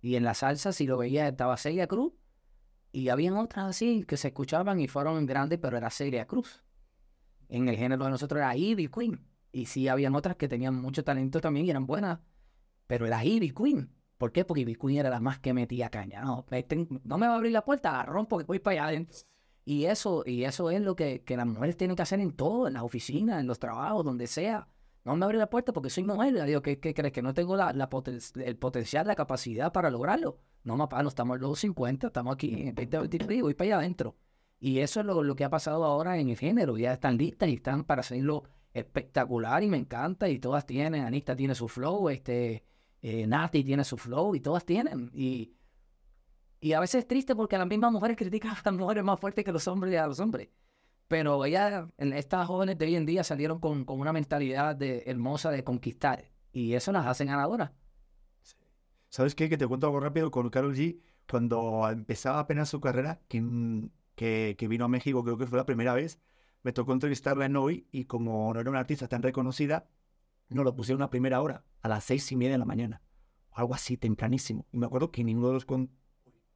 Y 0.00 0.16
en 0.16 0.24
la 0.24 0.34
salsa, 0.34 0.72
si 0.72 0.86
lo 0.86 0.98
veía, 0.98 1.28
estaba 1.28 1.56
Celia 1.56 1.86
Cruz 1.86 2.12
y 2.90 3.08
habían 3.08 3.36
otras 3.36 3.66
así 3.66 4.04
que 4.04 4.16
se 4.16 4.28
escuchaban 4.28 4.80
y 4.80 4.88
fueron 4.88 5.24
grandes, 5.24 5.60
pero 5.60 5.76
era 5.76 5.90
Celia 5.90 6.26
Cruz. 6.26 6.64
En 7.48 7.68
el 7.68 7.76
género 7.76 8.04
de 8.04 8.10
nosotros 8.10 8.38
era 8.38 8.56
Ivy 8.56 8.88
Queen. 8.88 9.24
Y 9.56 9.64
sí, 9.64 9.88
habían 9.88 10.14
otras 10.14 10.36
que 10.36 10.48
tenían 10.48 10.74
mucho 10.74 11.02
talento 11.02 11.40
también 11.40 11.64
y 11.64 11.70
eran 11.70 11.86
buenas, 11.86 12.18
pero 12.86 13.06
era 13.06 13.24
Ivy 13.24 13.52
Queen. 13.52 13.90
¿Por 14.18 14.30
qué? 14.30 14.44
Porque 14.44 14.60
Ivy 14.60 14.74
Queen 14.74 14.98
era 14.98 15.08
la 15.08 15.18
más 15.18 15.38
que 15.38 15.54
metía 15.54 15.88
caña. 15.88 16.20
No, 16.20 16.44
no 17.04 17.16
me 17.16 17.26
va 17.26 17.32
a 17.32 17.36
abrir 17.36 17.52
la 17.52 17.64
puerta, 17.64 18.02
rompo 18.02 18.36
que 18.36 18.44
voy 18.44 18.58
para 18.58 18.82
allá 18.82 18.88
adentro. 18.88 19.16
Y 19.64 19.86
eso, 19.86 20.24
y 20.26 20.44
eso 20.44 20.70
es 20.70 20.82
lo 20.82 20.94
que, 20.94 21.22
que 21.22 21.38
las 21.38 21.46
mujeres 21.46 21.74
tienen 21.78 21.96
que 21.96 22.02
hacer 22.02 22.20
en 22.20 22.32
todo, 22.32 22.66
en 22.66 22.74
las 22.74 22.82
oficinas, 22.82 23.40
en 23.40 23.46
los 23.46 23.58
trabajos, 23.58 24.04
donde 24.04 24.26
sea. 24.26 24.68
No 25.04 25.16
me 25.16 25.24
abre 25.24 25.38
la 25.38 25.48
puerta 25.48 25.72
porque 25.72 25.88
soy 25.88 26.04
mujer. 26.04 26.44
Digo, 26.44 26.60
¿qué, 26.60 26.78
crees? 26.78 27.12
¿Que 27.14 27.22
no 27.22 27.32
tengo 27.32 27.56
la, 27.56 27.70
el 27.70 28.56
potencial, 28.58 29.06
la 29.06 29.14
capacidad 29.14 29.72
para 29.72 29.88
lograrlo? 29.88 30.38
No, 30.64 30.76
papá, 30.76 31.02
no 31.02 31.08
estamos 31.08 31.36
en 31.36 31.40
los 31.40 31.58
50, 31.60 32.08
estamos 32.08 32.34
aquí 32.34 32.52
en 32.52 32.74
2023 32.74 33.40
voy 33.40 33.54
para 33.54 33.68
allá 33.68 33.78
adentro. 33.78 34.16
Y 34.60 34.80
eso 34.80 35.00
es 35.00 35.06
lo, 35.06 35.22
lo, 35.22 35.34
que 35.34 35.44
ha 35.44 35.50
pasado 35.50 35.86
ahora 35.86 36.18
en 36.18 36.28
el 36.28 36.36
género. 36.36 36.76
Ya 36.76 36.92
están 36.92 37.16
listas 37.16 37.48
y 37.48 37.54
están 37.54 37.84
para 37.84 38.00
hacerlo 38.00 38.42
espectacular 38.78 39.62
y 39.62 39.68
me 39.68 39.78
encanta. 39.78 40.28
Y 40.28 40.38
todas 40.38 40.66
tienen, 40.66 41.04
Anita 41.04 41.34
tiene 41.34 41.54
su 41.54 41.68
flow, 41.68 42.08
este, 42.08 42.64
eh, 43.02 43.26
Nati 43.26 43.64
tiene 43.64 43.84
su 43.84 43.96
flow 43.96 44.34
y 44.34 44.40
todas 44.40 44.64
tienen. 44.64 45.10
Y, 45.14 45.54
y 46.60 46.72
a 46.72 46.80
veces 46.80 47.00
es 47.00 47.08
triste 47.08 47.34
porque 47.34 47.58
las 47.58 47.66
mismas 47.66 47.92
mujeres 47.92 48.16
critican 48.18 48.52
a 48.52 48.60
las 48.64 48.74
mujeres 48.74 49.04
más 49.04 49.18
fuertes 49.18 49.44
que 49.44 49.52
los 49.52 49.66
hombres 49.68 49.98
a 49.98 50.06
los 50.06 50.20
hombres. 50.20 50.48
Pero 51.08 51.44
ellas, 51.44 51.88
estas 51.98 52.46
jóvenes 52.48 52.78
de 52.78 52.86
hoy 52.86 52.96
en 52.96 53.06
día 53.06 53.22
salieron 53.22 53.60
con, 53.60 53.84
con 53.84 54.00
una 54.00 54.12
mentalidad 54.12 54.74
de, 54.74 55.04
hermosa 55.06 55.50
de 55.50 55.62
conquistar. 55.62 56.32
Y 56.52 56.74
eso 56.74 56.90
las 56.90 57.06
hace 57.06 57.24
ganadoras. 57.24 57.70
¿Sabes 59.08 59.34
qué? 59.36 59.48
Que 59.48 59.56
te 59.56 59.66
cuento 59.66 59.86
algo 59.86 60.00
rápido 60.00 60.30
con 60.30 60.50
Carol 60.50 60.74
G. 60.74 61.00
Cuando 61.30 61.88
empezaba 61.88 62.40
apenas 62.40 62.68
su 62.68 62.80
carrera, 62.80 63.20
que, 63.28 63.88
que, 64.16 64.56
que 64.58 64.68
vino 64.68 64.84
a 64.84 64.88
México, 64.88 65.22
creo 65.22 65.38
que 65.38 65.46
fue 65.46 65.58
la 65.58 65.66
primera 65.66 65.94
vez, 65.94 66.20
me 66.66 66.72
tocó 66.72 66.92
entrevistarla 66.92 67.46
en 67.46 67.54
hoy 67.54 67.86
y 67.92 68.06
como 68.06 68.52
no 68.52 68.58
era 68.58 68.68
una 68.68 68.80
artista 68.80 69.06
tan 69.06 69.22
reconocida, 69.22 69.86
no 70.48 70.64
lo 70.64 70.74
pusieron 70.74 71.00
a 71.00 71.10
primera 71.10 71.40
hora, 71.40 71.64
a 71.80 71.86
las 71.88 72.02
seis 72.02 72.32
y 72.32 72.34
media 72.34 72.54
de 72.54 72.58
la 72.58 72.64
mañana. 72.64 73.02
Algo 73.52 73.72
así, 73.72 73.96
tempranísimo. 73.96 74.66
Y 74.72 74.78
me 74.78 74.86
acuerdo 74.86 75.12
que 75.12 75.22
ninguno 75.22 75.46
de 75.46 75.54
los... 75.54 75.64
Con... 75.64 75.92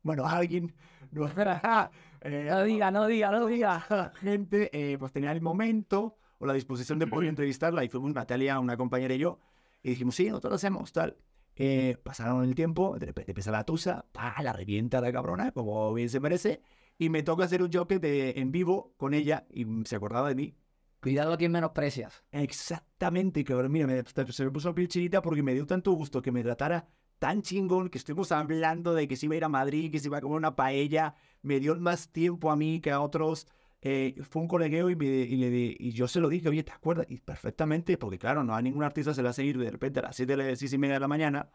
Bueno, 0.03 0.27
alguien... 0.27 0.75
No, 1.13 1.29
eh, 2.23 2.47
no 2.51 2.65
diga, 2.65 2.91
no 2.91 3.07
diga, 3.07 3.31
no 3.31 3.47
diga. 3.47 4.13
Gente, 4.21 4.69
eh, 4.73 4.99
pues 4.99 5.13
tenía 5.13 5.31
el 5.31 5.41
momento 5.41 6.19
o 6.39 6.47
la 6.47 6.55
disposición 6.55 6.99
de 6.99 7.07
poder 7.07 7.29
entrevistarla 7.29 7.85
y 7.85 7.89
fuimos 7.89 8.13
Natalia, 8.13 8.59
una 8.59 8.77
compañera 8.77 9.15
y 9.15 9.19
yo, 9.19 9.39
y 9.81 9.91
dijimos, 9.91 10.17
sí, 10.17 10.29
nosotros 10.29 10.51
lo 10.51 10.57
hacemos, 10.57 10.93
tal. 10.93 11.17
Eh, 11.55 11.97
pasaron 12.03 12.43
el 12.43 12.57
tiempo, 12.57 12.99
de 12.99 13.07
repente 13.07 13.31
empieza 13.31 13.53
la 13.53 13.65
tusa, 13.65 14.07
pa, 14.13 14.35
la 14.43 14.53
revienta 14.53 15.01
la 15.01 15.13
cabrona, 15.13 15.53
como 15.53 15.95
bien 15.95 16.09
se 16.09 16.19
merece, 16.19 16.63
y 17.01 17.09
me 17.09 17.23
toca 17.23 17.45
hacer 17.45 17.63
un 17.63 17.73
joke 17.73 17.99
de, 17.99 18.35
en 18.37 18.53
vivo 18.53 18.93
con 18.99 19.15
ella 19.15 19.47
y 19.51 19.65
se 19.87 19.97
acordaba 19.97 20.29
de 20.29 20.35
mí. 20.35 20.55
Cuidado 21.01 21.33
a 21.33 21.39
quien 21.39 21.51
menosprecias. 21.51 22.23
Exactamente, 22.31 23.43
cabrón. 23.43 23.73
Mira, 23.73 23.87
me, 23.87 24.05
se 24.05 24.45
me 24.45 24.51
puso 24.51 24.69
la 24.69 24.75
piel 24.75 24.87
chinita 24.87 25.23
porque 25.23 25.43
me 25.43 25.55
dio 25.55 25.67
tanto 25.67 25.93
gusto 25.93 26.21
que 26.21 26.31
me 26.31 26.43
tratara 26.43 26.87
tan 27.19 27.41
chingón 27.41 27.89
que 27.89 27.97
estuvimos 27.97 28.33
hablando 28.33 28.93
de 28.93 29.09
que 29.09 29.17
se 29.17 29.25
iba 29.25 29.33
a 29.35 29.37
ir 29.39 29.45
a 29.45 29.49
Madrid, 29.49 29.91
que 29.91 29.99
se 29.99 30.09
iba 30.09 30.19
a 30.19 30.21
comer 30.21 30.37
una 30.37 30.55
paella. 30.57 31.15
Me 31.41 31.59
dio 31.59 31.75
más 31.77 32.13
tiempo 32.13 32.51
a 32.51 32.57
mí 32.57 32.81
que 32.81 32.91
a 32.91 33.01
otros. 33.01 33.47
Eh, 33.81 34.17
fue 34.29 34.43
un 34.43 34.49
colegueo 34.49 34.91
y, 34.91 34.97
me, 34.97 35.07
y, 35.07 35.37
le, 35.37 35.77
y 35.79 35.93
yo 35.93 36.07
se 36.07 36.21
lo 36.21 36.29
dije, 36.29 36.51
oye, 36.51 36.65
¿te 36.65 36.73
acuerdas? 36.73 37.07
Y 37.09 37.17
perfectamente, 37.21 37.97
porque 37.97 38.19
claro, 38.19 38.45
no 38.45 38.55
a 38.55 38.61
ningún 38.61 38.83
artista 38.83 39.15
se 39.15 39.23
le 39.23 39.31
hace 39.31 39.43
ir 39.43 39.57
de 39.57 39.71
repente 39.71 40.01
a 40.01 40.03
las 40.03 40.17
7 40.17 40.37
de 40.37 40.51
las 40.51 40.59
6 40.59 40.75
y 40.75 40.77
media 40.77 40.95
de 40.97 41.01
la 41.01 41.09
mañana 41.09 41.49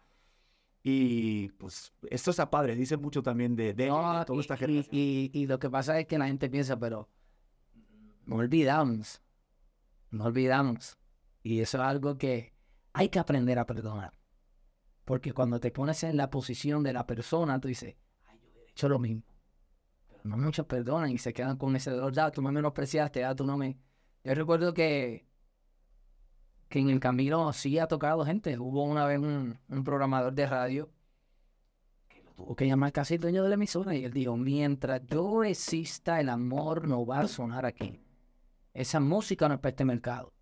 y 0.87 1.49
pues 1.57 1.91
esto 2.11 2.29
está 2.29 2.51
padre, 2.51 2.75
dice 2.75 2.95
mucho 2.95 3.23
también 3.23 3.55
de, 3.55 3.73
de 3.73 3.87
toda 3.87 4.39
esta 4.39 4.55
gente. 4.55 4.87
Y, 4.91 5.31
y, 5.33 5.47
lo 5.47 5.57
que 5.57 5.67
pasa 5.67 5.99
es 5.99 6.05
que 6.05 6.19
la 6.19 6.27
gente 6.27 6.47
piensa, 6.47 6.77
pero 6.77 7.09
no 8.27 8.35
olvidamos, 8.35 9.19
no 10.11 10.25
olvidamos. 10.25 10.99
Y 11.41 11.61
eso 11.61 11.79
es 11.79 11.83
algo 11.83 12.19
que 12.19 12.53
hay 12.93 13.09
que 13.09 13.17
aprender 13.17 13.57
a 13.57 13.65
perdonar. 13.65 14.13
Porque 15.05 15.33
cuando 15.33 15.59
te 15.59 15.71
pones 15.71 16.03
en 16.03 16.17
la 16.17 16.29
posición 16.29 16.83
de 16.83 16.93
la 16.93 17.07
persona, 17.07 17.59
tú 17.59 17.67
dices, 17.67 17.95
ay, 18.27 18.39
yo 18.43 18.61
he 18.61 18.69
hecho 18.69 18.87
lo 18.87 18.99
mismo. 18.99 19.23
Pero 20.05 20.21
no 20.25 20.37
muchos 20.37 20.67
perdonan 20.67 21.09
y 21.09 21.17
se 21.17 21.33
quedan 21.33 21.57
con 21.57 21.75
ese 21.75 21.89
dolor. 21.89 22.13
Ya, 22.13 22.29
tú 22.29 22.43
me 22.43 22.51
menospreciaste, 22.51 23.21
ya 23.21 23.33
tú 23.33 23.43
no 23.43 23.57
me... 23.57 23.79
Yo 24.23 24.35
recuerdo 24.35 24.71
que 24.71 25.25
que 26.75 26.81
en 26.81 26.89
el 26.89 26.99
camino 26.99 27.53
sí 27.53 27.79
ha 27.79 27.87
tocado 27.87 28.25
gente. 28.25 28.59
Hubo 28.59 28.83
una 28.83 29.05
vez 29.05 29.17
un, 29.17 29.57
programador 29.85 30.33
de 30.33 30.45
radio 30.45 30.89
que 32.09 32.21
lo 32.21 32.33
tuvo 32.33 32.53
que 32.53 32.67
llamar 32.67 32.91
casi 32.91 33.13
el 33.13 33.21
dueño 33.21 33.43
de 33.43 33.47
la 33.47 33.55
emisora 33.55 33.95
y 33.95 34.03
él 34.03 34.11
dijo, 34.11 34.35
mientras 34.35 35.01
yo 35.07 35.45
exista, 35.45 36.19
el 36.19 36.27
amor 36.27 36.85
no 36.85 37.05
va 37.05 37.21
a 37.21 37.27
sonar 37.29 37.65
aquí. 37.65 38.03
Esa 38.73 38.99
música 38.99 39.47
no 39.47 39.53
es 39.53 39.61
para 39.61 39.69
este 39.69 39.85
mercado. 39.85 40.33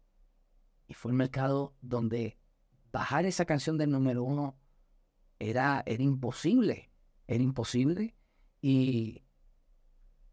Y 0.88 0.96
fue 0.96 1.12
el 1.12 1.18
mercado 1.18 1.76
donde 1.82 2.40
bajar 2.92 3.28
esa 3.28 3.46
canción 3.46 3.78
del 3.78 3.92
número 3.92 4.24
uno 4.24 4.58
era, 5.38 5.84
era 5.86 6.02
imposible. 6.02 6.90
Era 7.28 7.44
imposible. 7.44 8.16
Y 8.60 9.22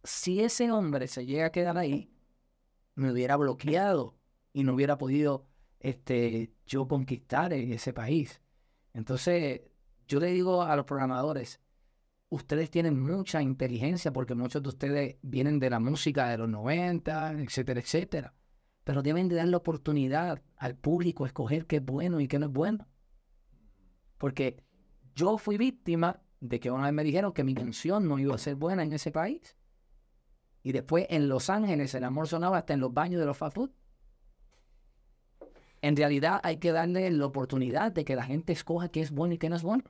si 0.03 0.41
ese 0.41 0.73
hombre 0.73 1.09
se 1.09 1.27
llega 1.27 1.45
a 1.45 1.53
quedar 1.53 1.77
ahí, 1.77 2.11
me 2.95 3.13
hubiera 3.13 3.37
bloqueado 3.37 4.17
y 4.55 4.65
no 4.65 4.73
hubiera 4.73 4.97
podido 4.97 5.50
este, 5.81 6.53
yo 6.67 6.87
conquistar 6.87 7.53
ese 7.53 7.93
país. 7.93 8.41
Entonces, 8.93 9.63
yo 10.07 10.21
le 10.21 10.29
digo 10.29 10.63
a 10.63 10.77
los 10.77 10.85
programadores, 10.85 11.61
ustedes 12.29 12.71
tienen 12.71 13.01
mucha 13.01 13.43
inteligencia 13.43 14.13
porque 14.13 14.35
muchos 14.35 14.63
de 14.63 14.69
ustedes 14.69 15.17
vienen 15.23 15.59
de 15.59 15.71
la 15.71 15.81
música 15.81 16.29
de 16.29 16.39
los 16.39 16.49
90, 16.49 17.33
etcétera, 17.41 17.81
etcétera. 17.81 18.35
Pero 18.85 19.03
deben 19.03 19.29
de 19.29 19.37
dar 19.37 19.49
la 19.49 19.57
oportunidad 19.57 20.43
al 20.57 20.77
público 20.77 21.25
a 21.25 21.29
escoger 21.29 21.67
qué 21.67 21.77
es 21.77 21.85
bueno 21.85 22.21
y 22.21 22.29
qué 22.29 22.39
no 22.39 22.47
es 22.47 22.53
bueno. 22.53 22.87
Porque 24.19 24.63
yo 25.15 25.39
fui 25.39 25.57
víctima 25.57 26.21
de 26.41 26.61
que 26.61 26.71
una 26.71 26.85
vez 26.85 26.93
me 26.93 27.05
dijeron 27.05 27.33
que 27.33 27.45
mi 27.45 27.55
canción 27.55 28.09
no 28.09 28.19
iba 28.19 28.35
a 28.35 28.39
ser 28.39 28.55
buena 28.55 28.83
en 28.83 28.93
ese 28.93 29.11
país. 29.11 29.57
Y 30.63 30.73
después 30.73 31.07
en 31.09 31.29
Los 31.29 31.49
Ángeles 31.49 31.95
el 31.95 32.05
amor 32.05 32.29
sonaba 32.29 32.59
hasta 32.59 32.75
en 32.75 32.81
los 32.81 32.93
baños 32.93 33.21
de 33.21 33.27
los 33.27 33.37
fast 33.37 33.55
food 33.55 33.71
en 35.83 35.97
realidad 35.97 36.41
hay 36.43 36.59
que 36.59 36.73
darle 36.73 37.11
la 37.11 37.27
oportunidad 37.27 37.93
de 37.93 38.05
que 38.05 38.17
la 38.17 38.25
gente 38.25 38.53
escoja 38.53 38.91
qué 38.91 39.01
es 39.01 39.11
bueno 39.11 39.35
y 39.35 39.39
qué 39.39 39.49
no 39.49 39.57
es 39.57 39.63
bueno. 39.63 39.85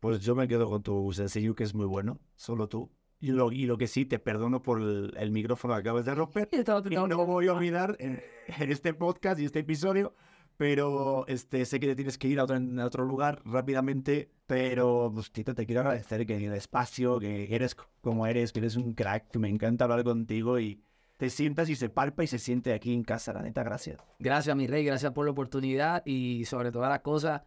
Pues 0.00 0.20
yo 0.20 0.34
me 0.34 0.48
quedo 0.48 0.68
con 0.68 0.82
tu 0.82 1.12
sencillo 1.12 1.54
que 1.54 1.64
es 1.64 1.74
muy 1.74 1.86
bueno, 1.86 2.18
solo 2.34 2.68
tú. 2.68 2.90
Y 3.20 3.30
lo, 3.30 3.52
y 3.52 3.66
lo 3.66 3.78
que 3.78 3.86
sí, 3.86 4.04
te 4.04 4.18
perdono 4.18 4.62
por 4.62 4.80
el, 4.80 5.30
micrófono 5.30 5.74
que 5.74 5.80
acabas 5.80 6.04
de 6.04 6.14
romper. 6.14 6.48
Y 6.90 6.94
no 6.94 7.24
voy 7.24 7.46
a 7.46 7.52
olvidar 7.52 7.96
en, 8.00 8.20
este 8.68 8.94
podcast 8.94 9.40
y 9.40 9.44
este 9.44 9.60
episodio, 9.60 10.16
pero 10.56 11.24
este, 11.28 11.64
sé 11.64 11.78
que 11.78 11.86
te 11.86 11.94
tienes 11.94 12.18
que 12.18 12.26
ir 12.26 12.40
a 12.40 12.44
otro, 12.44 12.56
a 12.56 12.84
otro 12.84 13.04
lugar 13.04 13.40
rápidamente, 13.44 14.32
pero 14.46 15.12
pues, 15.14 15.30
Tito, 15.30 15.54
te 15.54 15.66
quiero 15.66 15.82
agradecer 15.82 16.26
que 16.26 16.36
el 16.36 16.52
espacio, 16.52 17.20
que 17.20 17.54
eres 17.54 17.76
como 18.00 18.26
eres, 18.26 18.52
que 18.52 18.58
eres 18.58 18.74
un 18.74 18.94
crack, 18.94 19.30
que 19.30 19.38
me 19.38 19.48
encanta 19.48 19.84
hablar 19.84 20.02
contigo 20.02 20.58
y 20.58 20.82
te 21.16 21.30
sientas 21.30 21.68
y 21.68 21.76
se 21.76 21.88
palpa 21.88 22.24
y 22.24 22.26
se 22.26 22.38
siente 22.38 22.72
aquí 22.72 22.92
en 22.92 23.04
casa. 23.04 23.32
La 23.32 23.42
neta, 23.42 23.62
gracias. 23.62 24.00
Gracias, 24.18 24.56
mi 24.56 24.66
rey, 24.66 24.84
gracias 24.84 25.12
por 25.12 25.24
la 25.24 25.32
oportunidad 25.32 26.02
y 26.04 26.44
sobre 26.44 26.72
todas 26.72 26.90
las 26.90 27.00
cosas, 27.00 27.42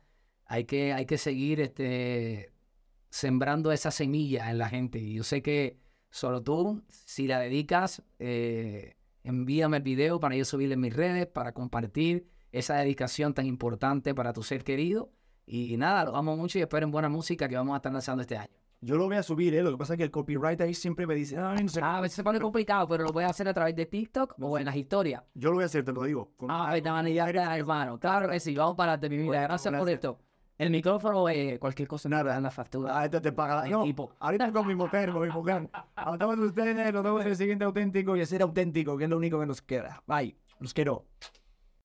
hay 0.45 0.65
que, 0.65 0.93
hay 0.93 1.05
que 1.05 1.17
seguir 1.17 1.59
este, 1.59 2.53
sembrando 3.09 3.71
esa 3.71 3.91
semilla 3.91 4.49
en 4.49 4.57
la 4.57 4.69
gente. 4.69 4.99
Y 4.99 5.15
yo 5.15 5.23
sé 5.23 5.41
que 5.41 5.77
solo 6.09 6.41
tú, 6.41 6.83
si 6.89 7.27
la 7.27 7.39
dedicas, 7.39 8.03
eh, 8.19 8.95
envíame 9.23 9.77
el 9.77 9.83
video 9.83 10.19
para 10.19 10.35
yo 10.35 10.45
subirle 10.45 10.75
en 10.75 10.81
mis 10.81 10.95
redes, 10.95 11.27
para 11.27 11.51
compartir 11.53 12.27
esa 12.51 12.75
dedicación 12.75 13.33
tan 13.33 13.45
importante 13.45 14.15
para 14.15 14.31
tu 14.31 14.43
ser 14.43 14.63
querido. 14.63 15.11
Y 15.45 15.77
nada, 15.77 16.05
los 16.05 16.15
amo 16.15 16.37
mucho 16.37 16.57
y 16.57 16.61
esperen 16.61 16.91
buena 16.91 17.09
música 17.09 17.47
que 17.47 17.55
vamos 17.55 17.73
a 17.73 17.77
estar 17.77 17.91
lanzando 17.91 18.21
este 18.21 18.37
año. 18.37 18.64
Yo 18.85 18.97
lo 18.97 19.05
voy 19.05 19.15
a 19.15 19.23
subir, 19.23 19.55
¿eh? 19.55 19.63
Lo 19.63 19.71
que 19.71 19.77
pasa 19.77 19.93
es 19.93 19.97
que 19.97 20.03
el 20.03 20.11
copyright 20.11 20.61
ahí 20.61 20.75
siempre 20.75 21.07
me 21.07 21.15
dice, 21.15 21.35
no 21.37 21.67
sé. 21.67 21.79
Ah, 21.81 21.97
a 21.97 22.01
veces 22.01 22.17
se 22.17 22.23
pone 22.23 22.39
complicado, 22.39 22.87
pero 22.87 23.03
lo 23.03 23.11
voy 23.11 23.23
a 23.23 23.29
hacer 23.29 23.47
a 23.47 23.53
través 23.53 23.75
de 23.75 23.87
TikTok 23.87 24.35
o 24.39 24.59
en 24.59 24.65
las 24.65 24.75
historias. 24.75 25.23
Yo 25.33 25.49
lo 25.49 25.55
voy 25.55 25.63
a 25.63 25.65
hacer, 25.65 25.83
te 25.83 25.91
lo 25.91 26.03
digo. 26.03 26.29
Ah, 26.47 26.69
ahorita 26.69 26.91
van 26.91 27.07
a 27.07 27.09
ir 27.09 27.19
hermano. 27.19 27.99
Claro 27.99 28.29
que 28.29 28.39
sí, 28.39 28.53
vamos 28.55 28.75
para 28.75 28.93
adelante, 28.93 29.09
mi 29.09 29.23
vida. 29.23 29.41
Gracias 29.41 29.73
por 29.73 29.89
esto. 29.89 30.19
El 30.59 30.69
micrófono, 30.69 31.27
eh, 31.29 31.57
cualquier 31.59 31.87
cosa, 31.87 32.09
nada, 32.09 32.37
en 32.37 32.43
la 32.43 32.51
factura. 32.51 32.99
Ah, 32.99 33.05
esto 33.05 33.19
te 33.19 33.31
paga. 33.31 33.67
No, 33.67 33.85
ahorita 34.19 34.51
con 34.51 34.67
mi 34.67 34.75
mujer, 34.75 35.11
con 35.11 35.27
mi 35.27 35.33
mujer. 35.33 35.67
Estamos 36.13 36.37
ustedes, 36.37 36.93
nos 36.93 37.03
vemos 37.03 37.21
en 37.23 37.27
el 37.27 37.35
siguiente 37.35 37.65
auténtico 37.65 38.15
y 38.15 38.23
ser 38.27 38.43
auténtico, 38.43 38.95
que 38.97 39.05
es 39.05 39.09
lo 39.09 39.17
único 39.17 39.39
que 39.39 39.47
nos 39.47 39.63
queda. 39.63 40.03
Bye, 40.05 40.37
los 40.59 40.75
quiero. 40.75 41.05